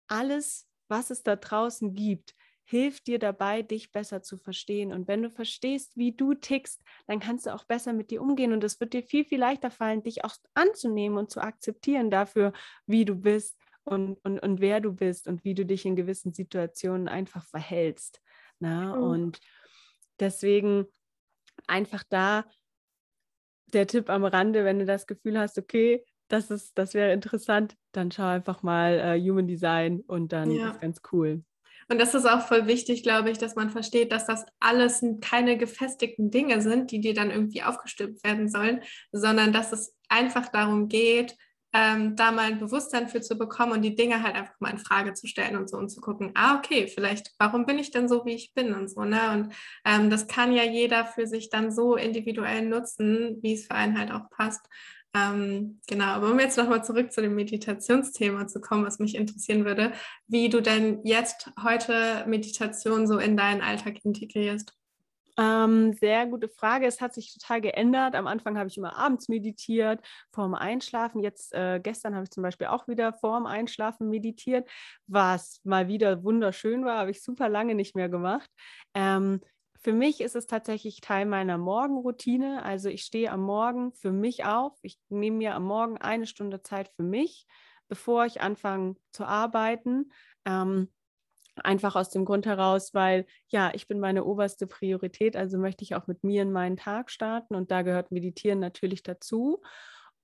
Alles, 0.09 0.68
was 0.88 1.11
es 1.11 1.22
da 1.22 1.37
draußen 1.37 1.94
gibt, 1.94 2.35
hilft 2.64 3.07
dir 3.07 3.18
dabei, 3.18 3.62
dich 3.62 3.92
besser 3.92 4.22
zu 4.22 4.37
verstehen. 4.37 4.92
Und 4.92 5.09
wenn 5.09 5.22
du 5.22 5.31
verstehst, 5.31 5.96
wie 5.96 6.12
du 6.12 6.35
tickst, 6.35 6.83
dann 7.07 7.18
kannst 7.18 7.46
du 7.46 7.55
auch 7.55 7.64
besser 7.64 7.94
mit 7.94 8.11
dir 8.11 8.20
umgehen. 8.20 8.53
Und 8.53 8.62
es 8.62 8.79
wird 8.79 8.92
dir 8.92 9.03
viel, 9.03 9.25
viel 9.25 9.40
leichter 9.40 9.70
fallen, 9.70 10.03
dich 10.03 10.22
auch 10.25 10.37
anzunehmen 10.53 11.16
und 11.16 11.31
zu 11.31 11.40
akzeptieren 11.40 12.11
dafür, 12.11 12.53
wie 12.87 13.07
du 13.07 13.14
bist 13.14 13.62
und, 13.85 14.18
und, 14.25 14.38
und 14.38 14.61
wer 14.61 14.81
du 14.81 14.92
bist 14.92 15.27
und 15.27 15.45
wie 15.45 15.55
du 15.55 15.66
dich 15.66 15.85
in 15.85 15.97
gewissen 15.97 16.33
Situationen 16.33 17.09
einfach 17.09 17.47
verhältst. 17.47 18.21
Na? 18.59 18.97
Mhm. 18.97 19.03
Und 19.03 19.40
deswegen 20.21 20.87
einfach 21.66 22.05
da 22.09 22.45
der 23.73 23.87
Tipp 23.87 24.11
am 24.11 24.25
Rande, 24.25 24.64
wenn 24.64 24.79
du 24.79 24.87
das 24.87 25.07
Gefühl 25.07 25.38
hast, 25.38 25.59
okay, 25.59 26.05
das, 26.29 26.51
ist, 26.51 26.77
das 26.79 26.95
wäre 26.95 27.12
interessant, 27.12 27.77
dann 27.92 28.11
schau 28.11 28.25
einfach 28.27 28.62
mal 28.62 28.99
äh, 28.99 29.21
Human 29.21 29.47
Design 29.47 30.01
und 30.01 30.33
dann 30.33 30.51
ja. 30.51 30.71
ist 30.71 30.81
ganz 30.81 31.01
cool. 31.12 31.45
Und 31.88 32.01
das 32.01 32.14
ist 32.14 32.27
auch 32.27 32.42
voll 32.42 32.66
wichtig, 32.66 33.03
glaube 33.03 33.31
ich, 33.31 33.38
dass 33.38 33.55
man 33.55 33.71
versteht, 33.71 34.12
dass 34.12 34.27
das 34.27 34.47
alles 34.61 35.05
keine 35.21 35.59
gefestigten 35.59 36.31
Dinge 36.31 36.62
sind, 36.62 36.90
die 36.90 37.01
dir 37.01 37.12
dann 37.12 37.31
irgendwie 37.31 37.62
aufgestülpt 37.62 38.25
werden 38.25 38.49
sollen, 38.49 38.83
sondern 39.11 39.53
dass 39.53 39.73
es 39.73 39.95
einfach 40.09 40.49
darum 40.49 40.88
geht, 40.88 41.37
ähm, 41.73 42.17
da 42.17 42.33
mal 42.33 42.47
ein 42.47 42.59
Bewusstsein 42.59 43.09
für 43.09 43.21
zu 43.21 43.37
bekommen 43.37 43.73
und 43.73 43.83
die 43.83 43.95
Dinge 43.95 44.23
halt 44.23 44.35
einfach 44.35 44.55
mal 44.61 44.71
in 44.71 44.79
Frage 44.79 45.15
zu 45.15 45.27
stellen 45.27 45.57
und 45.57 45.71
so 45.71 45.77
und 45.79 45.89
zu 45.89 46.01
gucken, 46.01 46.33
ah, 46.35 46.57
okay, 46.59 46.87
vielleicht, 46.87 47.33
warum 47.39 47.67
bin 47.67 47.79
ich 47.79 47.91
denn 47.91 48.09
so, 48.09 48.25
wie 48.27 48.35
ich 48.35 48.53
bin 48.55 48.75
und 48.75 48.89
so, 48.89 49.05
ne? 49.05 49.33
Und 49.33 49.55
ähm, 49.85 50.11
das 50.11 50.27
kann 50.27 50.53
ja 50.53 50.65
jeder 50.65 51.07
für 51.07 51.27
sich 51.27 51.51
dann 51.51 51.73
so 51.73 51.97
individuell 51.97 52.67
nutzen, 52.67 53.39
wie 53.43 53.55
es 53.55 53.67
für 53.67 53.75
einen 53.75 53.99
halt 53.99 54.13
auch 54.13 54.29
passt. 54.31 54.67
Ähm, 55.15 55.81
genau, 55.87 56.07
aber 56.07 56.31
um 56.31 56.41
jetzt 56.41 56.57
nochmal 56.57 56.85
zurück 56.85 57.13
zu 57.13 57.21
dem 57.21 57.35
Meditationsthema 57.35 58.47
zu 58.47 58.61
kommen, 58.61 58.87
was 58.87 58.99
mich 58.99 59.15
interessieren 59.15 59.65
würde, 59.65 59.93
wie 60.27 60.49
du 60.49 60.63
denn 60.63 61.01
jetzt 61.05 61.51
heute 61.63 62.25
Meditation 62.27 63.07
so 63.07 63.19
in 63.19 63.37
deinen 63.37 63.61
Alltag 63.61 64.05
integrierst. 64.05 64.73
Ähm, 65.38 65.95
sehr 65.95 66.27
gute 66.27 66.49
Frage. 66.49 66.87
Es 66.87 67.01
hat 67.01 67.14
sich 67.14 67.33
total 67.33 67.61
geändert. 67.62 68.14
Am 68.14 68.27
Anfang 68.27 68.59
habe 68.59 68.68
ich 68.68 68.77
immer 68.77 68.97
abends 68.97 69.29
meditiert, 69.29 70.01
vorm 70.31 70.55
Einschlafen. 70.55 71.23
Jetzt, 71.23 71.55
äh, 71.55 71.81
gestern 71.83 72.14
habe 72.14 72.25
ich 72.25 72.31
zum 72.31 72.42
Beispiel 72.42 72.66
auch 72.66 72.87
wieder 72.87 73.14
vorm 73.14 73.47
Einschlafen 73.47 74.11
meditiert, 74.11 74.68
was 75.07 75.61
mal 75.64 75.88
wieder 75.88 76.23
wunderschön 76.23 76.85
war, 76.85 76.99
habe 76.99 77.11
ich 77.11 77.23
super 77.23 77.49
lange 77.49 77.75
nicht 77.75 77.97
mehr 77.97 78.11
gemacht. 78.11 78.51
Ähm, 78.95 79.40
für 79.83 79.92
mich 79.92 80.21
ist 80.21 80.37
es 80.37 80.47
tatsächlich 80.47 81.01
Teil 81.01 81.27
meiner 81.27 81.59
Morgenroutine. 81.59 82.62
Also 82.62 82.88
ich 82.88 83.03
stehe 83.03 83.33
am 83.33 83.40
Morgen 83.42 83.92
für 83.95 84.12
mich 84.12 84.45
auf. 84.45 84.79
Ich 84.83 84.99
nehme 85.09 85.38
mir 85.38 85.55
am 85.55 85.64
Morgen 85.64 85.99
eine 85.99 86.27
Stunde 86.27 86.62
Zeit 86.62 86.90
für 86.95 87.03
mich, 87.03 87.47
bevor 87.88 88.27
ich 88.27 88.40
anfange 88.40 88.95
zu 89.11 89.25
arbeiten. 89.25 90.12
Ähm, 90.45 90.88
einfach 91.57 91.97
aus 91.97 92.11
dem 92.11 92.25
Grund 92.25 92.47
heraus, 92.47 92.95
weil 92.95 93.27
ja, 93.49 93.71
ich 93.75 93.88
bin 93.88 94.01
meine 94.01 94.25
oberste 94.25 94.67
Priorität. 94.67 95.37
Also 95.37 95.59
möchte 95.59 95.85
ich 95.85 95.95
auch 95.95 96.07
mit 96.07 96.25
mir 96.25 96.43
in 96.43 96.53
meinen 96.53 96.77
Tag 96.77 97.11
starten 97.11 97.55
und 97.55 97.71
da 97.71 97.83
gehört 97.83 98.11
Meditieren 98.11 98.61
natürlich 98.61 99.03
dazu. 99.03 99.62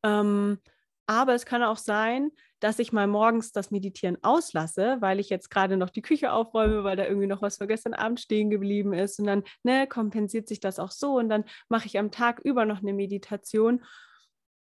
Ähm, 0.02 0.58
aber 1.06 1.34
es 1.34 1.46
kann 1.46 1.62
auch 1.62 1.78
sein, 1.78 2.32
dass 2.60 2.78
ich 2.78 2.92
mal 2.92 3.06
morgens 3.06 3.52
das 3.52 3.70
Meditieren 3.70 4.18
auslasse, 4.22 4.98
weil 5.00 5.20
ich 5.20 5.30
jetzt 5.30 5.50
gerade 5.50 5.76
noch 5.76 5.90
die 5.90 6.02
Küche 6.02 6.32
aufräume, 6.32 6.84
weil 6.84 6.96
da 6.96 7.06
irgendwie 7.06 7.26
noch 7.26 7.40
was 7.40 7.56
von 7.56 7.68
gestern 7.68 7.94
Abend 7.94 8.20
stehen 8.20 8.50
geblieben 8.50 8.92
ist. 8.92 9.18
Und 9.18 9.26
dann 9.26 9.44
ne, 9.62 9.86
kompensiert 9.86 10.48
sich 10.48 10.60
das 10.60 10.78
auch 10.78 10.90
so. 10.90 11.16
Und 11.16 11.30
dann 11.30 11.44
mache 11.68 11.86
ich 11.86 11.98
am 11.98 12.10
Tag 12.10 12.40
über 12.40 12.66
noch 12.66 12.80
eine 12.80 12.92
Meditation. 12.92 13.82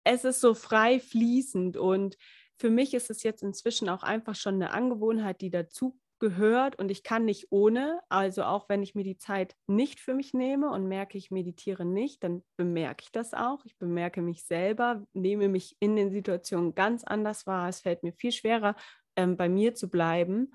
Es 0.05 0.25
ist 0.25 0.41
so 0.41 0.55
frei 0.55 1.01
fließend. 1.01 1.77
Und 1.77 2.17
für 2.57 2.71
mich 2.71 2.95
ist 2.95 3.11
es 3.11 3.23
jetzt 3.25 3.43
inzwischen 3.43 3.89
auch 3.89 4.03
einfach 4.03 4.35
schon 4.35 4.55
eine 4.55 4.73
Angewohnheit, 4.73 5.41
die 5.41 5.51
dazu 5.51 5.99
gehört 6.23 6.79
und 6.79 6.89
ich 6.93 7.03
kann 7.03 7.25
nicht 7.25 7.49
ohne. 7.51 8.01
Also 8.09 8.45
auch 8.45 8.69
wenn 8.69 8.81
ich 8.81 8.95
mir 8.95 9.03
die 9.03 9.19
Zeit 9.19 9.57
nicht 9.67 9.99
für 9.99 10.15
mich 10.15 10.33
nehme 10.33 10.71
und 10.71 10.87
merke, 10.87 11.19
ich 11.19 11.33
meditiere 11.33 11.85
nicht, 11.85 12.23
dann 12.23 12.45
bemerke 12.57 13.03
ich 13.03 13.11
das 13.11 13.35
auch. 13.35 13.65
Ich 13.65 13.77
bemerke 13.77 14.23
mich 14.23 14.45
selber, 14.45 15.05
nehme 15.15 15.49
mich 15.49 15.77
in 15.81 15.97
den 15.97 16.13
Situationen 16.13 16.77
ganz 16.77 17.03
anders 17.03 17.49
wahr. 17.49 17.69
Es 17.69 17.81
fällt 17.81 18.05
mir 18.05 18.13
viel 18.13 18.31
schwerer, 18.31 18.77
ähm, 19.17 19.37
bei 19.37 19.49
mir 19.49 19.75
zu 19.75 19.91
bleiben. 19.91 20.55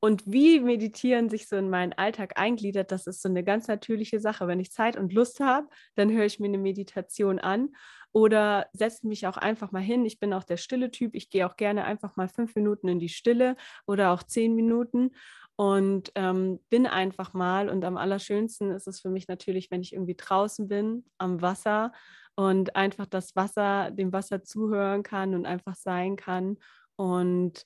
Und 0.00 0.22
wie 0.26 0.60
Meditieren 0.60 1.28
sich 1.28 1.46
so 1.46 1.56
in 1.56 1.68
meinen 1.68 1.92
Alltag 1.92 2.40
eingliedert, 2.40 2.90
das 2.90 3.06
ist 3.06 3.20
so 3.20 3.28
eine 3.28 3.44
ganz 3.44 3.68
natürliche 3.68 4.18
Sache. 4.18 4.46
Wenn 4.46 4.60
ich 4.60 4.72
Zeit 4.72 4.96
und 4.96 5.12
Lust 5.12 5.40
habe, 5.40 5.68
dann 5.94 6.10
höre 6.10 6.24
ich 6.24 6.40
mir 6.40 6.46
eine 6.46 6.56
Meditation 6.56 7.38
an 7.38 7.70
oder 8.12 8.66
setze 8.72 9.06
mich 9.06 9.26
auch 9.26 9.36
einfach 9.36 9.72
mal 9.72 9.82
hin. 9.82 10.04
Ich 10.04 10.18
bin 10.18 10.32
auch 10.32 10.44
der 10.44 10.56
stille 10.56 10.90
Typ. 10.90 11.14
Ich 11.14 11.30
gehe 11.30 11.46
auch 11.46 11.56
gerne 11.56 11.84
einfach 11.84 12.16
mal 12.16 12.28
fünf 12.28 12.54
Minuten 12.54 12.88
in 12.88 12.98
die 12.98 13.08
Stille 13.08 13.56
oder 13.86 14.12
auch 14.12 14.22
zehn 14.22 14.54
Minuten 14.54 15.10
und 15.56 16.12
ähm, 16.14 16.60
bin 16.70 16.86
einfach 16.86 17.34
mal. 17.34 17.68
Und 17.68 17.84
am 17.84 17.96
allerschönsten 17.96 18.70
ist 18.70 18.86
es 18.86 19.00
für 19.00 19.10
mich 19.10 19.28
natürlich, 19.28 19.70
wenn 19.70 19.82
ich 19.82 19.92
irgendwie 19.92 20.14
draußen 20.16 20.68
bin, 20.68 21.04
am 21.18 21.42
Wasser 21.42 21.92
und 22.36 22.76
einfach 22.76 23.06
das 23.06 23.34
Wasser, 23.34 23.90
dem 23.90 24.12
Wasser 24.12 24.44
zuhören 24.44 25.02
kann 25.02 25.34
und 25.34 25.44
einfach 25.44 25.74
sein 25.74 26.16
kann 26.16 26.58
und 26.96 27.64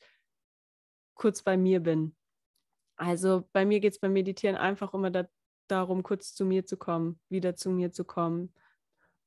kurz 1.15 1.43
bei 1.43 1.57
mir 1.57 1.81
bin. 1.81 2.17
Also 2.97 3.49
bei 3.53 3.65
mir 3.65 3.81
geht 3.81 3.93
es 3.93 4.01
beim 4.01 4.13
Meditieren 4.13 4.57
einfach 4.57 4.95
immer 4.95 5.11
da, 5.11 5.27
darum, 5.69 6.03
kurz 6.03 6.35
zu 6.35 6.45
mir 6.45 6.65
zu 6.65 6.77
kommen, 6.77 7.21
wieder 7.29 7.55
zu 7.57 7.71
mir 7.71 7.93
zu 7.93 8.05
kommen. 8.05 8.55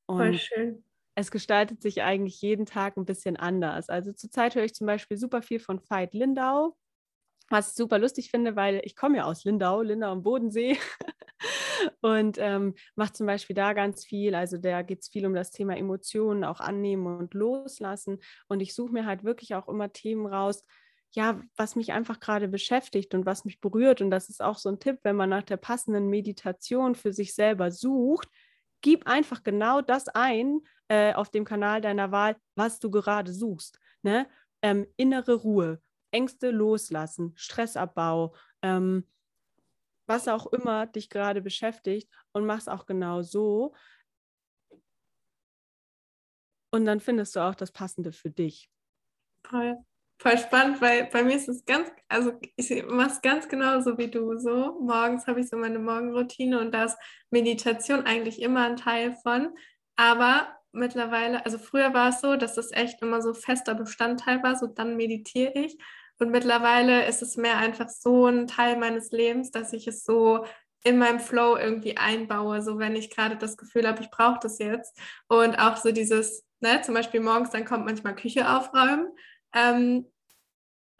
Und 0.07 0.17
Voll 0.17 0.37
schön. 0.39 0.83
Es 1.15 1.31
gestaltet 1.31 1.81
sich 1.81 2.03
eigentlich 2.03 2.41
jeden 2.41 2.65
Tag 2.65 2.97
ein 2.97 3.05
bisschen 3.05 3.37
anders. 3.37 3.89
Also 3.89 4.11
zurzeit 4.11 4.55
höre 4.55 4.65
ich 4.65 4.75
zum 4.75 4.85
Beispiel 4.85 5.17
super 5.17 5.41
viel 5.41 5.59
von 5.59 5.79
Veit 5.89 6.13
Lindau, 6.13 6.77
was 7.49 7.69
ich 7.69 7.75
super 7.75 7.99
lustig 7.99 8.31
finde, 8.31 8.55
weil 8.55 8.81
ich 8.83 8.95
komme 8.95 9.17
ja 9.17 9.23
aus 9.23 9.45
Lindau, 9.45 9.81
Lindau 9.81 10.11
am 10.11 10.23
Bodensee 10.23 10.77
und 12.01 12.37
ähm, 12.39 12.75
mache 12.95 13.13
zum 13.13 13.27
Beispiel 13.27 13.55
da 13.55 13.73
ganz 13.73 14.03
viel. 14.03 14.35
Also 14.35 14.57
da 14.57 14.81
geht 14.81 15.01
es 15.01 15.09
viel 15.09 15.25
um 15.25 15.33
das 15.33 15.51
Thema 15.51 15.77
Emotionen, 15.77 16.43
auch 16.43 16.59
annehmen 16.59 17.05
und 17.07 17.33
loslassen. 17.33 18.19
Und 18.47 18.59
ich 18.59 18.73
suche 18.75 18.91
mir 18.91 19.05
halt 19.05 19.23
wirklich 19.23 19.55
auch 19.55 19.69
immer 19.69 19.93
Themen 19.93 20.25
raus, 20.25 20.65
ja, 21.11 21.41
was 21.55 21.77
mich 21.77 21.93
einfach 21.93 22.19
gerade 22.19 22.49
beschäftigt 22.49 23.13
und 23.13 23.25
was 23.25 23.45
mich 23.45 23.61
berührt. 23.61 24.01
Und 24.01 24.11
das 24.11 24.29
ist 24.29 24.43
auch 24.43 24.57
so 24.57 24.69
ein 24.69 24.79
Tipp, 24.79 24.99
wenn 25.03 25.15
man 25.15 25.29
nach 25.29 25.43
der 25.43 25.57
passenden 25.57 26.09
Meditation 26.09 26.95
für 26.95 27.13
sich 27.13 27.33
selber 27.33 27.71
sucht, 27.71 28.27
gib 28.85 29.07
einfach 29.07 29.41
genau 29.41 29.81
das 29.81 30.09
ein 30.09 30.61
äh, 30.89 31.11
auf 31.15 31.31
dem 31.31 31.43
Kanal 31.43 31.81
deiner 31.81 32.11
Wahl, 32.11 32.37
was 32.53 32.79
du 32.79 32.91
gerade 32.91 33.33
suchst. 33.33 33.79
Ne? 34.03 34.29
Ähm, 34.61 34.85
innere 34.95 35.33
Ruhe, 35.33 35.81
Ängste 36.11 36.51
loslassen, 36.51 37.33
Stressabbau, 37.35 38.35
ähm, 38.61 39.09
was 40.05 40.27
auch 40.27 40.45
immer 40.53 40.85
dich 40.85 41.09
gerade 41.09 41.41
beschäftigt 41.41 42.13
und 42.31 42.45
mach 42.45 42.59
es 42.59 42.67
auch 42.67 42.85
genau 42.85 43.23
so. 43.23 43.73
Und 46.69 46.85
dann 46.85 46.99
findest 46.99 47.35
du 47.35 47.39
auch 47.39 47.55
das 47.55 47.71
Passende 47.71 48.11
für 48.11 48.29
dich. 48.29 48.69
Toll 49.41 49.83
voll 50.17 50.37
spannend, 50.37 50.81
weil 50.81 51.05
bei 51.11 51.23
mir 51.23 51.35
ist 51.35 51.49
es 51.49 51.65
ganz, 51.65 51.89
also 52.07 52.33
ich 52.55 52.85
mache 52.87 53.11
es 53.11 53.21
ganz 53.21 53.47
genauso 53.47 53.97
wie 53.97 54.09
du 54.09 54.37
so. 54.37 54.79
Morgens 54.79 55.27
habe 55.27 55.41
ich 55.41 55.49
so 55.49 55.57
meine 55.57 55.79
Morgenroutine 55.79 56.59
und 56.59 56.73
da 56.73 56.85
ist 56.85 56.97
Meditation 57.29 58.05
eigentlich 58.05 58.41
immer 58.41 58.65
ein 58.65 58.77
Teil 58.77 59.15
von. 59.23 59.49
Aber 59.95 60.47
mittlerweile, 60.71 61.45
also 61.45 61.57
früher 61.57 61.93
war 61.93 62.09
es 62.09 62.21
so, 62.21 62.35
dass 62.35 62.55
das 62.55 62.71
echt 62.71 63.01
immer 63.01 63.21
so 63.21 63.33
fester 63.33 63.75
Bestandteil 63.75 64.41
war, 64.43 64.55
so 64.55 64.67
dann 64.67 64.97
meditiere 64.97 65.53
ich. 65.53 65.77
Und 66.17 66.31
mittlerweile 66.31 67.05
ist 67.07 67.21
es 67.21 67.35
mehr 67.35 67.57
einfach 67.57 67.89
so 67.89 68.27
ein 68.27 68.47
Teil 68.47 68.77
meines 68.77 69.11
Lebens, 69.11 69.51
dass 69.51 69.73
ich 69.73 69.87
es 69.87 70.05
so 70.05 70.45
in 70.83 70.97
meinem 70.97 71.19
Flow 71.19 71.57
irgendwie 71.57 71.97
einbaue, 71.97 72.61
so 72.61 72.77
wenn 72.77 72.95
ich 72.95 73.09
gerade 73.09 73.35
das 73.35 73.57
Gefühl 73.57 73.87
habe, 73.87 74.01
ich 74.01 74.11
brauche 74.11 74.39
das 74.41 74.59
jetzt. 74.59 74.97
Und 75.27 75.59
auch 75.59 75.77
so 75.77 75.91
dieses, 75.91 76.45
ne, 76.61 76.81
zum 76.83 76.93
Beispiel 76.93 77.19
morgens, 77.19 77.49
dann 77.49 77.65
kommt 77.65 77.85
manchmal 77.85 78.15
Küche 78.15 78.49
aufräumen 78.49 79.07
ähm, 79.55 80.05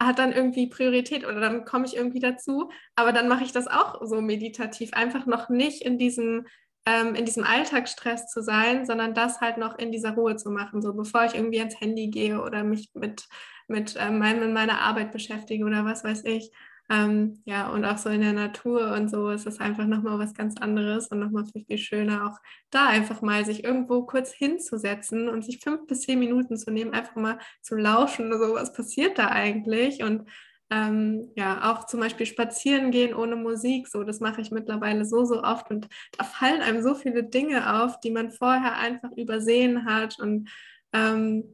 hat 0.00 0.18
dann 0.18 0.32
irgendwie 0.32 0.66
Priorität 0.68 1.24
oder 1.24 1.40
dann 1.40 1.64
komme 1.64 1.86
ich 1.86 1.96
irgendwie 1.96 2.20
dazu. 2.20 2.70
Aber 2.94 3.12
dann 3.12 3.28
mache 3.28 3.44
ich 3.44 3.52
das 3.52 3.66
auch 3.66 4.00
so 4.04 4.20
meditativ, 4.20 4.92
einfach 4.92 5.26
noch 5.26 5.48
nicht 5.48 5.82
in 5.82 5.98
diesem, 5.98 6.46
ähm, 6.86 7.14
in 7.14 7.24
diesem 7.24 7.44
Alltagsstress 7.44 8.28
zu 8.28 8.42
sein, 8.42 8.84
sondern 8.84 9.14
das 9.14 9.40
halt 9.40 9.56
noch 9.58 9.78
in 9.78 9.92
dieser 9.92 10.12
Ruhe 10.12 10.36
zu 10.36 10.50
machen, 10.50 10.82
so 10.82 10.92
bevor 10.94 11.24
ich 11.24 11.34
irgendwie 11.34 11.60
ans 11.60 11.80
Handy 11.80 12.08
gehe 12.08 12.42
oder 12.42 12.62
mich 12.62 12.90
mit, 12.94 13.26
mit 13.68 13.96
ähm, 13.98 14.18
meiner 14.18 14.80
Arbeit 14.80 15.12
beschäftige 15.12 15.64
oder 15.64 15.84
was 15.84 16.04
weiß 16.04 16.24
ich. 16.24 16.50
Ähm, 16.88 17.42
ja, 17.44 17.68
und 17.70 17.84
auch 17.84 17.98
so 17.98 18.08
in 18.10 18.20
der 18.20 18.32
Natur 18.32 18.92
und 18.92 19.10
so 19.10 19.30
ist 19.30 19.46
es 19.46 19.58
einfach 19.58 19.86
nochmal 19.86 20.20
was 20.20 20.34
ganz 20.34 20.56
anderes 20.60 21.08
und 21.08 21.18
nochmal 21.18 21.44
viel, 21.44 21.64
viel 21.64 21.78
schöner, 21.78 22.28
auch 22.28 22.38
da 22.70 22.86
einfach 22.86 23.22
mal 23.22 23.44
sich 23.44 23.64
irgendwo 23.64 24.06
kurz 24.06 24.32
hinzusetzen 24.32 25.28
und 25.28 25.44
sich 25.44 25.58
fünf 25.58 25.86
bis 25.88 26.02
zehn 26.02 26.20
Minuten 26.20 26.56
zu 26.56 26.70
nehmen, 26.70 26.92
einfach 26.94 27.16
mal 27.16 27.38
zu 27.60 27.74
lauschen, 27.74 28.32
so. 28.32 28.54
Was 28.54 28.72
passiert 28.72 29.18
da 29.18 29.28
eigentlich? 29.28 30.04
Und 30.04 30.28
ähm, 30.70 31.32
ja, 31.36 31.72
auch 31.72 31.86
zum 31.86 32.00
Beispiel 32.00 32.26
spazieren 32.26 32.92
gehen 32.92 33.14
ohne 33.14 33.36
Musik, 33.36 33.88
so, 33.88 34.04
das 34.04 34.20
mache 34.20 34.40
ich 34.40 34.50
mittlerweile 34.52 35.04
so, 35.04 35.24
so 35.24 35.42
oft 35.42 35.70
und 35.70 35.88
da 36.18 36.24
fallen 36.24 36.60
einem 36.62 36.82
so 36.82 36.94
viele 36.94 37.24
Dinge 37.24 37.82
auf, 37.82 38.00
die 38.00 38.10
man 38.10 38.30
vorher 38.30 38.76
einfach 38.76 39.10
übersehen 39.16 39.84
hat 39.86 40.18
und 40.18 40.50
ähm, 40.92 41.44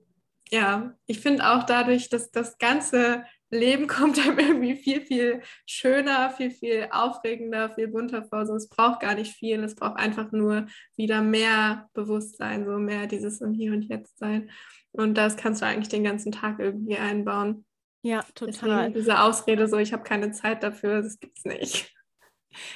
ja, 0.51 0.95
ich 1.07 1.21
finde 1.21 1.51
auch 1.51 1.65
dadurch, 1.65 2.11
dass 2.11 2.31
das 2.31 2.59
ganze 2.59 3.25
Leben 3.53 3.87
kommt 3.87 4.19
einem 4.19 4.39
irgendwie 4.39 4.77
viel, 4.77 5.03
viel 5.03 5.43
schöner, 5.67 6.31
viel, 6.31 6.51
viel 6.51 6.89
aufregender, 6.91 7.71
viel 7.71 7.89
bunter 7.89 8.25
vor. 8.25 8.47
So, 8.47 8.55
es 8.55 8.69
braucht 8.69 9.01
gar 9.01 9.15
nicht 9.15 9.35
viel, 9.35 9.63
es 9.63 9.75
braucht 9.75 9.99
einfach 9.99 10.33
nur 10.33 10.67
wieder 10.97 11.21
mehr 11.23 11.89
Bewusstsein, 11.93 12.65
so 12.65 12.79
mehr 12.79 13.07
dieses 13.07 13.41
im 13.41 13.53
Hier 13.53 13.73
und 13.73 13.83
Jetzt 13.83 14.19
sein. 14.19 14.51
Und 14.93 15.15
das 15.15 15.37
kannst 15.37 15.63
du 15.63 15.67
eigentlich 15.67 15.91
den 15.91 16.05
ganzen 16.05 16.33
Tag 16.33 16.59
irgendwie 16.59 16.97
einbauen. 16.97 17.65
Ja, 18.03 18.23
total. 18.35 18.89
Deswegen 18.89 18.95
diese 18.95 19.21
Ausrede 19.21 19.69
so, 19.69 19.77
ich 19.77 19.93
habe 19.93 20.03
keine 20.03 20.33
Zeit 20.33 20.63
dafür, 20.63 21.03
das 21.03 21.21
gibt 21.21 21.39
es 21.39 21.45
nicht. 21.45 21.95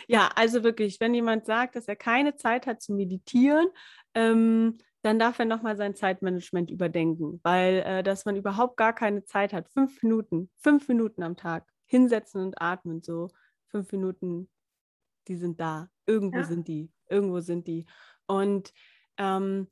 Ja, 0.09 0.31
also 0.35 0.65
wirklich, 0.65 1.01
wenn 1.01 1.13
jemand 1.13 1.45
sagt, 1.45 1.77
dass 1.77 1.89
er 1.89 1.97
keine 1.97 2.37
Zeit 2.37 2.67
hat 2.67 2.81
zu 2.81 2.95
meditieren, 2.95 3.67
ähm, 4.15 4.79
dann 5.07 5.21
darf 5.21 5.39
er 5.39 5.45
nochmal 5.45 5.77
sein 5.77 5.95
Zeitmanagement 5.95 6.69
überdenken, 6.71 7.39
weil 7.45 7.77
äh, 7.87 8.03
dass 8.03 8.25
man 8.25 8.35
überhaupt 8.35 8.77
gar 8.77 8.93
keine 8.93 9.25
Zeit 9.25 9.53
hat, 9.53 9.69
fünf 9.69 10.03
Minuten, 10.03 10.51
fünf 10.59 10.89
Minuten 10.89 11.23
am 11.23 11.37
Tag 11.37 11.65
hinsetzen 11.87 12.43
und 12.43 12.61
atmen, 12.61 13.03
so 13.03 13.29
fünf 13.69 13.93
Minuten, 13.93 14.51
die 15.29 15.37
sind 15.37 15.61
da, 15.61 15.89
irgendwo 16.07 16.39
ja. 16.39 16.45
sind 16.45 16.67
die, 16.67 16.91
irgendwo 17.09 17.39
sind 17.39 17.69
die. 17.69 17.87
Und 18.27 18.73
ähm, 19.17 19.69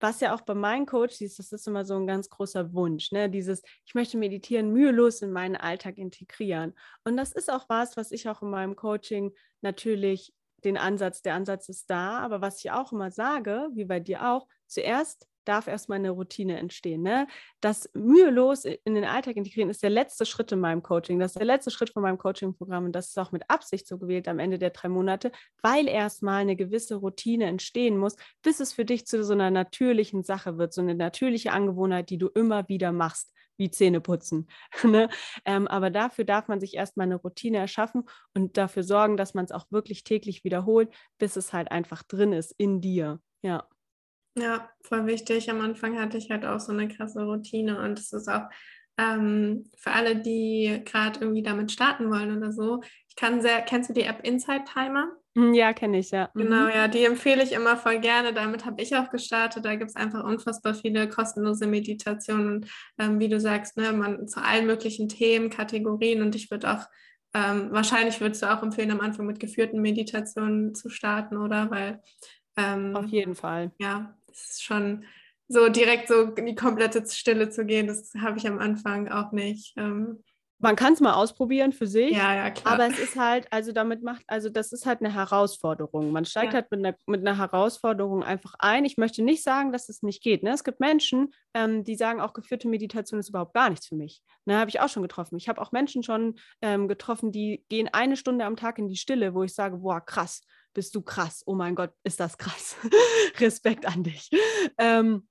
was 0.00 0.20
ja 0.20 0.34
auch 0.34 0.40
bei 0.40 0.54
meinen 0.54 0.86
Coaches, 0.86 1.36
das 1.36 1.52
ist 1.52 1.68
immer 1.68 1.84
so 1.84 1.94
ein 1.96 2.06
ganz 2.06 2.30
großer 2.30 2.72
Wunsch, 2.72 3.12
ne? 3.12 3.28
dieses, 3.28 3.62
ich 3.84 3.94
möchte 3.94 4.16
meditieren 4.16 4.72
mühelos 4.72 5.20
in 5.20 5.32
meinen 5.32 5.56
Alltag 5.56 5.98
integrieren. 5.98 6.74
Und 7.04 7.18
das 7.18 7.32
ist 7.32 7.50
auch 7.50 7.68
was, 7.68 7.98
was 7.98 8.10
ich 8.10 8.26
auch 8.26 8.40
in 8.40 8.48
meinem 8.48 8.74
Coaching 8.74 9.34
natürlich 9.60 10.32
den 10.66 10.76
Ansatz, 10.76 11.22
der 11.22 11.34
Ansatz 11.34 11.68
ist 11.68 11.88
da, 11.88 12.18
aber 12.18 12.40
was 12.42 12.62
ich 12.62 12.70
auch 12.70 12.92
immer 12.92 13.10
sage, 13.10 13.68
wie 13.74 13.84
bei 13.84 14.00
dir 14.00 14.28
auch, 14.28 14.46
zuerst 14.66 15.26
darf 15.46 15.68
erstmal 15.68 15.98
eine 15.98 16.10
Routine 16.10 16.58
entstehen. 16.58 17.02
Ne? 17.02 17.26
Das 17.60 17.88
mühelos 17.94 18.64
in 18.64 18.94
den 18.94 19.04
Alltag 19.04 19.36
integrieren 19.36 19.70
ist 19.70 19.82
der 19.82 19.90
letzte 19.90 20.26
Schritt 20.26 20.50
in 20.52 20.58
meinem 20.58 20.82
Coaching. 20.82 21.18
Das 21.18 21.32
ist 21.32 21.38
der 21.38 21.46
letzte 21.46 21.70
Schritt 21.70 21.90
von 21.90 22.02
meinem 22.02 22.18
Coaching-Programm 22.18 22.86
und 22.86 22.92
das 22.92 23.08
ist 23.08 23.18
auch 23.18 23.32
mit 23.32 23.48
Absicht 23.48 23.86
so 23.86 23.96
gewählt 23.96 24.28
am 24.28 24.40
Ende 24.40 24.58
der 24.58 24.70
drei 24.70 24.88
Monate, 24.88 25.30
weil 25.62 25.88
erstmal 25.88 26.40
eine 26.40 26.56
gewisse 26.56 26.96
Routine 26.96 27.46
entstehen 27.46 27.96
muss, 27.96 28.16
bis 28.42 28.60
es 28.60 28.72
für 28.72 28.84
dich 28.84 29.06
zu 29.06 29.22
so 29.22 29.32
einer 29.32 29.50
natürlichen 29.50 30.24
Sache 30.24 30.58
wird, 30.58 30.72
so 30.72 30.80
eine 30.80 30.96
natürliche 30.96 31.52
Angewohnheit, 31.52 32.10
die 32.10 32.18
du 32.18 32.26
immer 32.28 32.68
wieder 32.68 32.92
machst 32.92 33.32
wie 33.56 33.70
Zähne 33.70 34.00
putzen. 34.00 34.48
ne? 34.84 35.08
ähm, 35.44 35.66
aber 35.66 35.90
dafür 35.90 36.24
darf 36.24 36.48
man 36.48 36.60
sich 36.60 36.74
erstmal 36.74 37.06
eine 37.06 37.16
Routine 37.16 37.58
erschaffen 37.58 38.04
und 38.34 38.56
dafür 38.56 38.82
sorgen, 38.82 39.16
dass 39.16 39.34
man 39.34 39.44
es 39.44 39.52
auch 39.52 39.66
wirklich 39.70 40.04
täglich 40.04 40.44
wiederholt, 40.44 40.92
bis 41.18 41.36
es 41.36 41.52
halt 41.52 41.70
einfach 41.70 42.02
drin 42.02 42.32
ist 42.32 42.54
in 42.58 42.80
dir. 42.80 43.20
Ja. 43.42 43.68
Ja, 44.38 44.70
voll 44.82 45.06
wichtig. 45.06 45.50
Am 45.50 45.60
Anfang 45.62 45.98
hatte 45.98 46.18
ich 46.18 46.30
halt 46.30 46.44
auch 46.44 46.60
so 46.60 46.72
eine 46.72 46.88
krasse 46.88 47.24
Routine 47.24 47.80
und 47.80 47.98
es 47.98 48.12
ist 48.12 48.28
auch 48.28 48.48
ähm, 48.98 49.70
für 49.76 49.92
alle, 49.92 50.16
die 50.16 50.82
gerade 50.84 51.20
irgendwie 51.20 51.42
damit 51.42 51.72
starten 51.72 52.10
wollen 52.10 52.36
oder 52.36 52.52
so. 52.52 52.82
Ich 53.08 53.16
kann 53.16 53.40
sehr, 53.40 53.62
kennst 53.62 53.90
du 53.90 53.94
die 53.94 54.02
App 54.02 54.26
Inside 54.26 54.64
Timer? 54.64 55.10
Hm, 55.36 55.52
ja, 55.52 55.74
kenne 55.74 55.98
ich, 55.98 56.10
ja. 56.12 56.30
Genau, 56.34 56.64
mhm. 56.64 56.70
ja, 56.70 56.88
die 56.88 57.04
empfehle 57.04 57.42
ich 57.42 57.52
immer 57.52 57.76
voll 57.76 58.00
gerne. 58.00 58.32
Damit 58.32 58.64
habe 58.64 58.80
ich 58.80 58.96
auch 58.96 59.10
gestartet. 59.10 59.66
Da 59.66 59.74
gibt 59.76 59.90
es 59.90 59.96
einfach 59.96 60.24
unfassbar 60.24 60.74
viele 60.74 61.10
kostenlose 61.10 61.66
Meditationen, 61.66 62.66
ähm, 62.98 63.20
wie 63.20 63.28
du 63.28 63.38
sagst, 63.38 63.76
ne, 63.76 63.92
man 63.92 64.26
zu 64.26 64.42
allen 64.42 64.66
möglichen 64.66 65.10
Themen, 65.10 65.50
Kategorien 65.50 66.22
und 66.22 66.34
ich 66.34 66.50
würde 66.50 66.72
auch 66.72 66.86
ähm, 67.34 67.68
wahrscheinlich 67.70 68.18
würdest 68.20 68.42
du 68.42 68.50
auch 68.50 68.62
empfehlen, 68.62 68.90
am 68.90 69.00
Anfang 69.00 69.26
mit 69.26 69.38
geführten 69.38 69.82
Meditationen 69.82 70.74
zu 70.74 70.88
starten, 70.88 71.36
oder? 71.36 71.70
Weil 71.70 72.00
ähm, 72.56 72.96
auf 72.96 73.06
jeden 73.06 73.34
Fall. 73.34 73.72
Ja, 73.78 74.16
es 74.32 74.52
ist 74.52 74.64
schon 74.64 75.04
so 75.48 75.68
direkt 75.68 76.08
so 76.08 76.22
in 76.34 76.46
die 76.46 76.54
komplette 76.54 77.04
Stille 77.06 77.50
zu 77.50 77.66
gehen, 77.66 77.88
das 77.88 78.12
habe 78.18 78.38
ich 78.38 78.48
am 78.48 78.58
Anfang 78.58 79.08
auch 79.08 79.32
nicht. 79.32 79.74
Ähm, 79.76 80.24
man 80.58 80.74
kann 80.74 80.94
es 80.94 81.00
mal 81.00 81.12
ausprobieren 81.12 81.72
für 81.72 81.86
sich. 81.86 82.12
Ja, 82.16 82.34
ja, 82.34 82.50
klar. 82.50 82.74
Aber 82.74 82.86
es 82.86 82.98
ist 82.98 83.16
halt, 83.16 83.46
also 83.52 83.72
damit 83.72 84.02
macht, 84.02 84.22
also 84.26 84.48
das 84.48 84.72
ist 84.72 84.86
halt 84.86 85.00
eine 85.00 85.12
Herausforderung. 85.12 86.12
Man 86.12 86.24
steigt 86.24 86.54
ja. 86.54 86.60
halt 86.60 86.70
mit 86.70 86.80
einer, 86.80 86.96
mit 87.06 87.20
einer 87.20 87.36
Herausforderung 87.36 88.22
einfach 88.24 88.54
ein. 88.58 88.84
Ich 88.84 88.96
möchte 88.96 89.22
nicht 89.22 89.42
sagen, 89.42 89.72
dass 89.72 89.88
es 89.88 90.02
nicht 90.02 90.22
geht. 90.22 90.42
Ne? 90.42 90.50
Es 90.50 90.64
gibt 90.64 90.80
Menschen, 90.80 91.34
ähm, 91.52 91.84
die 91.84 91.94
sagen, 91.94 92.20
auch 92.20 92.32
geführte 92.32 92.68
Meditation 92.68 93.20
ist 93.20 93.28
überhaupt 93.28 93.54
gar 93.54 93.68
nichts 93.68 93.86
für 93.86 93.96
mich. 93.96 94.22
Ne, 94.46 94.58
habe 94.58 94.70
ich 94.70 94.80
auch 94.80 94.88
schon 94.88 95.02
getroffen. 95.02 95.36
Ich 95.36 95.48
habe 95.48 95.60
auch 95.60 95.72
Menschen 95.72 96.02
schon 96.02 96.36
ähm, 96.62 96.88
getroffen, 96.88 97.32
die 97.32 97.64
gehen 97.68 97.88
eine 97.92 98.16
Stunde 98.16 98.44
am 98.44 98.56
Tag 98.56 98.78
in 98.78 98.88
die 98.88 98.96
Stille, 98.96 99.34
wo 99.34 99.42
ich 99.42 99.54
sage, 99.54 99.78
boah, 99.78 100.00
krass 100.00 100.42
bist 100.76 100.94
du 100.94 101.00
krass. 101.00 101.42
Oh 101.46 101.54
mein 101.54 101.74
Gott, 101.74 101.92
ist 102.04 102.20
das 102.20 102.36
krass. 102.36 102.76
Respekt 103.38 103.86
an 103.86 104.04
dich. 104.04 104.28
Ähm, 104.76 105.26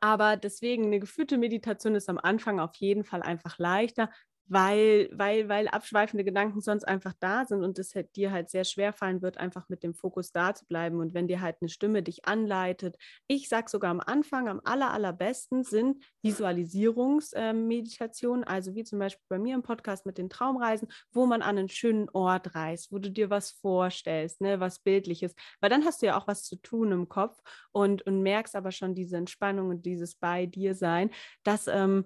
aber 0.00 0.36
deswegen, 0.36 0.86
eine 0.86 0.98
geführte 0.98 1.38
Meditation 1.38 1.94
ist 1.94 2.08
am 2.08 2.18
Anfang 2.18 2.58
auf 2.58 2.74
jeden 2.76 3.04
Fall 3.04 3.22
einfach 3.22 3.58
leichter, 3.58 4.10
weil, 4.46 5.08
weil, 5.12 5.48
weil 5.48 5.68
abschweifende 5.68 6.22
Gedanken 6.22 6.60
sonst 6.60 6.84
einfach 6.84 7.14
da 7.18 7.46
sind 7.46 7.64
und 7.64 7.78
es 7.78 7.94
halt 7.94 8.14
dir 8.14 8.30
halt 8.30 8.50
sehr 8.50 8.64
schwer 8.64 8.92
fallen 8.92 9.22
wird, 9.22 9.38
einfach 9.38 9.70
mit 9.70 9.82
dem 9.82 9.94
Fokus 9.94 10.32
da 10.32 10.54
zu 10.54 10.66
bleiben. 10.66 11.00
Und 11.00 11.14
wenn 11.14 11.28
dir 11.28 11.40
halt 11.40 11.56
eine 11.60 11.70
Stimme 11.70 12.02
dich 12.02 12.26
anleitet, 12.26 12.96
ich 13.26 13.48
sage 13.48 13.70
sogar 13.70 13.90
am 13.90 14.00
Anfang, 14.00 14.48
am 14.48 14.60
aller, 14.64 14.92
allerbesten 14.92 15.64
sind 15.64 16.04
Visualisierungsmeditationen, 16.22 18.44
äh, 18.44 18.46
also 18.46 18.74
wie 18.74 18.84
zum 18.84 18.98
Beispiel 18.98 19.24
bei 19.28 19.38
mir 19.38 19.54
im 19.54 19.62
Podcast 19.62 20.04
mit 20.04 20.18
den 20.18 20.28
Traumreisen, 20.28 20.88
wo 21.12 21.24
man 21.26 21.40
an 21.40 21.56
einen 21.56 21.70
schönen 21.70 22.10
Ort 22.10 22.54
reist, 22.54 22.92
wo 22.92 22.98
du 22.98 23.10
dir 23.10 23.30
was 23.30 23.50
vorstellst, 23.50 24.42
ne, 24.42 24.60
was 24.60 24.78
Bildliches, 24.78 25.34
weil 25.60 25.70
dann 25.70 25.86
hast 25.86 26.02
du 26.02 26.06
ja 26.06 26.18
auch 26.18 26.26
was 26.26 26.44
zu 26.44 26.56
tun 26.56 26.92
im 26.92 27.08
Kopf 27.08 27.40
und, 27.72 28.02
und 28.02 28.20
merkst 28.22 28.56
aber 28.56 28.72
schon 28.72 28.94
diese 28.94 29.16
Entspannung 29.16 29.70
und 29.70 29.86
dieses 29.86 30.16
bei 30.16 30.44
dir 30.44 30.74
sein, 30.74 31.08
dass 31.44 31.66
ähm, 31.66 32.04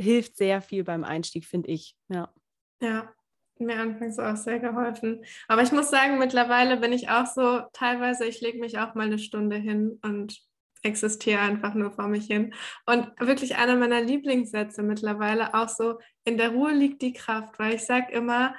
hilft 0.00 0.36
sehr 0.36 0.60
viel 0.60 0.84
beim 0.84 1.04
Einstieg, 1.04 1.44
finde 1.46 1.70
ich. 1.70 1.96
Ja. 2.08 2.32
Ja, 2.80 3.12
mir 3.58 3.80
anfangs 3.80 4.18
auch 4.18 4.36
sehr 4.36 4.58
geholfen. 4.58 5.24
Aber 5.48 5.62
ich 5.62 5.72
muss 5.72 5.90
sagen, 5.90 6.18
mittlerweile 6.18 6.76
bin 6.76 6.92
ich 6.92 7.08
auch 7.08 7.26
so, 7.26 7.62
teilweise, 7.72 8.26
ich 8.26 8.40
lege 8.40 8.58
mich 8.58 8.78
auch 8.78 8.94
mal 8.94 9.06
eine 9.06 9.18
Stunde 9.18 9.56
hin 9.56 9.98
und 10.02 10.38
existiere 10.82 11.40
einfach 11.40 11.74
nur 11.74 11.90
vor 11.90 12.08
mich 12.08 12.26
hin. 12.26 12.54
Und 12.86 13.08
wirklich 13.18 13.56
einer 13.56 13.76
meiner 13.76 14.00
Lieblingssätze 14.00 14.82
mittlerweile 14.82 15.54
auch 15.54 15.68
so, 15.68 15.98
in 16.24 16.36
der 16.36 16.50
Ruhe 16.50 16.72
liegt 16.72 17.02
die 17.02 17.12
Kraft, 17.12 17.58
weil 17.58 17.74
ich 17.74 17.84
sage 17.84 18.12
immer, 18.12 18.54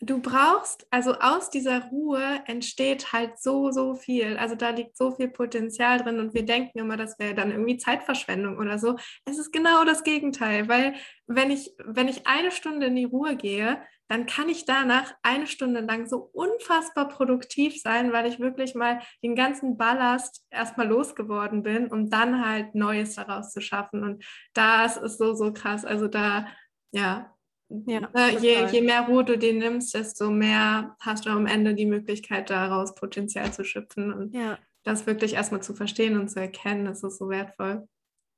du 0.00 0.20
brauchst, 0.20 0.86
also 0.90 1.14
aus 1.14 1.50
dieser 1.50 1.88
Ruhe 1.88 2.42
entsteht 2.46 3.12
halt 3.12 3.38
so, 3.38 3.70
so 3.70 3.94
viel. 3.94 4.36
Also 4.36 4.54
da 4.54 4.70
liegt 4.70 4.96
so 4.96 5.10
viel 5.10 5.28
Potenzial 5.28 5.98
drin 5.98 6.20
und 6.20 6.34
wir 6.34 6.44
denken 6.44 6.78
immer, 6.78 6.96
das 6.96 7.18
wäre 7.18 7.34
dann 7.34 7.50
irgendwie 7.50 7.78
Zeitverschwendung 7.78 8.58
oder 8.58 8.78
so. 8.78 8.96
Es 9.24 9.38
ist 9.38 9.52
genau 9.52 9.84
das 9.84 10.04
Gegenteil, 10.04 10.68
weil 10.68 10.94
wenn 11.26 11.50
ich, 11.50 11.72
wenn 11.84 12.08
ich 12.08 12.26
eine 12.26 12.52
Stunde 12.52 12.86
in 12.86 12.96
die 12.96 13.04
Ruhe 13.04 13.36
gehe, 13.36 13.82
dann 14.08 14.26
kann 14.26 14.48
ich 14.48 14.64
danach 14.64 15.14
eine 15.22 15.46
Stunde 15.46 15.80
lang 15.80 16.06
so 16.06 16.30
unfassbar 16.32 17.08
produktiv 17.08 17.80
sein, 17.80 18.12
weil 18.12 18.26
ich 18.26 18.38
wirklich 18.40 18.74
mal 18.74 19.02
den 19.22 19.34
ganzen 19.34 19.76
Ballast 19.76 20.46
erstmal 20.50 20.88
losgeworden 20.88 21.62
bin, 21.62 21.88
um 21.88 22.08
dann 22.08 22.44
halt 22.44 22.74
Neues 22.74 23.16
daraus 23.16 23.52
zu 23.52 23.60
schaffen. 23.60 24.02
Und 24.02 24.24
das 24.54 24.96
ist 24.96 25.18
so, 25.18 25.34
so 25.34 25.52
krass. 25.52 25.84
Also 25.84 26.08
da, 26.08 26.46
ja, 26.92 27.34
ja, 27.68 28.08
ne, 28.14 28.38
je, 28.40 28.66
je, 28.72 28.80
mehr 28.80 29.02
Ruhe 29.02 29.24
du 29.24 29.36
dir 29.36 29.52
nimmst, 29.52 29.94
desto 29.94 30.30
mehr 30.30 30.96
hast 31.00 31.26
du 31.26 31.30
am 31.30 31.46
Ende 31.46 31.74
die 31.74 31.86
Möglichkeit, 31.86 32.50
daraus 32.50 32.94
Potenzial 32.94 33.52
zu 33.52 33.64
schöpfen. 33.64 34.12
Und 34.12 34.34
ja. 34.34 34.58
das 34.84 35.06
wirklich 35.06 35.34
erstmal 35.34 35.62
zu 35.62 35.74
verstehen 35.74 36.18
und 36.18 36.28
zu 36.28 36.40
erkennen, 36.40 36.86
das 36.86 37.02
ist 37.02 37.18
so 37.18 37.28
wertvoll 37.28 37.86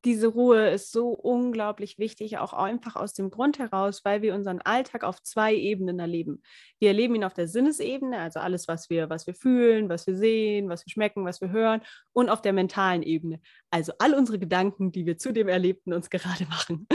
diese 0.04 0.28
Ruhe 0.28 0.70
ist 0.70 0.92
so 0.92 1.08
unglaublich 1.10 1.98
wichtig, 1.98 2.38
auch 2.38 2.52
einfach 2.52 2.96
aus 2.96 3.12
dem 3.12 3.30
Grund 3.30 3.58
heraus, 3.58 4.04
weil 4.04 4.22
wir 4.22 4.34
unseren 4.34 4.60
Alltag 4.60 5.04
auf 5.04 5.22
zwei 5.22 5.54
Ebenen 5.54 5.98
erleben. 5.98 6.42
Wir 6.78 6.88
erleben 6.88 7.16
ihn 7.16 7.24
auf 7.24 7.34
der 7.34 7.48
Sinnesebene, 7.48 8.18
also 8.18 8.40
alles, 8.40 8.66
was 8.66 8.88
wir, 8.88 9.10
was 9.10 9.26
wir 9.26 9.34
fühlen, 9.34 9.88
was 9.88 10.06
wir 10.06 10.16
sehen, 10.16 10.68
was 10.68 10.86
wir 10.86 10.90
schmecken, 10.90 11.24
was 11.26 11.40
wir 11.40 11.50
hören, 11.50 11.82
und 12.12 12.30
auf 12.30 12.40
der 12.40 12.52
mentalen 12.52 13.02
Ebene, 13.02 13.40
also 13.70 13.92
all 13.98 14.14
unsere 14.14 14.38
Gedanken, 14.38 14.90
die 14.92 15.04
wir 15.04 15.18
zu 15.18 15.32
dem 15.32 15.48
Erlebten 15.48 15.92
uns 15.92 16.08
gerade 16.10 16.46
machen. 16.46 16.86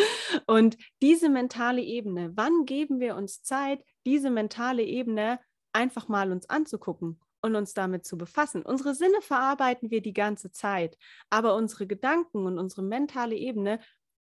Und 0.48 0.78
diese 1.02 1.30
mentale 1.30 1.82
Ebene, 1.82 2.32
wann 2.36 2.66
geben 2.66 3.00
wir 3.00 3.16
uns 3.16 3.44
Zeit, 3.44 3.84
diese 4.06 4.30
mentale 4.32 4.84
Ebene 4.84 5.40
einfach 5.74 6.08
mal 6.08 6.32
uns 6.32 6.50
anzugucken 6.50 7.20
und 7.46 7.56
uns 7.56 7.76
damit 7.76 8.06
zu 8.06 8.18
befassen. 8.18 8.64
Unsere 8.64 8.96
Sinne 8.96 9.22
verarbeiten 9.22 9.92
wir 9.92 10.02
die 10.02 10.14
ganze 10.14 10.52
Zeit, 10.52 10.98
aber 11.30 11.56
unsere 11.56 11.86
Gedanken 11.86 12.48
und 12.48 12.58
unsere 12.58 12.82
mentale 12.82 13.36
Ebene, 13.36 13.80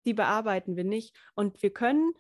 die 0.05 0.15
bearbeiten 0.15 0.75
wir 0.75 0.83
nicht. 0.83 1.17
Und 1.37 1.63
wir 1.63 1.73
können 1.73 2.13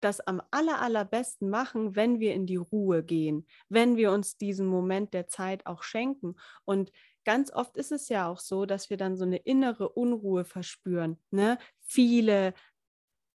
das 0.00 0.20
am 0.20 0.40
aller, 0.50 0.80
allerbesten 0.80 1.50
machen, 1.50 1.96
wenn 1.96 2.18
wir 2.18 2.32
in 2.32 2.46
die 2.46 2.56
Ruhe 2.56 3.02
gehen, 3.02 3.46
wenn 3.68 3.98
wir 3.98 4.10
uns 4.10 4.38
diesen 4.38 4.66
Moment 4.66 5.12
der 5.12 5.28
Zeit 5.28 5.66
auch 5.66 5.82
schenken. 5.82 6.36
Und 6.64 6.92
ganz 7.26 7.52
oft 7.52 7.76
ist 7.76 7.92
es 7.92 8.08
ja 8.08 8.26
auch 8.26 8.38
so, 8.38 8.64
dass 8.64 8.88
wir 8.88 8.96
dann 8.96 9.18
so 9.18 9.24
eine 9.24 9.38
innere 9.38 9.90
Unruhe 9.90 10.46
verspüren. 10.46 11.18
Ne? 11.30 11.58
Viele 11.82 12.54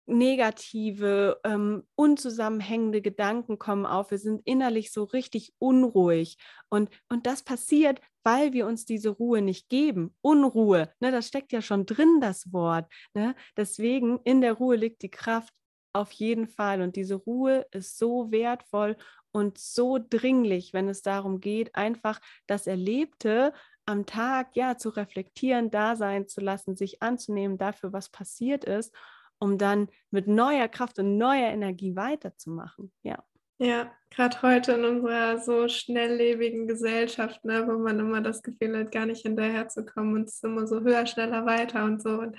negative, 0.06 1.40
ähm, 1.44 1.84
unzusammenhängende 1.94 3.00
Gedanken 3.02 3.58
kommen 3.58 3.86
auf. 3.86 4.10
Wir 4.10 4.18
sind 4.18 4.42
innerlich 4.44 4.92
so 4.92 5.04
richtig 5.04 5.54
unruhig. 5.58 6.38
Und, 6.68 6.90
und 7.08 7.26
das 7.26 7.42
passiert, 7.42 8.00
weil 8.24 8.52
wir 8.52 8.66
uns 8.66 8.84
diese 8.84 9.10
Ruhe 9.10 9.42
nicht 9.42 9.68
geben. 9.68 10.14
Unruhe, 10.20 10.92
ne, 11.00 11.10
das 11.10 11.28
steckt 11.28 11.52
ja 11.52 11.62
schon 11.62 11.86
drin, 11.86 12.20
das 12.20 12.52
Wort. 12.52 12.90
Ne? 13.14 13.34
Deswegen, 13.56 14.18
in 14.24 14.40
der 14.40 14.54
Ruhe 14.54 14.76
liegt 14.76 15.02
die 15.02 15.10
Kraft 15.10 15.52
auf 15.92 16.10
jeden 16.12 16.48
Fall. 16.48 16.82
Und 16.82 16.96
diese 16.96 17.14
Ruhe 17.14 17.66
ist 17.70 17.98
so 17.98 18.32
wertvoll 18.32 18.96
und 19.30 19.58
so 19.58 19.98
dringlich, 19.98 20.72
wenn 20.72 20.88
es 20.88 21.02
darum 21.02 21.40
geht, 21.40 21.74
einfach 21.74 22.20
das 22.46 22.66
Erlebte 22.66 23.52
am 23.86 24.06
Tag 24.06 24.54
ja 24.54 24.76
zu 24.76 24.90
reflektieren, 24.90 25.70
da 25.70 25.96
sein 25.96 26.28
zu 26.28 26.40
lassen, 26.40 26.76
sich 26.76 27.02
anzunehmen 27.02 27.58
dafür, 27.58 27.92
was 27.92 28.10
passiert 28.10 28.64
ist 28.64 28.94
um 29.42 29.58
dann 29.58 29.88
mit 30.12 30.28
neuer 30.28 30.68
Kraft 30.68 31.00
und 31.00 31.18
neuer 31.18 31.50
Energie 31.50 31.96
weiterzumachen. 31.96 32.92
Ja. 33.02 33.24
Ja, 33.58 33.92
gerade 34.10 34.40
heute 34.42 34.72
in 34.72 34.84
unserer 34.84 35.38
so 35.38 35.66
schnelllebigen 35.68 36.68
Gesellschaft, 36.68 37.44
ne, 37.44 37.66
wo 37.66 37.78
man 37.78 37.98
immer 37.98 38.20
das 38.20 38.42
Gefühl 38.42 38.78
hat, 38.78 38.92
gar 38.92 39.06
nicht 39.06 39.22
hinterherzukommen 39.22 40.14
und 40.14 40.28
es 40.28 40.36
ist 40.36 40.44
immer 40.44 40.66
so 40.68 40.80
höher, 40.80 41.06
schneller, 41.06 41.44
weiter 41.44 41.84
und 41.84 42.00
so. 42.00 42.20
Und 42.20 42.36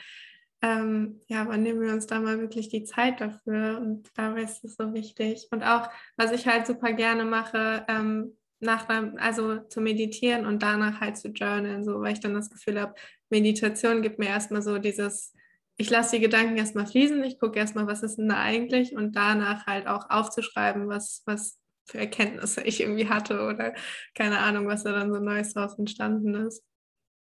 ähm, 0.62 1.20
ja, 1.28 1.46
wann 1.48 1.64
nehmen 1.64 1.82
wir 1.82 1.92
uns 1.92 2.08
da 2.08 2.22
mal 2.22 2.40
wirklich 2.40 2.70
die 2.70 2.86
Zeit 2.86 3.20
dafür? 3.20 3.80
Und 3.82 4.10
dabei 4.16 4.44
ist 4.44 4.64
es 4.64 4.76
so 4.76 4.94
wichtig. 4.94 5.50
Und 5.52 5.64
auch, 5.64 5.90
was 6.16 6.32
ich 6.32 6.48
halt 6.48 6.68
super 6.68 6.94
gerne 6.94 7.26
mache, 7.26 7.86
ähm, 7.90 8.38
nach 8.62 8.88
also 9.18 9.60
zu 9.60 9.82
meditieren 9.82 10.46
und 10.46 10.64
danach 10.64 11.02
halt 11.02 11.18
zu 11.18 11.30
journalen, 11.30 11.84
so 11.84 12.00
weil 12.00 12.14
ich 12.14 12.22
dann 12.22 12.34
das 12.34 12.50
Gefühl 12.50 12.80
habe, 12.80 12.96
Meditation 13.30 14.02
gibt 14.02 14.20
mir 14.20 14.30
erstmal 14.30 14.62
so 14.62 14.78
dieses 14.78 15.34
ich 15.78 15.90
lasse 15.90 16.18
die 16.18 16.22
Gedanken 16.22 16.58
erstmal 16.58 16.86
fließen, 16.86 17.24
ich 17.24 17.40
gucke 17.40 17.60
erstmal, 17.60 17.88
was 17.88 18.04
ist 18.04 18.18
denn 18.18 18.30
da 18.30 18.42
eigentlich 18.42 18.96
und 18.96 19.16
danach 19.16 19.66
halt 19.66 19.88
auch 19.88 20.10
aufzuschreiben, 20.10 20.88
was, 20.88 21.24
was 21.26 21.60
für 21.86 22.00
Erkenntnisse 22.00 22.62
ich 22.66 22.82
irgendwie 22.82 23.10
hatte 23.10 23.42
oder 23.42 23.74
keine 24.16 24.40
Ahnung, 24.40 24.68
was 24.68 24.84
da 24.84 24.92
dann 24.92 25.14
so 25.14 25.20
Neues 25.20 25.54
draus 25.54 25.78
entstanden 25.78 26.36
ist. 26.36 26.64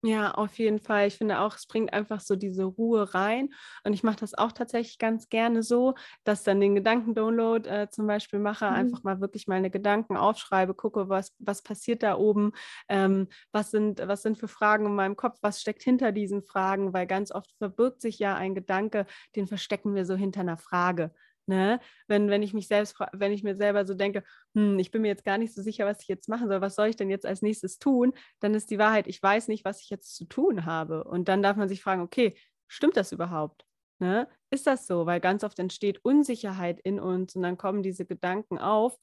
Ja, 0.03 0.31
auf 0.31 0.59
jeden 0.59 0.79
Fall. 0.79 1.07
Ich 1.07 1.17
finde 1.17 1.39
auch, 1.39 1.55
es 1.55 1.65
bringt 1.65 1.91
einfach 1.91 2.19
so 2.21 2.35
diese 2.35 2.65
Ruhe 2.65 3.15
rein. 3.15 3.49
Und 3.83 3.93
ich 3.93 4.03
mache 4.03 4.17
das 4.17 4.35
auch 4.35 4.51
tatsächlich 4.51 4.99
ganz 4.99 5.27
gerne 5.29 5.63
so, 5.63 5.95
dass 6.23 6.43
dann 6.43 6.61
den 6.61 6.75
Gedankendownload 6.75 7.67
äh, 7.67 7.89
zum 7.89 8.05
Beispiel 8.05 8.37
mache, 8.37 8.65
mhm. 8.65 8.75
einfach 8.75 9.03
mal 9.03 9.21
wirklich 9.21 9.47
meine 9.47 9.71
Gedanken 9.71 10.15
aufschreibe, 10.15 10.75
gucke, 10.75 11.09
was, 11.09 11.33
was 11.39 11.63
passiert 11.63 12.03
da 12.03 12.15
oben, 12.15 12.51
ähm, 12.89 13.27
was, 13.51 13.71
sind, 13.71 14.07
was 14.07 14.21
sind 14.21 14.37
für 14.37 14.47
Fragen 14.47 14.85
in 14.85 14.95
meinem 14.95 15.15
Kopf, 15.15 15.39
was 15.41 15.61
steckt 15.61 15.81
hinter 15.81 16.11
diesen 16.11 16.43
Fragen, 16.43 16.93
weil 16.93 17.07
ganz 17.07 17.31
oft 17.31 17.51
verbirgt 17.57 18.01
sich 18.01 18.19
ja 18.19 18.35
ein 18.35 18.53
Gedanke, 18.53 19.07
den 19.35 19.47
verstecken 19.47 19.95
wir 19.95 20.05
so 20.05 20.15
hinter 20.15 20.41
einer 20.41 20.57
Frage. 20.57 21.11
Ne? 21.47 21.79
Wenn, 22.07 22.29
wenn 22.29 22.43
ich 22.43 22.53
mich 22.53 22.67
selbst, 22.67 22.99
wenn 23.13 23.31
ich 23.31 23.41
mir 23.41 23.55
selber 23.55 23.85
so 23.85 23.93
denke, 23.93 24.23
hm, 24.53 24.77
ich 24.79 24.91
bin 24.91 25.01
mir 25.01 25.07
jetzt 25.07 25.23
gar 25.23 25.37
nicht 25.37 25.53
so 25.53 25.61
sicher, 25.61 25.85
was 25.85 26.01
ich 26.01 26.09
jetzt 26.09 26.27
machen 26.27 26.49
soll, 26.49 26.59
was 26.59 26.75
soll 26.75 26.87
ich 26.87 26.97
denn 26.97 27.09
jetzt 27.09 27.25
als 27.25 27.41
nächstes 27.41 27.79
tun, 27.79 28.13
dann 28.41 28.53
ist 28.53 28.69
die 28.69 28.77
Wahrheit, 28.77 29.07
ich 29.07 29.23
weiß 29.23 29.47
nicht, 29.47 29.63
was 29.63 29.81
ich 29.81 29.89
jetzt 29.89 30.15
zu 30.15 30.25
tun 30.25 30.65
habe. 30.65 31.05
Und 31.05 31.29
dann 31.29 31.41
darf 31.41 31.55
man 31.55 31.69
sich 31.69 31.81
fragen, 31.81 32.01
okay, 32.01 32.35
stimmt 32.67 32.97
das 32.97 33.13
überhaupt? 33.13 33.65
Ne? 33.99 34.27
Ist 34.49 34.67
das 34.67 34.87
so? 34.87 35.05
Weil 35.05 35.21
ganz 35.21 35.43
oft 35.45 35.57
entsteht 35.57 36.03
Unsicherheit 36.03 36.81
in 36.81 36.99
uns 36.99 37.35
und 37.35 37.43
dann 37.43 37.57
kommen 37.57 37.81
diese 37.81 38.05
Gedanken 38.05 38.57
auf 38.57 38.97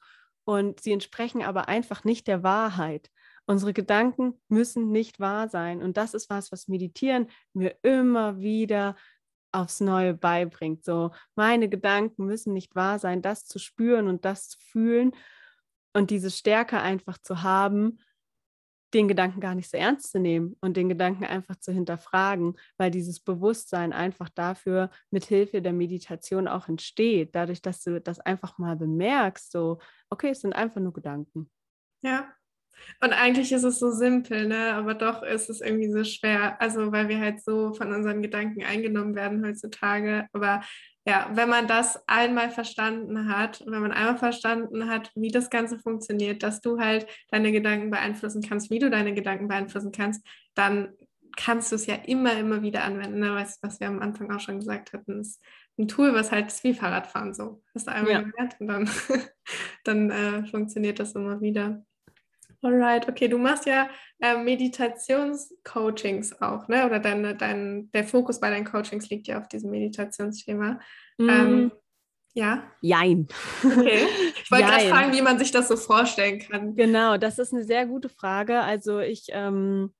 und 0.44 0.80
sie 0.80 0.92
entsprechen 0.92 1.42
aber 1.42 1.68
einfach 1.68 2.04
nicht 2.04 2.26
der 2.28 2.42
Wahrheit. 2.42 3.10
Unsere 3.46 3.72
Gedanken 3.72 4.40
müssen 4.48 4.90
nicht 4.90 5.20
wahr 5.20 5.48
sein. 5.48 5.82
Und 5.82 5.96
das 5.96 6.14
ist 6.14 6.30
was, 6.30 6.50
was 6.52 6.68
Meditieren 6.68 7.28
mir 7.52 7.76
immer 7.82 8.38
wieder 8.38 8.96
aufs 9.54 9.80
Neue 9.80 10.14
beibringt. 10.14 10.84
So, 10.84 11.10
meine 11.34 11.68
Gedanken 11.68 12.26
müssen 12.26 12.52
nicht 12.52 12.74
wahr 12.74 12.98
sein, 12.98 13.22
das 13.22 13.44
zu 13.44 13.58
spüren 13.58 14.08
und 14.08 14.24
das 14.24 14.48
zu 14.48 14.58
fühlen 14.60 15.12
und 15.92 16.10
diese 16.10 16.30
Stärke 16.30 16.80
einfach 16.80 17.18
zu 17.18 17.42
haben, 17.42 17.98
den 18.94 19.08
Gedanken 19.08 19.40
gar 19.40 19.54
nicht 19.54 19.68
so 19.68 19.76
ernst 19.76 20.12
zu 20.12 20.20
nehmen 20.20 20.56
und 20.60 20.76
den 20.76 20.88
Gedanken 20.88 21.24
einfach 21.24 21.56
zu 21.56 21.72
hinterfragen, 21.72 22.56
weil 22.78 22.90
dieses 22.90 23.20
Bewusstsein 23.20 23.92
einfach 23.92 24.28
dafür 24.28 24.90
mit 25.10 25.24
Hilfe 25.24 25.60
der 25.60 25.72
Meditation 25.72 26.46
auch 26.46 26.68
entsteht, 26.68 27.34
dadurch, 27.34 27.60
dass 27.60 27.82
du 27.82 28.00
das 28.00 28.20
einfach 28.20 28.56
mal 28.58 28.76
bemerkst, 28.76 29.50
so, 29.50 29.78
okay, 30.10 30.30
es 30.30 30.40
sind 30.40 30.52
einfach 30.52 30.80
nur 30.80 30.92
Gedanken. 30.92 31.50
Ja, 32.02 32.32
und 33.02 33.12
eigentlich 33.12 33.52
ist 33.52 33.64
es 33.64 33.78
so 33.78 33.90
simpel, 33.90 34.46
ne? 34.46 34.74
aber 34.74 34.94
doch 34.94 35.22
ist 35.22 35.50
es 35.50 35.60
irgendwie 35.60 35.90
so 35.90 36.04
schwer. 36.04 36.60
Also, 36.60 36.92
weil 36.92 37.08
wir 37.08 37.20
halt 37.20 37.42
so 37.42 37.72
von 37.74 37.92
unseren 37.92 38.22
Gedanken 38.22 38.62
eingenommen 38.62 39.14
werden 39.14 39.44
heutzutage. 39.44 40.26
Aber 40.32 40.62
ja, 41.06 41.30
wenn 41.34 41.48
man 41.50 41.66
das 41.66 42.02
einmal 42.06 42.50
verstanden 42.50 43.28
hat, 43.28 43.62
wenn 43.66 43.82
man 43.82 43.92
einmal 43.92 44.16
verstanden 44.16 44.88
hat, 44.88 45.10
wie 45.14 45.30
das 45.30 45.50
Ganze 45.50 45.78
funktioniert, 45.78 46.42
dass 46.42 46.60
du 46.60 46.78
halt 46.78 47.06
deine 47.30 47.52
Gedanken 47.52 47.90
beeinflussen 47.90 48.42
kannst, 48.42 48.70
wie 48.70 48.78
du 48.78 48.90
deine 48.90 49.12
Gedanken 49.12 49.48
beeinflussen 49.48 49.92
kannst, 49.92 50.26
dann 50.54 50.94
kannst 51.36 51.72
du 51.72 51.76
es 51.76 51.86
ja 51.86 51.94
immer, 51.94 52.38
immer 52.38 52.62
wieder 52.62 52.84
anwenden. 52.84 53.20
Ne? 53.20 53.34
Was, 53.34 53.58
was 53.62 53.80
wir 53.80 53.88
am 53.88 54.00
Anfang 54.00 54.30
auch 54.30 54.40
schon 54.40 54.60
gesagt 54.60 54.92
hatten, 54.92 55.20
ist 55.20 55.42
ein 55.78 55.88
Tool, 55.88 56.14
was 56.14 56.32
halt 56.32 56.48
ist 56.48 56.64
wie 56.64 56.74
Fahrradfahren 56.74 57.34
so. 57.34 57.62
Hast 57.74 57.86
du 57.86 57.92
einmal 57.92 58.12
ja. 58.12 58.22
gelernt 58.22 58.56
und 58.60 58.66
dann, 58.68 58.90
dann 59.84 60.10
äh, 60.10 60.46
funktioniert 60.46 61.00
das 61.00 61.12
immer 61.12 61.40
wieder. 61.40 61.84
Alright, 62.64 63.08
okay, 63.08 63.28
du 63.28 63.36
machst 63.36 63.66
ja 63.66 63.90
äh, 64.20 64.36
Meditationscoachings 64.36 66.40
auch, 66.40 66.66
ne? 66.68 66.86
Oder 66.86 66.98
dein, 66.98 67.36
dein, 67.36 67.90
der 67.92 68.04
Fokus 68.04 68.40
bei 68.40 68.48
deinen 68.48 68.64
Coachings 68.64 69.10
liegt 69.10 69.26
ja 69.26 69.38
auf 69.38 69.48
diesem 69.48 69.70
Meditationsthema. 69.70 70.80
Mm. 71.18 71.28
Ähm, 71.28 71.72
ja? 72.32 72.64
Jein. 72.80 73.28
Okay. 73.64 74.06
Ich 74.42 74.50
wollte 74.50 74.66
gerade 74.66 74.88
fragen, 74.88 75.12
wie 75.14 75.22
man 75.22 75.38
sich 75.38 75.52
das 75.52 75.68
so 75.68 75.76
vorstellen 75.76 76.38
kann. 76.38 76.74
Genau, 76.74 77.16
das 77.16 77.38
ist 77.38 77.54
eine 77.54 77.64
sehr 77.64 77.86
gute 77.86 78.08
Frage. 78.08 78.60
Also 78.60 78.98
ich, 78.98 79.26
ähm, 79.30 79.94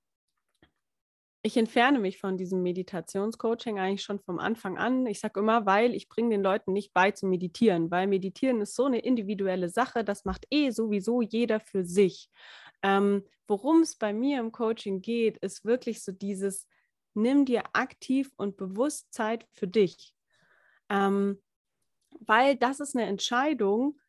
ich 1.44 1.56
entferne 1.56 2.00
mich 2.00 2.18
von 2.18 2.36
diesem 2.36 2.62
Meditationscoaching 2.62 3.78
eigentlich 3.78 4.02
schon 4.02 4.18
vom 4.18 4.38
Anfang 4.40 4.78
an. 4.78 5.06
Ich 5.06 5.20
sage 5.20 5.38
immer, 5.38 5.66
weil 5.66 5.94
ich 5.94 6.08
bringe 6.08 6.30
den 6.30 6.42
Leuten 6.42 6.72
nicht 6.72 6.92
bei 6.94 7.10
zu 7.12 7.26
meditieren, 7.26 7.90
weil 7.90 8.06
meditieren 8.08 8.60
ist 8.62 8.74
so 8.74 8.86
eine 8.86 8.98
individuelle 9.00 9.68
Sache, 9.68 10.04
das 10.04 10.24
macht 10.24 10.46
eh 10.50 10.70
sowieso 10.70 11.22
jeder 11.22 11.60
für 11.60 11.84
sich. 11.84 12.30
Ähm, 12.82 13.24
Worum 13.46 13.82
es 13.82 13.96
bei 13.96 14.12
mir 14.12 14.40
im 14.40 14.52
Coaching 14.52 15.02
geht, 15.02 15.36
ist 15.38 15.64
wirklich 15.64 16.02
so 16.02 16.12
dieses, 16.12 16.66
nimm 17.12 17.44
dir 17.44 17.64
aktiv 17.74 18.32
und 18.36 18.56
bewusst 18.56 19.12
Zeit 19.12 19.46
für 19.52 19.68
dich. 19.68 20.14
Ähm, 20.88 21.42
weil 22.20 22.56
das 22.56 22.80
ist 22.80 22.96
eine 22.96 23.06
Entscheidung, 23.06 24.00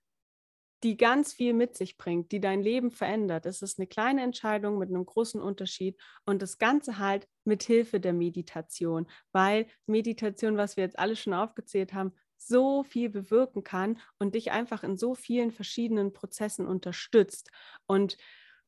die 0.83 0.97
ganz 0.97 1.33
viel 1.33 1.53
mit 1.53 1.75
sich 1.75 1.97
bringt, 1.97 2.31
die 2.31 2.39
dein 2.39 2.61
Leben 2.61 2.91
verändert. 2.91 3.45
Es 3.45 3.61
ist 3.61 3.79
eine 3.79 3.87
kleine 3.87 4.21
Entscheidung 4.21 4.77
mit 4.77 4.89
einem 4.89 5.05
großen 5.05 5.41
Unterschied 5.41 5.99
und 6.25 6.41
das 6.41 6.57
Ganze 6.57 6.99
halt 6.99 7.27
mit 7.43 7.63
Hilfe 7.63 7.99
der 7.99 8.13
Meditation, 8.13 9.07
weil 9.31 9.67
Meditation, 9.87 10.57
was 10.57 10.77
wir 10.77 10.83
jetzt 10.83 10.99
alle 10.99 11.15
schon 11.15 11.33
aufgezählt 11.33 11.93
haben, 11.93 12.13
so 12.37 12.83
viel 12.83 13.09
bewirken 13.09 13.63
kann 13.63 13.99
und 14.19 14.35
dich 14.35 14.51
einfach 14.51 14.83
in 14.83 14.97
so 14.97 15.15
vielen 15.15 15.51
verschiedenen 15.51 16.13
Prozessen 16.13 16.65
unterstützt. 16.67 17.49
Und 17.87 18.17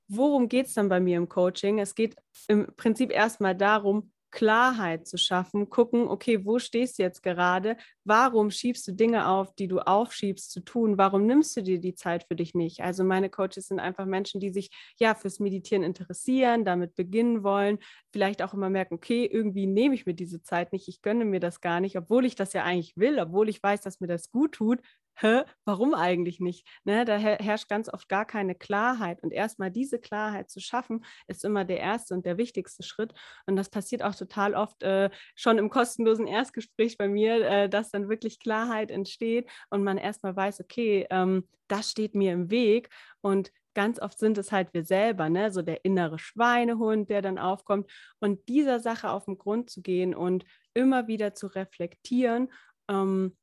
worum 0.08 0.50
geht 0.50 0.68
es 0.68 0.74
dann 0.74 0.90
bei 0.90 1.00
mir 1.00 1.18
im 1.18 1.30
Coaching? 1.30 1.80
Es 1.80 1.94
geht 1.94 2.16
im 2.48 2.74
Prinzip 2.76 3.12
erstmal 3.12 3.56
darum, 3.56 4.12
Klarheit 4.38 5.08
zu 5.08 5.18
schaffen, 5.18 5.68
gucken, 5.72 6.08
okay, 6.08 6.46
wo 6.46 6.60
stehst 6.60 7.00
du 7.00 7.04
jetzt 7.04 7.24
gerade? 7.24 7.76
Warum 8.04 8.52
schiebst 8.52 8.88
du 8.88 8.92
Dinge 8.92 9.28
auf, 9.28 9.56
die 9.56 9.68
du 9.68 9.80
aufschiebst 9.80 10.52
zu 10.52 10.60
tun? 10.62 11.00
Warum 11.00 11.26
nimmst 11.26 11.58
du 11.58 11.64
dir 11.64 11.80
die 11.80 11.96
Zeit 11.96 12.24
für 12.28 12.36
dich 12.36 12.54
nicht? 12.54 12.82
Also 12.82 13.04
meine 13.04 13.32
Coaches 13.32 13.68
sind 13.68 13.80
einfach 13.80 14.06
Menschen, 14.06 14.40
die 14.40 14.52
sich 14.52 14.70
ja 15.00 15.16
fürs 15.16 15.40
Meditieren 15.40 15.82
interessieren, 15.84 16.66
damit 16.66 16.94
beginnen 16.94 17.42
wollen, 17.44 17.80
vielleicht 18.14 18.44
auch 18.44 18.54
immer 18.54 18.70
merken, 18.70 18.94
okay, 18.94 19.26
irgendwie 19.26 19.66
nehme 19.66 19.96
ich 19.96 20.06
mir 20.06 20.14
diese 20.14 20.44
Zeit 20.44 20.72
nicht, 20.72 20.88
ich 20.88 21.02
gönne 21.02 21.26
mir 21.26 21.40
das 21.40 21.60
gar 21.60 21.80
nicht, 21.80 21.98
obwohl 21.98 22.24
ich 22.24 22.36
das 22.36 22.54
ja 22.54 22.64
eigentlich 22.64 22.96
will, 22.96 23.18
obwohl 23.20 23.50
ich 23.50 23.64
weiß, 23.64 23.82
dass 23.82 24.00
mir 24.02 24.08
das 24.08 24.30
gut 24.30 24.52
tut, 24.52 24.82
hä, 25.20 25.44
warum 25.66 25.94
eigentlich 25.94 26.40
nicht? 26.40 26.68
Ne, 26.84 27.06
da 27.06 27.18
herrscht 27.18 27.70
ganz 27.70 27.90
oft 27.92 28.08
gar 28.10 28.26
keine 28.26 28.56
Klarheit. 28.56 29.22
Und 29.24 29.32
erstmal 29.32 29.72
diese 29.72 30.00
Klarheit 30.00 30.50
zu 30.50 30.60
schaffen, 30.60 31.04
ist 31.28 31.44
immer 31.44 31.66
der 31.66 31.80
erste 31.80 32.14
und 32.14 32.26
der 32.26 32.38
wichtigste 32.38 32.84
Schritt. 32.84 33.14
Und 33.46 33.56
das 33.56 33.70
passiert 33.70 34.04
auch 34.04 34.16
total 34.16 34.54
oft 34.54 34.84
äh, 34.84 35.10
schon 35.36 35.58
im 35.58 35.70
kostenlosen 35.70 36.28
Erstgespräch 36.28 36.98
bei 36.98 37.08
mir, 37.08 37.46
äh, 37.48 37.70
dass 37.70 37.92
dann 37.92 38.10
wirklich 38.10 38.40
Klarheit 38.40 38.92
entsteht 38.92 39.50
und 39.70 39.84
man 39.84 39.98
erstmal 39.98 40.36
weiß, 40.36 40.62
okay, 40.62 41.08
ähm, 41.10 41.48
das 41.68 41.92
steht 41.92 42.16
mir 42.16 42.32
im 42.34 42.50
Weg. 42.50 42.90
Und 43.22 43.52
ganz 43.74 44.00
oft 44.00 44.18
sind 44.18 44.38
es 44.38 44.52
halt 44.52 44.74
wir 44.74 44.84
selber, 44.84 45.30
ne? 45.30 45.52
so 45.52 45.62
der 45.62 45.86
innere 45.86 46.18
Schweinehund, 46.18 47.10
der 47.10 47.22
dann 47.22 47.38
aufkommt. 47.38 47.90
Und 48.20 48.48
dieser 48.50 48.80
Sache 48.80 49.10
auf 49.10 49.26
den 49.26 49.38
Grund 49.38 49.70
zu 49.70 49.82
gehen 49.82 50.16
und 50.16 50.46
immer 50.74 51.08
wieder 51.08 51.34
zu 51.34 51.48
reflektieren, 51.48 52.52
ähm, 52.90 53.36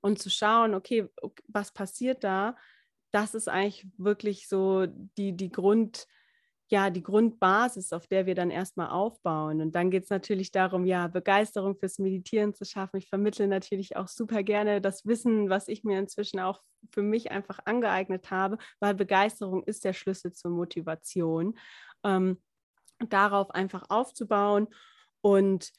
und 0.00 0.18
zu 0.18 0.30
schauen, 0.30 0.74
okay, 0.74 1.08
was 1.48 1.72
passiert 1.72 2.24
da? 2.24 2.56
Das 3.12 3.34
ist 3.34 3.48
eigentlich 3.48 3.86
wirklich 3.96 4.48
so 4.48 4.86
die, 4.86 5.36
die 5.36 5.50
Grund, 5.50 6.06
ja 6.68 6.90
die 6.90 7.02
Grundbasis, 7.02 7.92
auf 7.92 8.06
der 8.06 8.26
wir 8.26 8.34
dann 8.34 8.50
erstmal 8.50 8.90
aufbauen. 8.90 9.60
Und 9.60 9.74
dann 9.74 9.90
geht 9.90 10.04
es 10.04 10.10
natürlich 10.10 10.52
darum, 10.52 10.86
ja, 10.86 11.08
Begeisterung 11.08 11.76
fürs 11.76 11.98
Meditieren 11.98 12.54
zu 12.54 12.64
schaffen. 12.64 12.98
Ich 12.98 13.08
vermittle 13.08 13.48
natürlich 13.48 13.96
auch 13.96 14.08
super 14.08 14.42
gerne 14.42 14.80
das 14.80 15.04
Wissen, 15.04 15.50
was 15.50 15.66
ich 15.68 15.82
mir 15.82 15.98
inzwischen 15.98 16.38
auch 16.38 16.60
für 16.92 17.02
mich 17.02 17.32
einfach 17.32 17.58
angeeignet 17.64 18.30
habe, 18.30 18.56
weil 18.78 18.94
Begeisterung 18.94 19.64
ist 19.64 19.84
der 19.84 19.92
Schlüssel 19.92 20.32
zur 20.32 20.52
Motivation. 20.52 21.58
Ähm, 22.04 22.40
darauf 23.08 23.50
einfach 23.50 23.84
aufzubauen 23.88 24.68
und 25.22 25.72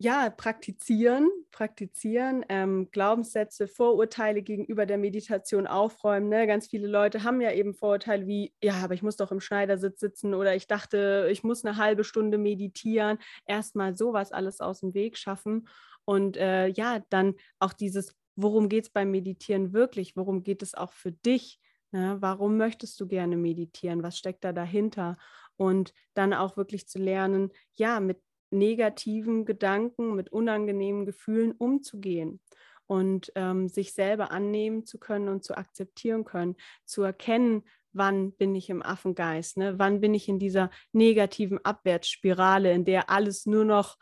ja, 0.00 0.30
praktizieren, 0.30 1.28
praktizieren, 1.50 2.44
ähm, 2.48 2.88
Glaubenssätze, 2.92 3.66
Vorurteile 3.66 4.42
gegenüber 4.42 4.86
der 4.86 4.96
Meditation 4.96 5.66
aufräumen. 5.66 6.28
Ne? 6.28 6.46
Ganz 6.46 6.68
viele 6.68 6.86
Leute 6.86 7.24
haben 7.24 7.40
ja 7.40 7.52
eben 7.52 7.74
Vorurteile 7.74 8.26
wie, 8.28 8.54
ja, 8.62 8.74
aber 8.74 8.94
ich 8.94 9.02
muss 9.02 9.16
doch 9.16 9.32
im 9.32 9.40
Schneidersitz 9.40 9.98
sitzen 9.98 10.34
oder 10.34 10.54
ich 10.54 10.68
dachte, 10.68 11.28
ich 11.32 11.42
muss 11.42 11.64
eine 11.64 11.76
halbe 11.76 12.04
Stunde 12.04 12.38
meditieren. 12.38 13.18
Erstmal 13.44 13.96
sowas 13.96 14.30
alles 14.30 14.60
aus 14.60 14.80
dem 14.80 14.94
Weg 14.94 15.18
schaffen 15.18 15.68
und 16.04 16.36
äh, 16.36 16.68
ja, 16.68 17.00
dann 17.10 17.34
auch 17.58 17.72
dieses, 17.72 18.16
worum 18.36 18.68
geht 18.68 18.84
es 18.84 18.90
beim 18.90 19.10
Meditieren 19.10 19.72
wirklich? 19.72 20.16
Worum 20.16 20.44
geht 20.44 20.62
es 20.62 20.74
auch 20.74 20.92
für 20.92 21.10
dich? 21.10 21.60
Ne? 21.90 22.18
Warum 22.20 22.56
möchtest 22.56 23.00
du 23.00 23.08
gerne 23.08 23.36
meditieren? 23.36 24.04
Was 24.04 24.16
steckt 24.16 24.44
da 24.44 24.52
dahinter? 24.52 25.16
Und 25.56 25.92
dann 26.14 26.32
auch 26.32 26.56
wirklich 26.56 26.88
zu 26.88 27.00
lernen, 27.00 27.50
ja, 27.74 27.98
mit 27.98 28.18
negativen 28.50 29.44
Gedanken, 29.44 30.14
mit 30.14 30.30
unangenehmen 30.30 31.06
Gefühlen 31.06 31.52
umzugehen 31.52 32.40
und 32.86 33.30
ähm, 33.34 33.68
sich 33.68 33.92
selber 33.92 34.30
annehmen 34.30 34.84
zu 34.84 34.98
können 34.98 35.28
und 35.28 35.44
zu 35.44 35.56
akzeptieren 35.56 36.24
können, 36.24 36.56
zu 36.84 37.02
erkennen, 37.02 37.64
wann 37.92 38.32
bin 38.32 38.54
ich 38.54 38.70
im 38.70 38.82
Affengeist, 38.82 39.56
ne? 39.56 39.78
wann 39.78 40.00
bin 40.00 40.14
ich 40.14 40.28
in 40.28 40.38
dieser 40.38 40.70
negativen 40.92 41.62
Abwärtsspirale, 41.64 42.72
in 42.72 42.84
der 42.84 43.10
alles 43.10 43.46
nur 43.46 43.64
noch 43.64 43.98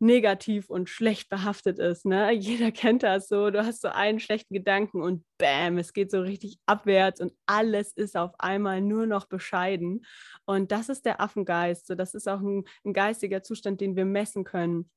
negativ 0.00 0.70
und 0.70 0.88
schlecht 0.88 1.28
behaftet 1.28 1.78
ist. 1.78 2.04
Ne? 2.04 2.32
Jeder 2.32 2.72
kennt 2.72 3.02
das 3.02 3.28
so. 3.28 3.50
Du 3.50 3.64
hast 3.64 3.80
so 3.80 3.88
einen 3.88 4.20
schlechten 4.20 4.54
Gedanken 4.54 5.02
und 5.02 5.24
bam, 5.38 5.78
es 5.78 5.92
geht 5.92 6.10
so 6.10 6.20
richtig 6.20 6.58
abwärts 6.66 7.20
und 7.20 7.32
alles 7.46 7.92
ist 7.92 8.16
auf 8.16 8.38
einmal 8.38 8.80
nur 8.80 9.06
noch 9.06 9.26
bescheiden. 9.26 10.04
Und 10.44 10.72
das 10.72 10.88
ist 10.88 11.04
der 11.04 11.20
Affengeist. 11.20 11.86
So, 11.86 11.94
das 11.94 12.14
ist 12.14 12.28
auch 12.28 12.40
ein, 12.40 12.64
ein 12.84 12.92
geistiger 12.92 13.42
Zustand, 13.42 13.80
den 13.80 13.96
wir 13.96 14.04
messen 14.04 14.44
können. 14.44 14.90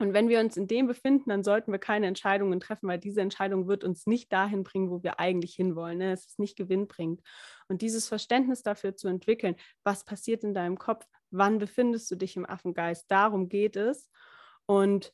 Und 0.00 0.14
wenn 0.14 0.28
wir 0.28 0.38
uns 0.38 0.56
in 0.56 0.68
dem 0.68 0.86
befinden, 0.86 1.30
dann 1.30 1.42
sollten 1.42 1.72
wir 1.72 1.80
keine 1.80 2.06
Entscheidungen 2.06 2.60
treffen, 2.60 2.88
weil 2.88 3.00
diese 3.00 3.20
Entscheidung 3.20 3.66
wird 3.66 3.82
uns 3.82 4.06
nicht 4.06 4.32
dahin 4.32 4.62
bringen, 4.62 4.90
wo 4.90 5.02
wir 5.02 5.18
eigentlich 5.18 5.54
hinwollen. 5.54 5.98
Ne? 5.98 6.12
Es 6.12 6.24
ist 6.24 6.38
nicht 6.38 6.56
gewinnbringend. 6.56 7.20
Und 7.66 7.82
dieses 7.82 8.06
Verständnis 8.06 8.62
dafür 8.62 8.94
zu 8.94 9.08
entwickeln, 9.08 9.56
was 9.82 10.04
passiert 10.04 10.44
in 10.44 10.54
deinem 10.54 10.78
Kopf, 10.78 11.04
wann 11.30 11.58
befindest 11.58 12.08
du 12.12 12.14
dich 12.14 12.36
im 12.36 12.46
Affengeist, 12.46 13.10
darum 13.10 13.48
geht 13.48 13.74
es. 13.74 14.08
Und 14.68 15.12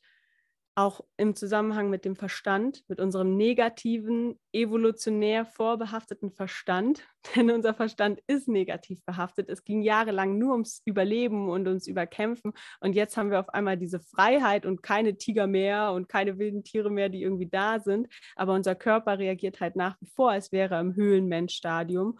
auch 0.77 0.99
im 1.15 1.35
Zusammenhang 1.35 1.89
mit 1.89 2.03
dem 2.03 2.17
Verstand, 2.17 2.83
mit 2.89 2.99
unserem 2.99 3.37
negativen, 3.37 4.37
evolutionär 4.51 5.45
vorbehafteten 5.45 6.31
Verstand, 6.31 7.01
denn 7.35 7.49
unser 7.49 7.73
Verstand 7.73 8.19
ist 8.27 8.49
negativ 8.49 9.01
behaftet. 9.05 9.49
Es 9.49 9.63
ging 9.63 9.81
jahrelang 9.81 10.37
nur 10.37 10.51
ums 10.51 10.81
Überleben 10.83 11.49
und 11.49 11.65
ums 11.67 11.87
Überkämpfen 11.87 12.51
und 12.81 12.93
jetzt 12.93 13.15
haben 13.15 13.31
wir 13.31 13.39
auf 13.39 13.49
einmal 13.49 13.77
diese 13.77 14.01
Freiheit 14.01 14.65
und 14.65 14.83
keine 14.83 15.17
Tiger 15.17 15.47
mehr 15.47 15.93
und 15.93 16.09
keine 16.09 16.37
wilden 16.37 16.65
Tiere 16.65 16.89
mehr, 16.89 17.07
die 17.07 17.23
irgendwie 17.23 17.47
da 17.49 17.79
sind, 17.79 18.07
aber 18.35 18.53
unser 18.53 18.75
Körper 18.75 19.17
reagiert 19.17 19.61
halt 19.61 19.77
nach 19.77 19.95
wie 20.01 20.07
vor, 20.07 20.31
als 20.31 20.51
wäre 20.51 20.75
er 20.75 20.81
im 20.81 20.93
Höhlenmensch-Stadium. 20.93 22.19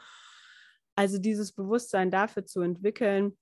Also 0.95 1.17
dieses 1.17 1.51
Bewusstsein 1.51 2.09
dafür 2.09 2.45
zu 2.45 2.61
entwickeln 2.61 3.37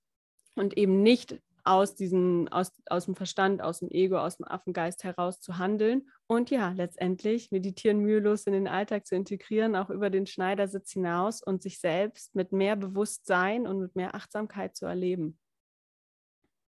und 0.56 0.76
eben 0.76 1.02
nicht 1.02 1.38
aus, 1.64 1.94
diesen, 1.94 2.48
aus, 2.48 2.72
aus 2.88 3.06
dem 3.06 3.16
Verstand, 3.16 3.62
aus 3.62 3.80
dem 3.80 3.90
Ego, 3.90 4.18
aus 4.18 4.36
dem 4.36 4.46
Affengeist 4.46 5.02
heraus 5.02 5.40
zu 5.40 5.58
handeln 5.58 6.08
und 6.26 6.50
ja, 6.50 6.70
letztendlich 6.70 7.50
meditieren 7.50 8.00
mühelos 8.00 8.44
in 8.44 8.52
den 8.52 8.68
Alltag 8.68 9.06
zu 9.06 9.16
integrieren, 9.16 9.74
auch 9.74 9.90
über 9.90 10.10
den 10.10 10.26
Schneidersitz 10.26 10.92
hinaus 10.92 11.42
und 11.42 11.62
sich 11.62 11.80
selbst 11.80 12.34
mit 12.34 12.52
mehr 12.52 12.76
Bewusstsein 12.76 13.66
und 13.66 13.80
mit 13.80 13.96
mehr 13.96 14.14
Achtsamkeit 14.14 14.76
zu 14.76 14.86
erleben. 14.86 15.38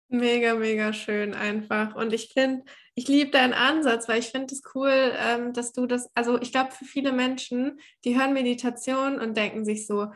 Mega, 0.08 0.54
mega 0.54 0.92
schön 0.92 1.34
einfach. 1.34 1.96
Und 1.96 2.12
ich 2.12 2.32
finde, 2.32 2.64
ich 2.94 3.08
liebe 3.08 3.32
deinen 3.32 3.54
Ansatz, 3.54 4.08
weil 4.08 4.20
ich 4.20 4.28
finde 4.28 4.54
es 4.54 4.62
cool, 4.74 5.12
ähm, 5.18 5.52
dass 5.52 5.72
du 5.72 5.86
das, 5.86 6.08
also 6.14 6.40
ich 6.40 6.52
glaube, 6.52 6.70
für 6.70 6.84
viele 6.84 7.10
Menschen, 7.10 7.80
die 8.04 8.16
hören 8.16 8.32
Meditation 8.32 9.18
und 9.18 9.36
denken 9.36 9.64
sich 9.64 9.86
so, 9.86 10.06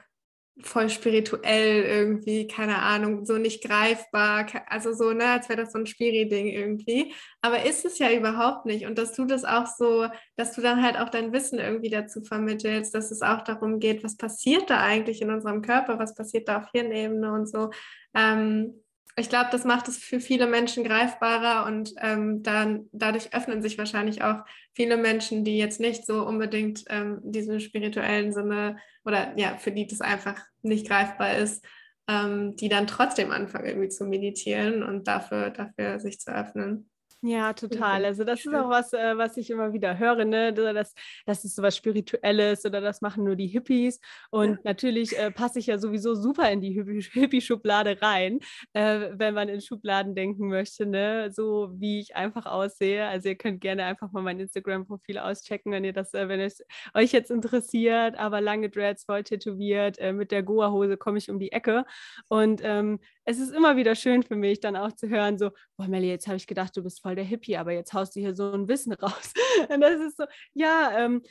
voll 0.63 0.89
spirituell 0.91 1.83
irgendwie, 1.83 2.47
keine 2.47 2.79
Ahnung, 2.79 3.25
so 3.25 3.39
nicht 3.39 3.63
greifbar, 3.63 4.47
also 4.67 4.93
so, 4.93 5.13
ne, 5.13 5.27
als 5.27 5.49
wäre 5.49 5.63
das 5.63 5.73
so 5.73 5.79
ein 5.79 5.87
Spiri-Ding 5.87 6.49
irgendwie. 6.49 7.15
Aber 7.41 7.65
ist 7.65 7.85
es 7.85 7.99
ja 7.99 8.11
überhaupt 8.13 8.67
nicht. 8.67 8.87
Und 8.87 8.99
dass 8.99 9.15
du 9.15 9.25
das 9.25 9.45
auch 9.45 9.67
so, 9.67 10.07
dass 10.37 10.53
du 10.55 10.61
dann 10.61 10.83
halt 10.83 10.99
auch 10.99 11.09
dein 11.09 11.33
Wissen 11.33 11.59
irgendwie 11.59 11.91
dazu 11.91 12.23
vermittelst, 12.23 12.95
dass 12.95 13.11
es 13.11 13.23
auch 13.23 13.43
darum 13.43 13.79
geht, 13.79 14.05
was 14.05 14.17
passiert 14.17 14.71
da 14.71 14.81
eigentlich 14.81 15.23
in 15.23 15.31
unserem 15.31 15.63
Körper, 15.63 15.99
was 15.99 16.15
passiert 16.15 16.49
da 16.49 16.59
auf 16.59 16.71
Hirnebene 16.73 17.33
und 17.33 17.49
so. 17.49 17.71
Ähm, 18.15 18.83
ich 19.17 19.29
glaube, 19.29 19.49
das 19.51 19.65
macht 19.65 19.89
es 19.89 19.99
für 19.99 20.21
viele 20.21 20.47
Menschen 20.47 20.85
greifbarer 20.85 21.67
und 21.67 21.93
ähm, 21.99 22.43
dann 22.43 22.89
dadurch 22.93 23.35
öffnen 23.35 23.63
sich 23.63 23.77
wahrscheinlich 23.77 24.23
auch 24.23 24.45
viele 24.75 24.97
Menschen, 24.97 25.45
die 25.45 25.59
jetzt 25.59 25.81
nicht 25.81 26.07
so 26.07 26.27
unbedingt 26.27 26.85
ähm, 26.89 27.21
diesen 27.23 27.61
spirituellen 27.61 28.33
Sinne 28.33 28.79
oder 29.05 29.33
ja, 29.37 29.57
für 29.57 29.73
die 29.73 29.87
das 29.87 30.01
einfach 30.01 30.41
nicht 30.63 30.87
greifbar 30.87 31.37
ist, 31.37 31.65
ähm, 32.09 32.57
die 32.57 32.69
dann 32.69 32.87
trotzdem 32.87 33.31
anfangen 33.31 33.67
irgendwie 33.67 33.89
zu 33.89 34.05
meditieren 34.05 34.83
und 34.83 35.07
dafür, 35.07 35.51
dafür 35.51 36.01
sich 36.01 36.21
zu 36.21 36.35
öffnen. 36.35 36.90
Ja, 37.23 37.53
total. 37.53 38.07
Also 38.07 38.25
das 38.25 38.41
ist 38.47 38.55
auch 38.55 38.71
was, 38.71 38.95
äh, 38.95 39.19
was 39.19 39.37
ich 39.37 39.51
immer 39.51 39.75
wieder 39.75 39.99
höre, 39.99 40.25
ne? 40.25 40.55
Das, 40.55 40.95
das 41.27 41.45
ist 41.45 41.55
so 41.55 41.63
was 41.63 41.77
Spirituelles 41.77 42.65
oder 42.65 42.81
das 42.81 43.03
machen 43.03 43.25
nur 43.25 43.37
die 43.37 43.47
Hippies. 43.47 44.01
Und 44.31 44.53
ja. 44.53 44.59
natürlich 44.65 45.19
äh, 45.19 45.31
passe 45.31 45.59
ich 45.59 45.67
ja 45.67 45.77
sowieso 45.77 46.15
super 46.15 46.51
in 46.51 46.63
die 46.63 46.73
Hippie-Schublade 47.13 48.01
rein, 48.01 48.41
äh, 48.73 49.11
wenn 49.13 49.35
man 49.35 49.51
in 49.51 49.61
Schubladen 49.61 50.15
denken 50.15 50.49
möchte, 50.49 50.87
ne? 50.87 51.31
So 51.31 51.71
wie 51.75 52.01
ich 52.01 52.17
einfach 52.17 52.47
aussehe. 52.47 53.07
Also 53.07 53.29
ihr 53.29 53.37
könnt 53.37 53.61
gerne 53.61 53.85
einfach 53.85 54.11
mal 54.13 54.23
mein 54.23 54.41
Instagram-Profil 54.41 55.19
auschecken, 55.19 55.73
wenn 55.73 55.85
ihr 55.85 55.93
das, 55.93 56.15
äh, 56.15 56.27
wenn 56.27 56.41
es 56.41 56.65
euch 56.95 57.13
jetzt 57.13 57.31
interessiert. 57.31 58.19
Aber 58.19 58.41
lange 58.41 58.71
Dreads, 58.71 59.05
voll 59.05 59.25
tätowiert, 59.25 59.99
äh, 59.99 60.15
mit 60.15 60.31
der 60.31 60.43
Goa-Hose 60.43 60.97
komme 60.97 61.19
ich 61.19 61.29
um 61.31 61.39
die 61.39 61.53
Ecke. 61.53 61.85
Und 62.29 62.63
ähm, 62.65 62.99
es 63.25 63.39
ist 63.39 63.53
immer 63.53 63.77
wieder 63.77 63.95
schön 63.95 64.23
für 64.23 64.37
mich, 64.37 64.61
dann 64.61 64.77
auch 64.77 64.93
zu 64.93 65.09
hören, 65.09 65.39
so, 65.39 65.51
boah, 65.77 65.89
Melly, 65.89 66.09
jetzt 66.09 66.27
habe 66.27 66.37
ich 66.37 66.47
gedacht, 66.47 66.77
du 66.77 66.83
bist 66.83 67.01
voll 67.03 67.15
der 67.15 67.25
Hippie, 67.25 67.57
aber 67.57 67.73
jetzt 67.73 67.93
haust 67.93 68.17
du 68.17 68.21
hier 68.21 68.35
so 68.35 68.53
ein 68.53 68.69
Wissen 68.69 68.93
raus. 69.03 69.33
Und 69.69 69.81
das 69.81 70.01
ist 70.01 70.17
so, 70.17 70.25
ja, 70.55 70.93
ähm, 70.99 71.23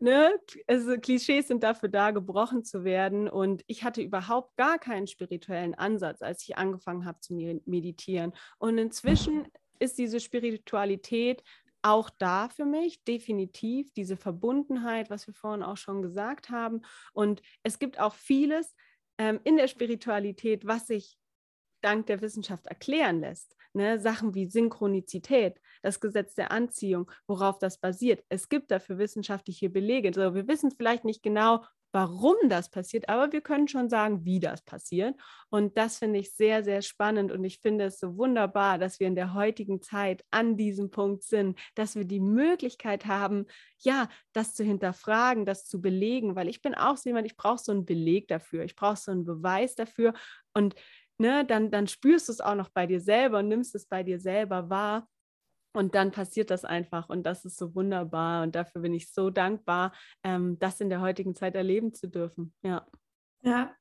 ne, 0.00 0.38
also 0.66 0.96
Klischees 0.98 1.48
sind 1.48 1.62
dafür 1.62 1.88
da, 1.88 2.10
gebrochen 2.10 2.64
zu 2.64 2.84
werden. 2.84 3.28
Und 3.28 3.62
ich 3.66 3.84
hatte 3.84 4.02
überhaupt 4.02 4.56
gar 4.56 4.78
keinen 4.78 5.06
spirituellen 5.06 5.74
Ansatz, 5.74 6.22
als 6.22 6.42
ich 6.42 6.56
angefangen 6.56 7.04
habe 7.04 7.20
zu 7.20 7.34
meditieren. 7.34 8.32
Und 8.58 8.78
inzwischen 8.78 9.46
ist 9.78 9.98
diese 9.98 10.20
Spiritualität 10.20 11.42
auch 11.82 12.10
da 12.10 12.48
für 12.50 12.66
mich, 12.66 13.02
definitiv, 13.04 13.90
diese 13.94 14.16
Verbundenheit, 14.16 15.08
was 15.08 15.26
wir 15.26 15.34
vorhin 15.34 15.62
auch 15.62 15.78
schon 15.78 16.02
gesagt 16.02 16.50
haben. 16.50 16.82
Und 17.14 17.40
es 17.62 17.78
gibt 17.78 17.98
auch 17.98 18.14
vieles 18.14 18.74
ähm, 19.16 19.40
in 19.44 19.56
der 19.56 19.66
Spiritualität, 19.66 20.66
was 20.66 20.86
sich 20.86 21.16
dank 21.82 22.06
der 22.06 22.20
Wissenschaft 22.20 22.66
erklären 22.66 23.20
lässt. 23.20 23.56
Ne? 23.72 24.00
Sachen 24.00 24.34
wie 24.34 24.46
Synchronizität, 24.46 25.60
das 25.82 26.00
Gesetz 26.00 26.34
der 26.34 26.50
Anziehung, 26.50 27.10
worauf 27.26 27.58
das 27.58 27.78
basiert. 27.78 28.24
Es 28.28 28.48
gibt 28.48 28.70
dafür 28.70 28.98
wissenschaftliche 28.98 29.70
Belege. 29.70 30.08
Also 30.08 30.34
wir 30.34 30.48
wissen 30.48 30.70
vielleicht 30.70 31.04
nicht 31.04 31.22
genau, 31.22 31.64
warum 31.92 32.36
das 32.48 32.70
passiert, 32.70 33.08
aber 33.08 33.32
wir 33.32 33.40
können 33.40 33.68
schon 33.68 33.88
sagen, 33.88 34.24
wie 34.24 34.40
das 34.40 34.62
passiert. 34.62 35.14
Und 35.48 35.76
das 35.76 35.98
finde 35.98 36.20
ich 36.20 36.32
sehr, 36.34 36.62
sehr 36.62 36.82
spannend 36.82 37.32
und 37.32 37.42
ich 37.44 37.58
finde 37.58 37.86
es 37.86 37.98
so 37.98 38.16
wunderbar, 38.16 38.78
dass 38.78 39.00
wir 39.00 39.06
in 39.06 39.16
der 39.16 39.34
heutigen 39.34 39.82
Zeit 39.82 40.24
an 40.30 40.56
diesem 40.56 40.90
Punkt 40.90 41.24
sind, 41.24 41.58
dass 41.74 41.96
wir 41.96 42.04
die 42.04 42.20
Möglichkeit 42.20 43.06
haben, 43.06 43.46
ja, 43.78 44.08
das 44.32 44.54
zu 44.54 44.62
hinterfragen, 44.62 45.44
das 45.44 45.66
zu 45.66 45.80
belegen, 45.80 46.36
weil 46.36 46.48
ich 46.48 46.62
bin 46.62 46.74
auch 46.74 46.96
so 46.96 47.08
jemand, 47.08 47.26
ich 47.26 47.36
brauche 47.36 47.58
so 47.58 47.72
einen 47.72 47.84
Beleg 47.84 48.28
dafür, 48.28 48.64
ich 48.64 48.76
brauche 48.76 48.96
so 48.96 49.10
einen 49.10 49.24
Beweis 49.24 49.74
dafür 49.74 50.12
und 50.54 50.74
ne, 51.20 51.44
dann, 51.44 51.70
dann 51.70 51.86
spürst 51.86 52.28
du 52.28 52.32
es 52.32 52.40
auch 52.40 52.54
noch 52.54 52.70
bei 52.70 52.86
dir 52.86 53.00
selber 53.00 53.38
und 53.38 53.48
nimmst 53.48 53.74
es 53.74 53.86
bei 53.86 54.02
dir 54.02 54.18
selber 54.18 54.70
wahr. 54.70 55.08
Und 55.72 55.94
dann 55.94 56.10
passiert 56.10 56.50
das 56.50 56.64
einfach 56.64 57.08
und 57.08 57.22
das 57.22 57.44
ist 57.44 57.56
so 57.56 57.76
wunderbar 57.76 58.42
und 58.42 58.56
dafür 58.56 58.82
bin 58.82 58.92
ich 58.92 59.12
so 59.12 59.30
dankbar, 59.30 59.94
ähm, 60.24 60.58
das 60.58 60.80
in 60.80 60.90
der 60.90 61.00
heutigen 61.00 61.36
Zeit 61.36 61.54
erleben 61.54 61.94
zu 61.94 62.08
dürfen. 62.08 62.52
Ja. 62.62 62.88
Ja, 63.42 63.72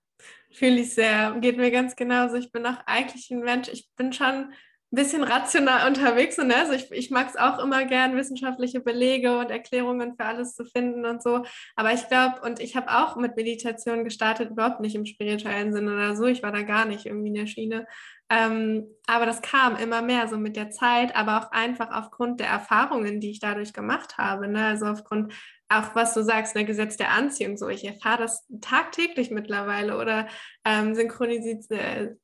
fühle 0.52 0.82
ich 0.82 0.94
sehr. 0.94 1.36
Geht 1.42 1.58
mir 1.58 1.72
ganz 1.72 1.96
genauso. 1.96 2.36
Ich 2.36 2.52
bin 2.52 2.64
auch 2.68 2.78
eigentlich 2.86 3.32
ein 3.32 3.40
Mensch, 3.40 3.70
ich 3.70 3.90
bin 3.96 4.14
schon 4.14 4.54
ein 4.92 4.96
bisschen 4.96 5.24
rational 5.24 5.88
unterwegs 5.88 6.36
sind. 6.36 6.48
Ne? 6.48 6.56
Also 6.56 6.74
ich, 6.74 6.92
ich 6.92 7.12
mag 7.12 7.28
es 7.30 7.36
auch 7.36 7.60
immer 7.60 7.86
gern, 7.86 8.16
wissenschaftliche 8.16 8.80
Belege 8.80 9.38
und 9.38 9.52
Erklärungen 9.52 10.16
für 10.16 10.26
alles 10.26 10.56
zu 10.56 10.66
finden 10.66 11.06
und 11.06 11.22
so. 11.22 11.46
Aber 11.76 11.94
ich 11.94 12.08
glaube, 12.08 12.42
und 12.42 12.60
ich 12.60 12.76
habe 12.76 12.90
auch 12.90 13.16
mit 13.16 13.36
Meditation 13.36 14.04
gestartet, 14.04 14.50
überhaupt 14.50 14.80
nicht 14.80 14.96
im 14.96 15.06
spirituellen 15.06 15.74
Sinne 15.74 15.94
oder 15.94 16.16
so. 16.16 16.26
Ich 16.26 16.42
war 16.42 16.52
da 16.52 16.64
gar 16.64 16.86
nicht 16.86 17.06
irgendwie 17.06 17.28
in 17.28 17.36
der 17.36 17.48
Schiene. 17.48 17.86
Ähm, 18.32 18.88
aber 19.08 19.26
das 19.26 19.42
kam 19.42 19.76
immer 19.76 20.02
mehr 20.02 20.28
so 20.28 20.38
mit 20.38 20.56
der 20.56 20.72
Zeit, 20.72 21.16
aber 21.16 21.40
auch 21.40 21.52
einfach 21.52 21.92
aufgrund 21.92 22.40
der 22.40 22.48
Erfahrungen, 22.48 23.20
die 23.20 23.32
ich 23.32 23.40
dadurch 23.40 23.74
gemacht 23.74 24.18
habe. 24.18 24.48
Ne? 24.48 24.66
Also 24.66 24.86
aufgrund 24.86 25.34
auch 25.70 25.94
was 25.94 26.16
du 26.16 26.24
sagst, 26.24 26.56
ne, 26.56 26.66
Gesetz 26.66 26.98
der 26.98 27.12
Anziehung, 27.12 27.56
so 27.58 27.70
ich 27.70 27.86
erfahre 27.86 28.24
das 28.24 28.48
tagtäglich 28.60 29.30
mittlerweile 29.30 29.98
oder 29.98 30.28
ähm, 30.66 30.96
Synchronisität, 30.96 31.70
äh, 31.70 32.16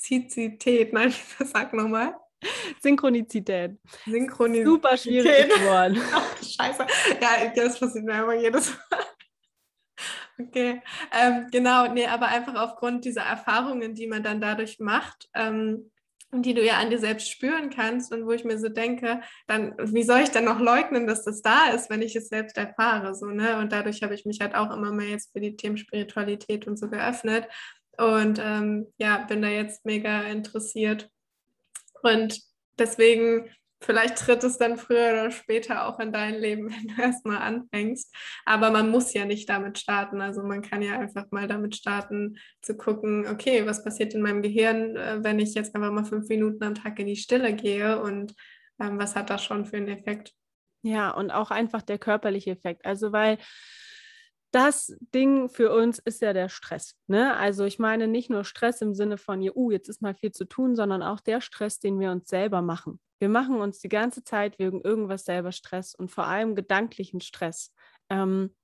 Synchronizität, 0.00 0.92
nein, 0.94 1.12
sag 1.40 1.72
nochmal. 1.74 2.16
Synchronizität. 2.82 3.76
Synchronizität. 4.06 4.66
Super 4.66 4.96
schwierig 4.96 5.48
geworden. 5.48 5.96
Scheiße. 6.42 6.86
Ja, 7.20 7.52
das 7.54 7.78
passiert 7.78 8.04
mir 8.06 8.22
immer 8.22 8.34
jedes 8.34 8.70
Mal. 8.70 9.04
Okay, 10.38 10.80
ähm, 11.12 11.48
genau, 11.52 11.92
nee, 11.92 12.06
aber 12.06 12.28
einfach 12.28 12.54
aufgrund 12.54 13.04
dieser 13.04 13.24
Erfahrungen, 13.24 13.94
die 13.94 14.06
man 14.06 14.22
dann 14.22 14.40
dadurch 14.40 14.78
macht, 14.80 15.28
ähm, 15.34 15.90
die 16.32 16.54
du 16.54 16.64
ja 16.64 16.78
an 16.78 16.88
dir 16.88 16.98
selbst 16.98 17.28
spüren 17.28 17.68
kannst 17.68 18.10
und 18.10 18.24
wo 18.24 18.30
ich 18.30 18.44
mir 18.44 18.58
so 18.58 18.70
denke, 18.70 19.20
dann, 19.48 19.74
wie 19.78 20.02
soll 20.02 20.20
ich 20.20 20.30
dann 20.30 20.46
noch 20.46 20.60
leugnen, 20.60 21.06
dass 21.06 21.24
das 21.24 21.42
da 21.42 21.68
ist, 21.74 21.90
wenn 21.90 22.00
ich 22.00 22.16
es 22.16 22.28
selbst 22.28 22.56
erfahre, 22.56 23.14
so, 23.14 23.26
ne? 23.26 23.58
Und 23.58 23.72
dadurch 23.72 24.02
habe 24.02 24.14
ich 24.14 24.24
mich 24.24 24.40
halt 24.40 24.54
auch 24.54 24.74
immer 24.74 24.92
mehr 24.92 25.08
jetzt 25.08 25.32
für 25.32 25.40
die 25.40 25.56
Themen 25.56 25.76
Spiritualität 25.76 26.66
und 26.66 26.78
so 26.78 26.88
geöffnet 26.88 27.46
und 28.00 28.40
ähm, 28.42 28.86
ja, 28.96 29.18
bin 29.18 29.42
da 29.42 29.48
jetzt 29.48 29.84
mega 29.84 30.22
interessiert. 30.22 31.10
Und 32.02 32.40
deswegen, 32.78 33.50
vielleicht 33.82 34.16
tritt 34.16 34.42
es 34.42 34.56
dann 34.56 34.78
früher 34.78 35.10
oder 35.12 35.30
später 35.30 35.86
auch 35.86 36.00
in 36.00 36.10
dein 36.10 36.34
Leben, 36.34 36.70
wenn 36.70 36.88
du 36.88 37.02
erstmal 37.02 37.38
anfängst. 37.38 38.14
Aber 38.46 38.70
man 38.70 38.90
muss 38.90 39.12
ja 39.12 39.26
nicht 39.26 39.48
damit 39.50 39.78
starten. 39.78 40.22
Also 40.22 40.42
man 40.42 40.62
kann 40.62 40.80
ja 40.80 40.98
einfach 40.98 41.26
mal 41.30 41.46
damit 41.46 41.76
starten, 41.76 42.38
zu 42.62 42.74
gucken, 42.76 43.26
okay, 43.26 43.66
was 43.66 43.84
passiert 43.84 44.14
in 44.14 44.22
meinem 44.22 44.40
Gehirn, 44.40 44.96
äh, 44.96 45.18
wenn 45.22 45.38
ich 45.38 45.52
jetzt 45.54 45.74
einfach 45.74 45.92
mal 45.92 46.04
fünf 46.04 46.26
Minuten 46.28 46.64
am 46.64 46.74
Tag 46.74 46.98
in 46.98 47.06
die 47.06 47.16
Stille 47.16 47.54
gehe 47.54 48.00
und 48.00 48.34
ähm, 48.80 48.98
was 48.98 49.14
hat 49.14 49.28
das 49.28 49.44
schon 49.44 49.66
für 49.66 49.76
einen 49.76 49.88
Effekt? 49.88 50.32
Ja, 50.82 51.10
und 51.10 51.30
auch 51.30 51.50
einfach 51.50 51.82
der 51.82 51.98
körperliche 51.98 52.52
Effekt. 52.52 52.86
Also 52.86 53.12
weil 53.12 53.36
das 54.50 54.96
Ding 55.14 55.48
für 55.48 55.72
uns 55.72 55.98
ist 55.98 56.22
ja 56.22 56.32
der 56.32 56.48
Stress. 56.48 56.96
Ne? 57.06 57.36
Also 57.36 57.64
ich 57.64 57.78
meine 57.78 58.08
nicht 58.08 58.30
nur 58.30 58.44
Stress 58.44 58.80
im 58.82 58.94
Sinne 58.94 59.16
von, 59.16 59.40
uh, 59.54 59.70
jetzt 59.70 59.88
ist 59.88 60.02
mal 60.02 60.14
viel 60.14 60.32
zu 60.32 60.44
tun, 60.44 60.74
sondern 60.74 61.02
auch 61.02 61.20
der 61.20 61.40
Stress, 61.40 61.78
den 61.78 62.00
wir 62.00 62.10
uns 62.10 62.28
selber 62.28 62.62
machen. 62.62 63.00
Wir 63.20 63.28
machen 63.28 63.60
uns 63.60 63.78
die 63.78 63.88
ganze 63.88 64.24
Zeit 64.24 64.58
wegen 64.58 64.80
irgendwas 64.80 65.24
selber 65.24 65.52
Stress 65.52 65.94
und 65.94 66.10
vor 66.10 66.24
allem 66.24 66.54
gedanklichen 66.54 67.20
Stress. 67.20 67.72
Ähm, 68.08 68.54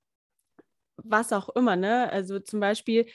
was 0.97 1.31
auch 1.31 1.49
immer, 1.49 1.75
ne? 1.75 2.09
Also 2.11 2.39
zum 2.39 2.59
Beispiel, 2.59 3.05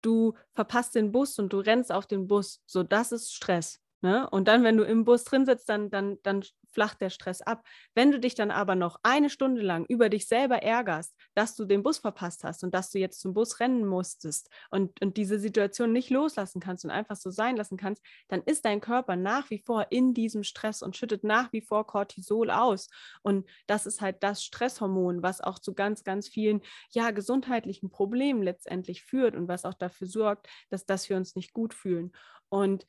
du 0.00 0.34
verpasst 0.52 0.94
den 0.94 1.12
Bus 1.12 1.38
und 1.38 1.52
du 1.52 1.58
rennst 1.58 1.92
auf 1.92 2.06
den 2.06 2.28
Bus. 2.28 2.62
So, 2.66 2.82
das 2.84 3.12
ist 3.12 3.34
Stress. 3.34 3.81
Ne? 4.02 4.28
Und 4.30 4.48
dann, 4.48 4.64
wenn 4.64 4.76
du 4.76 4.82
im 4.82 5.04
Bus 5.04 5.22
drin 5.22 5.46
sitzt, 5.46 5.68
dann, 5.68 5.88
dann, 5.88 6.18
dann 6.24 6.42
flacht 6.72 7.00
der 7.00 7.10
Stress 7.10 7.40
ab. 7.40 7.64
Wenn 7.94 8.10
du 8.10 8.18
dich 8.18 8.34
dann 8.34 8.50
aber 8.50 8.74
noch 8.74 8.98
eine 9.04 9.30
Stunde 9.30 9.62
lang 9.62 9.84
über 9.86 10.08
dich 10.08 10.26
selber 10.26 10.60
ärgerst, 10.60 11.14
dass 11.34 11.54
du 11.54 11.64
den 11.64 11.84
Bus 11.84 11.98
verpasst 11.98 12.42
hast 12.42 12.64
und 12.64 12.74
dass 12.74 12.90
du 12.90 12.98
jetzt 12.98 13.20
zum 13.20 13.32
Bus 13.32 13.60
rennen 13.60 13.86
musstest 13.86 14.50
und, 14.70 15.00
und 15.00 15.16
diese 15.16 15.38
Situation 15.38 15.92
nicht 15.92 16.10
loslassen 16.10 16.60
kannst 16.60 16.84
und 16.84 16.90
einfach 16.90 17.14
so 17.14 17.30
sein 17.30 17.56
lassen 17.56 17.76
kannst, 17.76 18.02
dann 18.26 18.42
ist 18.42 18.64
dein 18.64 18.80
Körper 18.80 19.14
nach 19.14 19.50
wie 19.50 19.62
vor 19.64 19.86
in 19.90 20.14
diesem 20.14 20.42
Stress 20.42 20.82
und 20.82 20.96
schüttet 20.96 21.22
nach 21.22 21.52
wie 21.52 21.60
vor 21.60 21.86
Cortisol 21.86 22.50
aus. 22.50 22.88
Und 23.22 23.48
das 23.68 23.86
ist 23.86 24.00
halt 24.00 24.24
das 24.24 24.42
Stresshormon, 24.42 25.22
was 25.22 25.40
auch 25.40 25.60
zu 25.60 25.74
ganz, 25.74 26.02
ganz 26.02 26.28
vielen 26.28 26.60
ja, 26.90 27.12
gesundheitlichen 27.12 27.88
Problemen 27.88 28.42
letztendlich 28.42 29.04
führt 29.04 29.36
und 29.36 29.46
was 29.46 29.64
auch 29.64 29.74
dafür 29.74 30.08
sorgt, 30.08 30.48
dass, 30.70 30.86
dass 30.86 31.08
wir 31.08 31.16
uns 31.16 31.36
nicht 31.36 31.52
gut 31.52 31.72
fühlen. 31.72 32.10
Und 32.48 32.84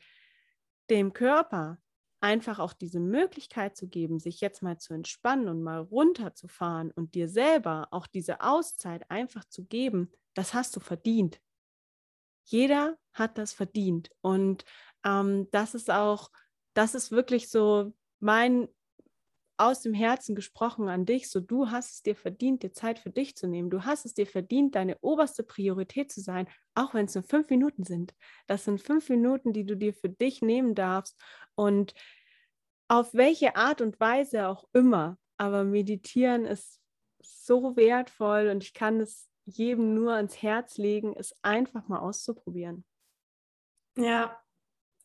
dem 0.90 1.14
Körper 1.14 1.78
einfach 2.22 2.60
auch 2.60 2.74
diese 2.74 3.02
Möglichkeit 3.02 3.76
zu 3.76 3.88
geben, 3.88 4.20
sich 4.20 4.40
jetzt 4.40 4.62
mal 4.62 4.78
zu 4.78 4.94
entspannen 4.94 5.50
und 5.50 5.62
mal 5.62 5.80
runterzufahren 5.80 6.92
und 6.92 7.16
dir 7.16 7.28
selber 7.28 7.90
auch 7.92 8.08
diese 8.08 8.40
Auszeit 8.40 9.10
einfach 9.12 9.44
zu 9.46 9.66
geben, 9.66 10.12
das 10.34 10.54
hast 10.54 10.76
du 10.76 10.80
verdient. 10.80 11.42
Jeder 12.46 12.98
hat 13.14 13.38
das 13.38 13.54
verdient. 13.54 14.10
Und 14.22 14.64
ähm, 15.06 15.50
das 15.52 15.76
ist 15.76 15.92
auch, 15.92 16.32
das 16.74 16.96
ist 16.96 17.12
wirklich 17.12 17.50
so 17.50 17.94
mein 18.20 18.70
aus 19.58 19.82
dem 19.82 19.94
Herzen 19.94 20.36
gesprochen 20.36 20.90
an 20.90 21.06
dich, 21.06 21.30
so 21.30 21.40
du 21.40 21.70
hast 21.70 21.94
es 21.94 22.02
dir 22.02 22.16
verdient, 22.16 22.64
dir 22.64 22.72
Zeit 22.72 23.00
für 23.00 23.10
dich 23.10 23.36
zu 23.36 23.48
nehmen. 23.48 23.70
Du 23.70 23.86
hast 23.86 24.06
es 24.06 24.14
dir 24.14 24.26
verdient, 24.26 24.76
deine 24.76 24.98
oberste 25.02 25.44
Priorität 25.44 26.12
zu 26.12 26.22
sein, 26.22 26.48
auch 26.76 26.94
wenn 26.94 27.06
es 27.06 27.16
nur 27.16 27.24
fünf 27.24 27.50
Minuten 27.50 27.84
sind. 27.84 28.14
Das 28.48 28.66
sind 28.66 28.82
fünf 28.82 29.10
Minuten, 29.10 29.54
die 29.54 29.66
du 29.66 29.78
dir 29.78 29.94
für 29.94 30.10
dich 30.10 30.42
nehmen 30.42 30.76
darfst 30.76 31.20
und 31.56 31.94
auf 32.88 33.14
welche 33.14 33.56
Art 33.56 33.82
und 33.82 34.00
Weise 34.00 34.48
auch 34.48 34.68
immer. 34.74 35.18
Aber 35.38 35.64
meditieren 35.64 36.46
ist 36.46 36.80
so 37.20 37.76
wertvoll 37.76 38.50
und 38.50 38.64
ich 38.64 38.74
kann 38.74 39.00
es 39.00 39.30
jedem 39.46 39.94
nur 39.94 40.14
ans 40.14 40.42
Herz 40.42 40.78
legen, 40.78 41.14
es 41.16 41.36
einfach 41.42 41.88
mal 41.88 42.00
auszuprobieren. 42.00 42.86
Ja, 43.96 44.43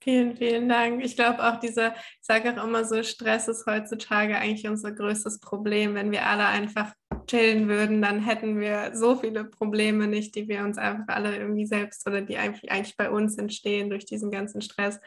Vielen, 0.00 0.36
vielen 0.36 0.68
Dank. 0.68 1.04
Ich 1.04 1.16
glaube 1.16 1.42
auch 1.44 1.58
dieser, 1.58 1.92
ich 1.94 2.22
sage 2.22 2.50
auch 2.50 2.64
immer 2.64 2.84
so, 2.84 3.02
Stress 3.02 3.48
ist 3.48 3.66
heutzutage 3.66 4.38
eigentlich 4.38 4.68
unser 4.68 4.92
größtes 4.92 5.40
Problem. 5.40 5.94
Wenn 5.94 6.12
wir 6.12 6.26
alle 6.26 6.46
einfach 6.46 6.92
chillen 7.26 7.68
würden, 7.68 8.00
dann 8.00 8.20
hätten 8.20 8.60
wir 8.60 8.94
so 8.94 9.16
viele 9.16 9.44
Probleme 9.44 10.06
nicht, 10.06 10.36
die 10.36 10.48
wir 10.48 10.62
uns 10.62 10.78
einfach 10.78 11.14
alle 11.14 11.36
irgendwie 11.36 11.66
selbst 11.66 12.06
oder 12.06 12.22
die 12.22 12.38
eigentlich, 12.38 12.96
bei 12.96 13.10
uns 13.10 13.38
entstehen 13.38 13.90
durch 13.90 14.04
diesen 14.04 14.30
ganzen 14.30 14.62
Stress. 14.62 15.00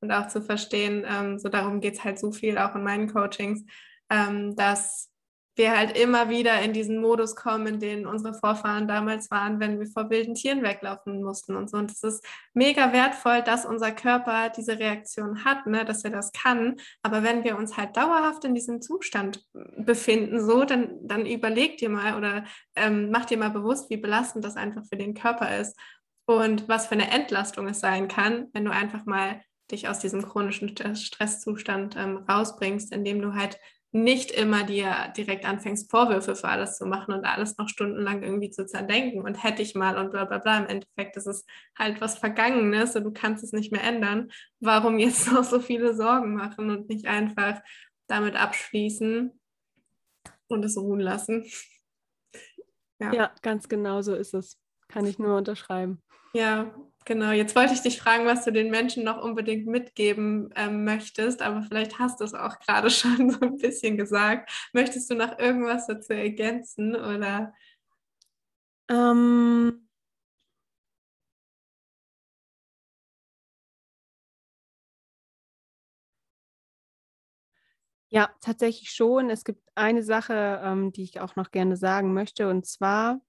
Und 0.00 0.12
auch 0.12 0.28
zu 0.28 0.40
verstehen, 0.40 1.04
ähm, 1.06 1.38
so 1.38 1.48
darum 1.48 1.80
geht 1.80 1.94
es 1.94 2.04
halt 2.04 2.18
so 2.18 2.32
viel 2.32 2.56
auch 2.56 2.74
in 2.74 2.84
meinen 2.84 3.12
Coachings, 3.12 3.64
ähm, 4.10 4.56
dass 4.56 5.10
wir 5.58 5.76
halt 5.76 5.98
immer 5.98 6.30
wieder 6.30 6.60
in 6.62 6.72
diesen 6.72 7.00
Modus 7.00 7.36
kommen, 7.36 7.66
in 7.66 7.80
den 7.80 8.06
unsere 8.06 8.32
Vorfahren 8.34 8.88
damals 8.88 9.30
waren, 9.30 9.60
wenn 9.60 9.78
wir 9.78 9.86
vor 9.86 10.08
wilden 10.08 10.34
Tieren 10.34 10.62
weglaufen 10.62 11.22
mussten 11.22 11.56
und 11.56 11.68
so. 11.68 11.76
Und 11.76 11.90
es 11.90 12.02
ist 12.02 12.24
mega 12.54 12.92
wertvoll, 12.92 13.42
dass 13.42 13.66
unser 13.66 13.92
Körper 13.92 14.50
diese 14.50 14.78
Reaktion 14.78 15.44
hat, 15.44 15.66
ne, 15.66 15.84
dass 15.84 16.04
er 16.04 16.10
das 16.10 16.32
kann. 16.32 16.76
Aber 17.02 17.22
wenn 17.22 17.44
wir 17.44 17.58
uns 17.58 17.76
halt 17.76 17.96
dauerhaft 17.96 18.44
in 18.44 18.54
diesem 18.54 18.80
Zustand 18.80 19.44
befinden, 19.76 20.40
so, 20.40 20.64
dann, 20.64 20.96
dann 21.02 21.26
überleg 21.26 21.76
dir 21.78 21.90
mal 21.90 22.16
oder 22.16 22.44
ähm, 22.76 23.10
mach 23.10 23.26
dir 23.26 23.36
mal 23.36 23.50
bewusst, 23.50 23.90
wie 23.90 23.96
belastend 23.98 24.44
das 24.44 24.56
einfach 24.56 24.84
für 24.86 24.96
den 24.96 25.14
Körper 25.14 25.58
ist 25.58 25.76
und 26.26 26.68
was 26.68 26.86
für 26.86 26.92
eine 26.92 27.10
Entlastung 27.10 27.66
es 27.68 27.80
sein 27.80 28.06
kann, 28.06 28.48
wenn 28.52 28.64
du 28.64 28.70
einfach 28.70 29.04
mal 29.06 29.42
dich 29.70 29.88
aus 29.88 29.98
diesem 29.98 30.22
chronischen 30.22 30.74
Stresszustand 30.96 31.96
ähm, 31.96 32.24
rausbringst, 32.28 32.92
indem 32.92 33.20
du 33.20 33.34
halt 33.34 33.58
nicht 33.90 34.30
immer 34.30 34.64
dir 34.64 35.12
direkt 35.16 35.46
anfängst, 35.46 35.90
Vorwürfe 35.90 36.36
für 36.36 36.48
alles 36.48 36.76
zu 36.76 36.84
machen 36.84 37.14
und 37.14 37.24
alles 37.24 37.56
noch 37.56 37.68
stundenlang 37.68 38.22
irgendwie 38.22 38.50
zu 38.50 38.66
zerdenken 38.66 39.22
und 39.22 39.42
hätte 39.42 39.62
ich 39.62 39.74
mal 39.74 39.96
und 39.96 40.10
bla 40.10 40.26
bla 40.26 40.38
bla. 40.38 40.58
Im 40.58 40.66
Endeffekt 40.66 41.16
ist 41.16 41.26
es 41.26 41.46
halt 41.76 42.00
was 42.00 42.18
Vergangenes 42.18 42.96
und 42.96 43.04
du 43.04 43.12
kannst 43.12 43.42
es 43.44 43.52
nicht 43.52 43.72
mehr 43.72 43.82
ändern. 43.82 44.30
Warum 44.60 44.98
jetzt 44.98 45.26
noch 45.32 45.44
so 45.44 45.60
viele 45.60 45.94
Sorgen 45.94 46.34
machen 46.34 46.70
und 46.70 46.88
nicht 46.88 47.06
einfach 47.06 47.60
damit 48.08 48.36
abschließen 48.36 49.38
und 50.48 50.64
es 50.64 50.76
ruhen 50.76 51.00
lassen? 51.00 51.46
Ja, 53.00 53.12
ja 53.12 53.34
ganz 53.42 53.68
genau 53.68 54.02
so 54.02 54.14
ist 54.14 54.34
es. 54.34 54.58
Kann 54.88 55.06
ich 55.06 55.18
nur 55.18 55.36
unterschreiben. 55.36 56.02
Ja, 56.34 56.74
Genau, 57.08 57.30
jetzt 57.32 57.56
wollte 57.56 57.72
ich 57.72 57.80
dich 57.80 57.98
fragen, 57.98 58.26
was 58.26 58.44
du 58.44 58.52
den 58.52 58.68
Menschen 58.70 59.02
noch 59.02 59.16
unbedingt 59.22 59.66
mitgeben 59.66 60.50
ähm, 60.54 60.84
möchtest, 60.84 61.40
aber 61.40 61.62
vielleicht 61.62 61.98
hast 61.98 62.20
du 62.20 62.24
es 62.24 62.34
auch 62.34 62.58
gerade 62.58 62.90
schon 62.90 63.30
so 63.30 63.40
ein 63.40 63.56
bisschen 63.56 63.96
gesagt. 63.96 64.50
Möchtest 64.74 65.08
du 65.10 65.14
noch 65.14 65.38
irgendwas 65.38 65.86
dazu 65.86 66.12
ergänzen 66.12 66.94
oder? 66.94 67.54
Ähm, 68.90 69.88
Ja, 78.10 78.30
tatsächlich 78.40 78.90
schon. 78.90 79.28
Es 79.30 79.44
gibt 79.44 79.62
eine 79.74 80.02
Sache, 80.02 80.60
ähm, 80.64 80.92
die 80.92 81.02
ich 81.02 81.20
auch 81.20 81.36
noch 81.36 81.50
gerne 81.50 81.76
sagen 81.76 82.14
möchte, 82.14 82.48
und 82.48 82.66
zwar, 82.66 83.20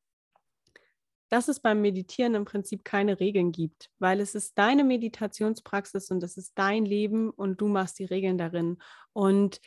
dass 1.30 1.48
es 1.48 1.60
beim 1.60 1.82
Meditieren 1.82 2.36
im 2.36 2.46
Prinzip 2.46 2.84
keine 2.84 3.20
Regeln 3.20 3.52
gibt, 3.52 3.90
weil 4.00 4.20
es 4.20 4.36
ist 4.36 4.58
deine 4.58 4.84
Meditationspraxis 4.84 6.10
und 6.10 6.24
es 6.24 6.38
ist 6.38 6.54
dein 6.56 6.86
Leben 6.86 7.30
und 7.30 7.62
du 7.62 7.68
machst 7.68 8.00
die 8.00 8.06
Regeln 8.06 8.38
darin. 8.38 8.78
Und 9.14 9.62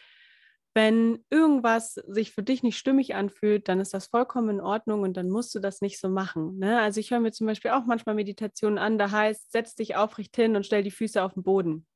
wenn 0.75 1.23
irgendwas 1.29 1.95
sich 1.95 2.33
für 2.33 2.43
dich 2.43 2.63
nicht 2.63 2.79
stimmig 2.79 3.15
anfühlt, 3.15 3.69
dann 3.69 3.81
ist 3.81 3.93
das 3.93 4.07
vollkommen 4.07 4.49
in 4.49 4.61
Ordnung 4.61 5.03
und 5.03 5.17
dann 5.17 5.29
musst 5.29 5.55
du 5.55 5.61
das 5.61 5.83
nicht 5.83 6.01
so 6.01 6.09
machen. 6.09 6.59
Ne? 6.59 6.81
Also 6.81 6.99
ich 6.99 7.11
höre 7.11 7.21
mir 7.21 7.33
zum 7.33 7.47
Beispiel 7.47 7.73
auch 7.73 7.85
manchmal 7.85 8.15
Meditationen 8.15 8.79
an, 8.79 8.97
da 8.99 9.11
heißt, 9.11 9.53
setz 9.53 9.75
dich 9.75 9.97
aufrecht 9.97 10.35
hin 10.35 10.57
und 10.57 10.65
stell 10.65 10.83
die 10.83 10.91
Füße 10.91 11.23
auf 11.23 11.35
den 11.35 11.43
Boden. 11.43 11.87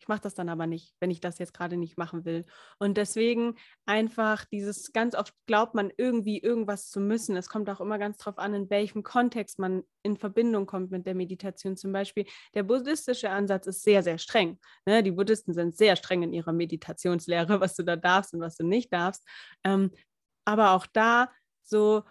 Ich 0.00 0.08
mache 0.08 0.22
das 0.22 0.34
dann 0.34 0.48
aber 0.48 0.66
nicht, 0.66 0.94
wenn 0.98 1.10
ich 1.10 1.20
das 1.20 1.38
jetzt 1.38 1.52
gerade 1.52 1.76
nicht 1.76 1.98
machen 1.98 2.24
will. 2.24 2.46
Und 2.78 2.96
deswegen 2.96 3.56
einfach 3.84 4.46
dieses, 4.46 4.92
ganz 4.92 5.14
oft 5.14 5.34
glaubt 5.46 5.74
man 5.74 5.92
irgendwie 5.98 6.38
irgendwas 6.38 6.88
zu 6.88 7.00
müssen. 7.00 7.36
Es 7.36 7.50
kommt 7.50 7.68
auch 7.68 7.82
immer 7.82 7.98
ganz 7.98 8.16
drauf 8.16 8.38
an, 8.38 8.54
in 8.54 8.70
welchem 8.70 9.02
Kontext 9.02 9.58
man 9.58 9.82
in 10.02 10.16
Verbindung 10.16 10.64
kommt 10.64 10.90
mit 10.90 11.06
der 11.06 11.14
Meditation. 11.14 11.76
Zum 11.76 11.92
Beispiel 11.92 12.24
der 12.54 12.62
buddhistische 12.62 13.28
Ansatz 13.28 13.66
ist 13.66 13.82
sehr, 13.82 14.02
sehr 14.02 14.16
streng. 14.16 14.58
Ne? 14.86 15.02
Die 15.02 15.10
Buddhisten 15.12 15.52
sind 15.52 15.76
sehr 15.76 15.96
streng 15.96 16.22
in 16.22 16.32
ihrer 16.32 16.52
Meditationslehre, 16.52 17.60
was 17.60 17.76
du 17.76 17.82
da 17.82 17.96
darfst 17.96 18.32
und 18.32 18.40
was 18.40 18.56
du 18.56 18.66
nicht 18.66 18.90
darfst. 18.92 19.28
Ähm, 19.64 19.90
aber 20.46 20.72
auch 20.72 20.86
da 20.86 21.30
so, 21.62 22.04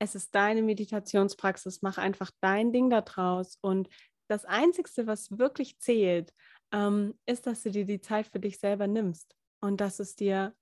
es 0.00 0.16
ist 0.16 0.34
deine 0.34 0.62
Meditationspraxis, 0.62 1.82
mach 1.82 1.98
einfach 1.98 2.30
dein 2.40 2.72
Ding 2.72 2.90
da 2.90 3.02
draus. 3.02 3.56
Und 3.60 3.88
das 4.28 4.44
Einzige, 4.44 5.06
was 5.06 5.38
wirklich 5.38 5.78
zählt, 5.78 6.32
ähm, 6.72 7.18
ist, 7.26 7.46
dass 7.46 7.62
du 7.62 7.70
dir 7.70 7.84
die 7.84 8.00
Zeit 8.00 8.26
für 8.26 8.40
dich 8.40 8.58
selber 8.58 8.86
nimmst 8.86 9.34
und 9.60 9.80
dass 9.80 10.00
es 10.00 10.16
dir 10.16 10.54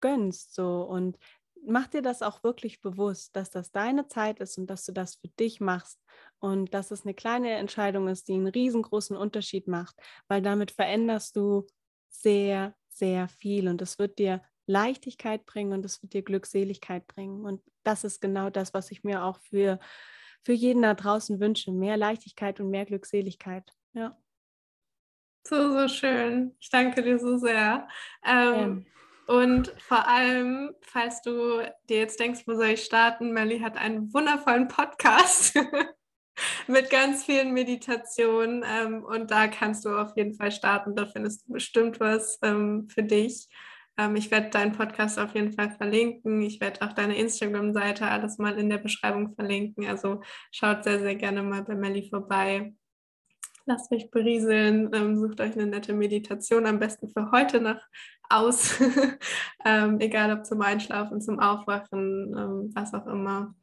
gönnst 0.00 0.54
so 0.54 0.82
und 0.82 1.18
mach 1.66 1.88
dir 1.88 2.02
das 2.02 2.22
auch 2.22 2.42
wirklich 2.44 2.80
bewusst, 2.80 3.34
dass 3.34 3.50
das 3.50 3.72
deine 3.72 4.06
Zeit 4.06 4.40
ist 4.40 4.58
und 4.58 4.68
dass 4.68 4.84
du 4.84 4.92
das 4.92 5.16
für 5.16 5.28
dich 5.28 5.60
machst 5.60 6.00
und 6.38 6.72
dass 6.74 6.90
es 6.90 7.04
eine 7.04 7.14
kleine 7.14 7.52
Entscheidung 7.52 8.08
ist, 8.08 8.28
die 8.28 8.34
einen 8.34 8.46
riesengroßen 8.46 9.16
Unterschied 9.16 9.66
macht, 9.66 9.96
weil 10.28 10.42
damit 10.42 10.70
veränderst 10.70 11.36
du 11.36 11.66
sehr, 12.08 12.74
sehr 12.88 13.28
viel 13.28 13.68
und 13.68 13.82
es 13.82 13.98
wird 13.98 14.18
dir 14.18 14.42
Leichtigkeit 14.66 15.44
bringen 15.46 15.72
und 15.72 15.84
es 15.84 16.02
wird 16.02 16.12
dir 16.12 16.22
Glückseligkeit 16.22 17.06
bringen. 17.06 17.44
Und 17.44 17.62
das 17.84 18.04
ist 18.04 18.20
genau 18.20 18.50
das, 18.50 18.74
was 18.74 18.90
ich 18.90 19.04
mir 19.04 19.24
auch 19.24 19.38
für, 19.38 19.78
für 20.44 20.52
jeden 20.52 20.82
da 20.82 20.94
draußen 20.94 21.38
wünsche. 21.40 21.70
Mehr 21.72 21.96
Leichtigkeit 21.96 22.58
und 22.60 22.70
mehr 22.70 22.84
Glückseligkeit. 22.84 23.70
Ja. 23.92 24.16
So, 25.48 25.70
so 25.70 25.86
schön. 25.86 26.56
Ich 26.58 26.70
danke 26.70 27.04
dir 27.04 27.20
so 27.20 27.36
sehr. 27.36 27.86
Ähm, 28.24 28.84
ja. 29.28 29.34
Und 29.36 29.72
vor 29.78 30.08
allem, 30.08 30.74
falls 30.80 31.22
du 31.22 31.60
dir 31.88 31.98
jetzt 31.98 32.18
denkst, 32.18 32.42
wo 32.46 32.54
soll 32.54 32.70
ich 32.70 32.82
starten, 32.82 33.30
Melly 33.30 33.60
hat 33.60 33.76
einen 33.76 34.12
wundervollen 34.12 34.66
Podcast 34.66 35.54
mit 36.66 36.90
ganz 36.90 37.24
vielen 37.24 37.54
Meditationen. 37.54 38.64
Ähm, 38.66 39.04
und 39.04 39.30
da 39.30 39.46
kannst 39.46 39.84
du 39.84 39.90
auf 39.90 40.16
jeden 40.16 40.34
Fall 40.34 40.50
starten. 40.50 40.96
Da 40.96 41.06
findest 41.06 41.46
du 41.46 41.52
bestimmt 41.52 42.00
was 42.00 42.40
ähm, 42.42 42.88
für 42.88 43.04
dich. 43.04 43.48
Ähm, 43.96 44.16
ich 44.16 44.32
werde 44.32 44.50
deinen 44.50 44.72
Podcast 44.72 45.16
auf 45.16 45.36
jeden 45.36 45.52
Fall 45.52 45.70
verlinken. 45.70 46.42
Ich 46.42 46.60
werde 46.60 46.82
auch 46.82 46.92
deine 46.92 47.16
Instagram-Seite 47.16 48.08
alles 48.08 48.38
mal 48.38 48.58
in 48.58 48.68
der 48.68 48.78
Beschreibung 48.78 49.32
verlinken. 49.36 49.86
Also 49.86 50.22
schaut 50.50 50.82
sehr, 50.82 50.98
sehr 50.98 51.14
gerne 51.14 51.44
mal 51.44 51.62
bei 51.62 51.76
Melly 51.76 52.08
vorbei 52.10 52.72
lasst 53.66 53.92
euch 53.92 54.10
berieseln, 54.10 54.90
ähm, 54.94 55.16
sucht 55.16 55.40
euch 55.40 55.54
eine 55.54 55.66
nette 55.66 55.92
Meditation, 55.92 56.66
am 56.66 56.78
besten 56.78 57.08
für 57.10 57.30
heute 57.32 57.60
noch 57.60 57.80
aus, 58.28 58.80
ähm, 59.64 60.00
egal 60.00 60.32
ob 60.32 60.46
zum 60.46 60.62
Einschlafen, 60.62 61.20
zum 61.20 61.38
Aufwachen, 61.40 62.34
ähm, 62.36 62.70
was 62.74 62.94
auch 62.94 63.06
immer. 63.06 63.54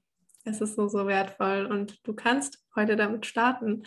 Es 0.45 0.61
ist 0.61 0.75
so, 0.75 0.87
so 0.89 1.07
wertvoll 1.07 1.65
und 1.65 2.05
du 2.05 2.13
kannst 2.13 2.61
heute 2.75 2.97
damit 2.97 3.25
starten. 3.25 3.83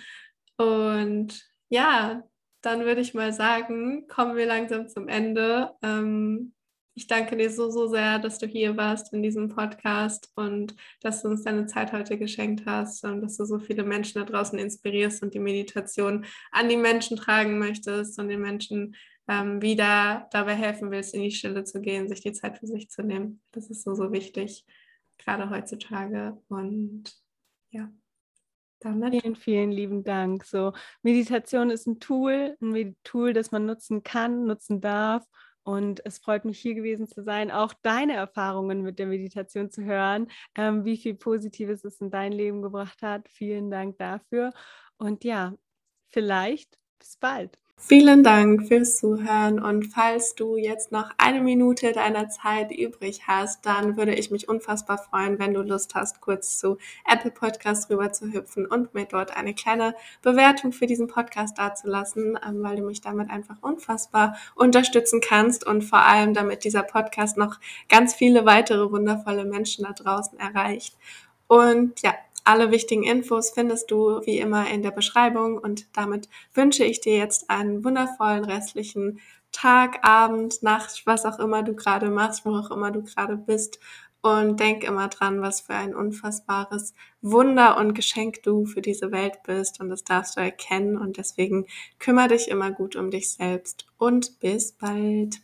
Und 0.57 1.47
ja, 1.69 2.23
dann 2.63 2.81
würde 2.81 3.03
ich 3.03 3.15
mal 3.15 3.33
sagen, 3.33 4.09
kommen 4.09 4.37
wir 4.37 4.47
langsam 4.47 4.89
zum 4.89 5.09
Ende. 5.09 5.73
Ähm, 5.83 6.55
ich 6.97 7.07
danke 7.07 7.37
dir 7.37 7.51
so, 7.51 7.71
so 7.71 7.89
sehr, 7.89 8.19
dass 8.19 8.39
du 8.39 8.47
hier 8.47 8.79
warst 8.79 9.13
in 9.13 9.23
diesem 9.23 9.49
Podcast 9.49 10.33
und 10.35 10.75
dass 11.03 11.21
du 11.21 11.29
uns 11.29 11.45
deine 11.45 11.67
Zeit 11.67 11.93
heute 11.93 12.17
geschenkt 12.17 12.65
hast 12.65 13.05
und 13.05 13.21
dass 13.21 13.37
du 13.37 13.45
so 13.45 13.59
viele 13.59 13.85
Menschen 13.85 14.19
da 14.19 14.25
draußen 14.25 14.59
inspirierst 14.59 15.23
und 15.23 15.35
die 15.35 15.39
Meditation 15.39 16.25
an 16.53 16.71
die 16.71 16.79
Menschen 16.79 17.19
tragen 17.19 17.59
möchtest 17.59 18.19
und 18.19 18.29
den 18.29 18.41
Menschen 18.41 18.97
ähm, 19.29 19.61
wieder 19.61 20.27
dabei 20.33 20.55
helfen 20.55 20.91
willst, 20.91 21.15
in 21.15 21.21
die 21.21 21.33
Stille 21.33 21.65
zu 21.65 21.83
gehen, 21.83 22.09
sich 22.09 22.23
die 22.23 22.33
Zeit 22.33 22.59
für 22.59 22.67
sich 22.67 22.89
zu 22.89 23.03
nehmen. 23.03 23.43
Das 23.53 23.69
ist 23.69 23.83
so, 23.83 23.95
so 23.95 24.11
wichtig, 24.11 24.65
gerade 25.19 25.51
heutzutage. 25.51 26.39
Und 26.49 27.15
ja. 27.71 27.93
Damit. 28.81 29.21
Vielen, 29.21 29.37
vielen 29.37 29.73
lieben 29.73 30.03
Dank. 30.03 30.45
So, 30.45 30.73
Meditation 31.03 31.69
ist 31.69 31.87
ein 31.87 32.01
Tool, 32.01 32.57
ein 32.63 32.97
Tool, 33.05 33.35
das 33.35 33.51
man 33.51 33.67
nutzen 33.67 34.03
kann, 34.03 34.47
nutzen 34.47 34.81
darf 34.81 35.27
und 35.67 36.01
es 36.07 36.19
freut 36.19 36.45
mich, 36.45 36.61
hier 36.61 36.77
gewesen 36.77 37.09
zu 37.09 37.25
sein, 37.25 37.51
auch 37.51 37.75
deine 37.83 38.15
Erfahrungen 38.15 38.83
mit 38.83 39.01
der 39.01 39.07
Meditation 39.07 39.69
zu 39.69 39.83
hören, 39.83 40.29
ähm, 40.55 40.85
wie 40.85 40.97
viel 40.97 41.15
Positives 41.15 41.83
es 41.83 42.01
in 42.01 42.09
dein 42.09 42.31
Leben 42.31 42.63
gebracht 42.63 43.03
hat. 43.03 43.29
Vielen 43.29 43.69
Dank 43.69 43.99
dafür. 43.99 44.53
Und 44.97 45.25
ja, 45.25 45.55
vielleicht 46.11 46.79
bis 47.01 47.17
bald. 47.17 47.59
Vielen 47.79 48.25
Dank 48.25 48.67
fürs 48.67 48.97
Zuhören 48.97 49.61
und 49.61 49.85
falls 49.85 50.35
du 50.35 50.57
jetzt 50.57 50.91
noch 50.91 51.11
eine 51.19 51.41
Minute 51.41 51.93
deiner 51.93 52.29
Zeit 52.29 52.73
übrig 52.73 53.29
hast, 53.29 53.65
dann 53.65 53.97
würde 53.97 54.15
ich 54.15 54.33
mich 54.33 54.49
unfassbar 54.49 54.99
freuen, 54.99 55.39
wenn 55.39 55.55
du 55.55 55.63
Lust 55.63 55.95
hast, 55.95 56.21
kurz 56.21 56.59
zu 56.59 56.79
Apple 57.07 57.31
Podcast 57.31 57.89
rüber 57.89 58.11
zu 58.13 58.33
hüpfen 58.33 58.67
und 58.67 58.95
mir 58.95 59.05
dort 59.05 59.37
eine 59.37 59.55
kleine 59.55 59.95
Bewertung 60.23 60.73
für 60.73 60.87
diesen 60.87 61.07
Podcast 61.07 61.59
dazulassen, 61.59 62.37
ähm, 62.45 62.63
weil 62.63 62.77
du 62.77 62.83
mich 62.83 63.03
damit 63.03 63.31
einfach 63.31 63.57
unfassbar 63.61 64.37
unterstützen 64.57 65.21
kannst 65.21 65.65
und 65.65 65.83
vor 65.83 66.01
allem 66.01 66.35
damit 66.35 66.65
dieser 66.65 66.83
Podcast 66.83 67.37
noch 67.37 67.61
ganz 67.89 68.15
viele 68.15 68.45
weitere 68.47 68.91
wundervolle 68.91 69.45
Menschen 69.45 69.85
da 69.85 69.93
draußen 69.93 70.41
erreicht. 70.41 70.97
Und 71.47 72.03
ja, 72.03 72.15
alle 72.47 72.71
wichtigen 72.71 73.03
Infos 73.03 73.51
findest 73.51 73.91
du 73.91 74.21
wie 74.25 74.39
immer 74.39 74.69
in 74.71 74.83
der 74.83 74.91
Beschreibung 74.91 75.59
und 75.59 75.89
damit 75.97 76.29
wünsche 76.55 76.85
ich 76.85 77.01
dir 77.01 77.17
jetzt 77.17 77.51
einen 77.51 77.85
wundervollen 77.85 78.45
restlichen 78.45 79.21
Tag, 79.53 80.07
Abend, 80.07 80.63
Nacht, 80.63 81.03
was 81.07 81.25
auch 81.25 81.39
immer 81.39 81.63
du 81.63 81.75
gerade 81.75 82.11
machst, 82.11 82.45
wo 82.45 82.51
auch 82.57 82.71
immer 82.71 82.91
du 82.91 83.03
gerade 83.03 83.37
bist. 83.37 83.81
Und 84.23 84.59
denk 84.59 84.83
immer 84.83 85.07
dran, 85.09 85.41
was 85.41 85.61
für 85.61 85.75
ein 85.75 85.95
unfassbares 85.95 86.95
Wunder 87.23 87.77
und 87.77 87.95
Geschenk 87.95 88.43
du 88.43 88.67
für 88.67 88.83
diese 88.83 89.13
Welt 89.13 89.43
bist. 89.45 89.81
Und 89.81 89.89
das 89.89 90.03
darfst 90.03 90.37
du 90.37 90.41
erkennen. 90.41 90.97
Und 90.97 91.17
deswegen 91.17 91.67
kümmere 92.01 92.29
dich 92.29 92.49
immer 92.49 92.73
gut 92.73 92.97
um 92.97 93.11
dich 93.11 93.33
selbst. 93.33 93.87
Und 93.99 94.41
bis 94.41 94.73
bald. 94.73 95.35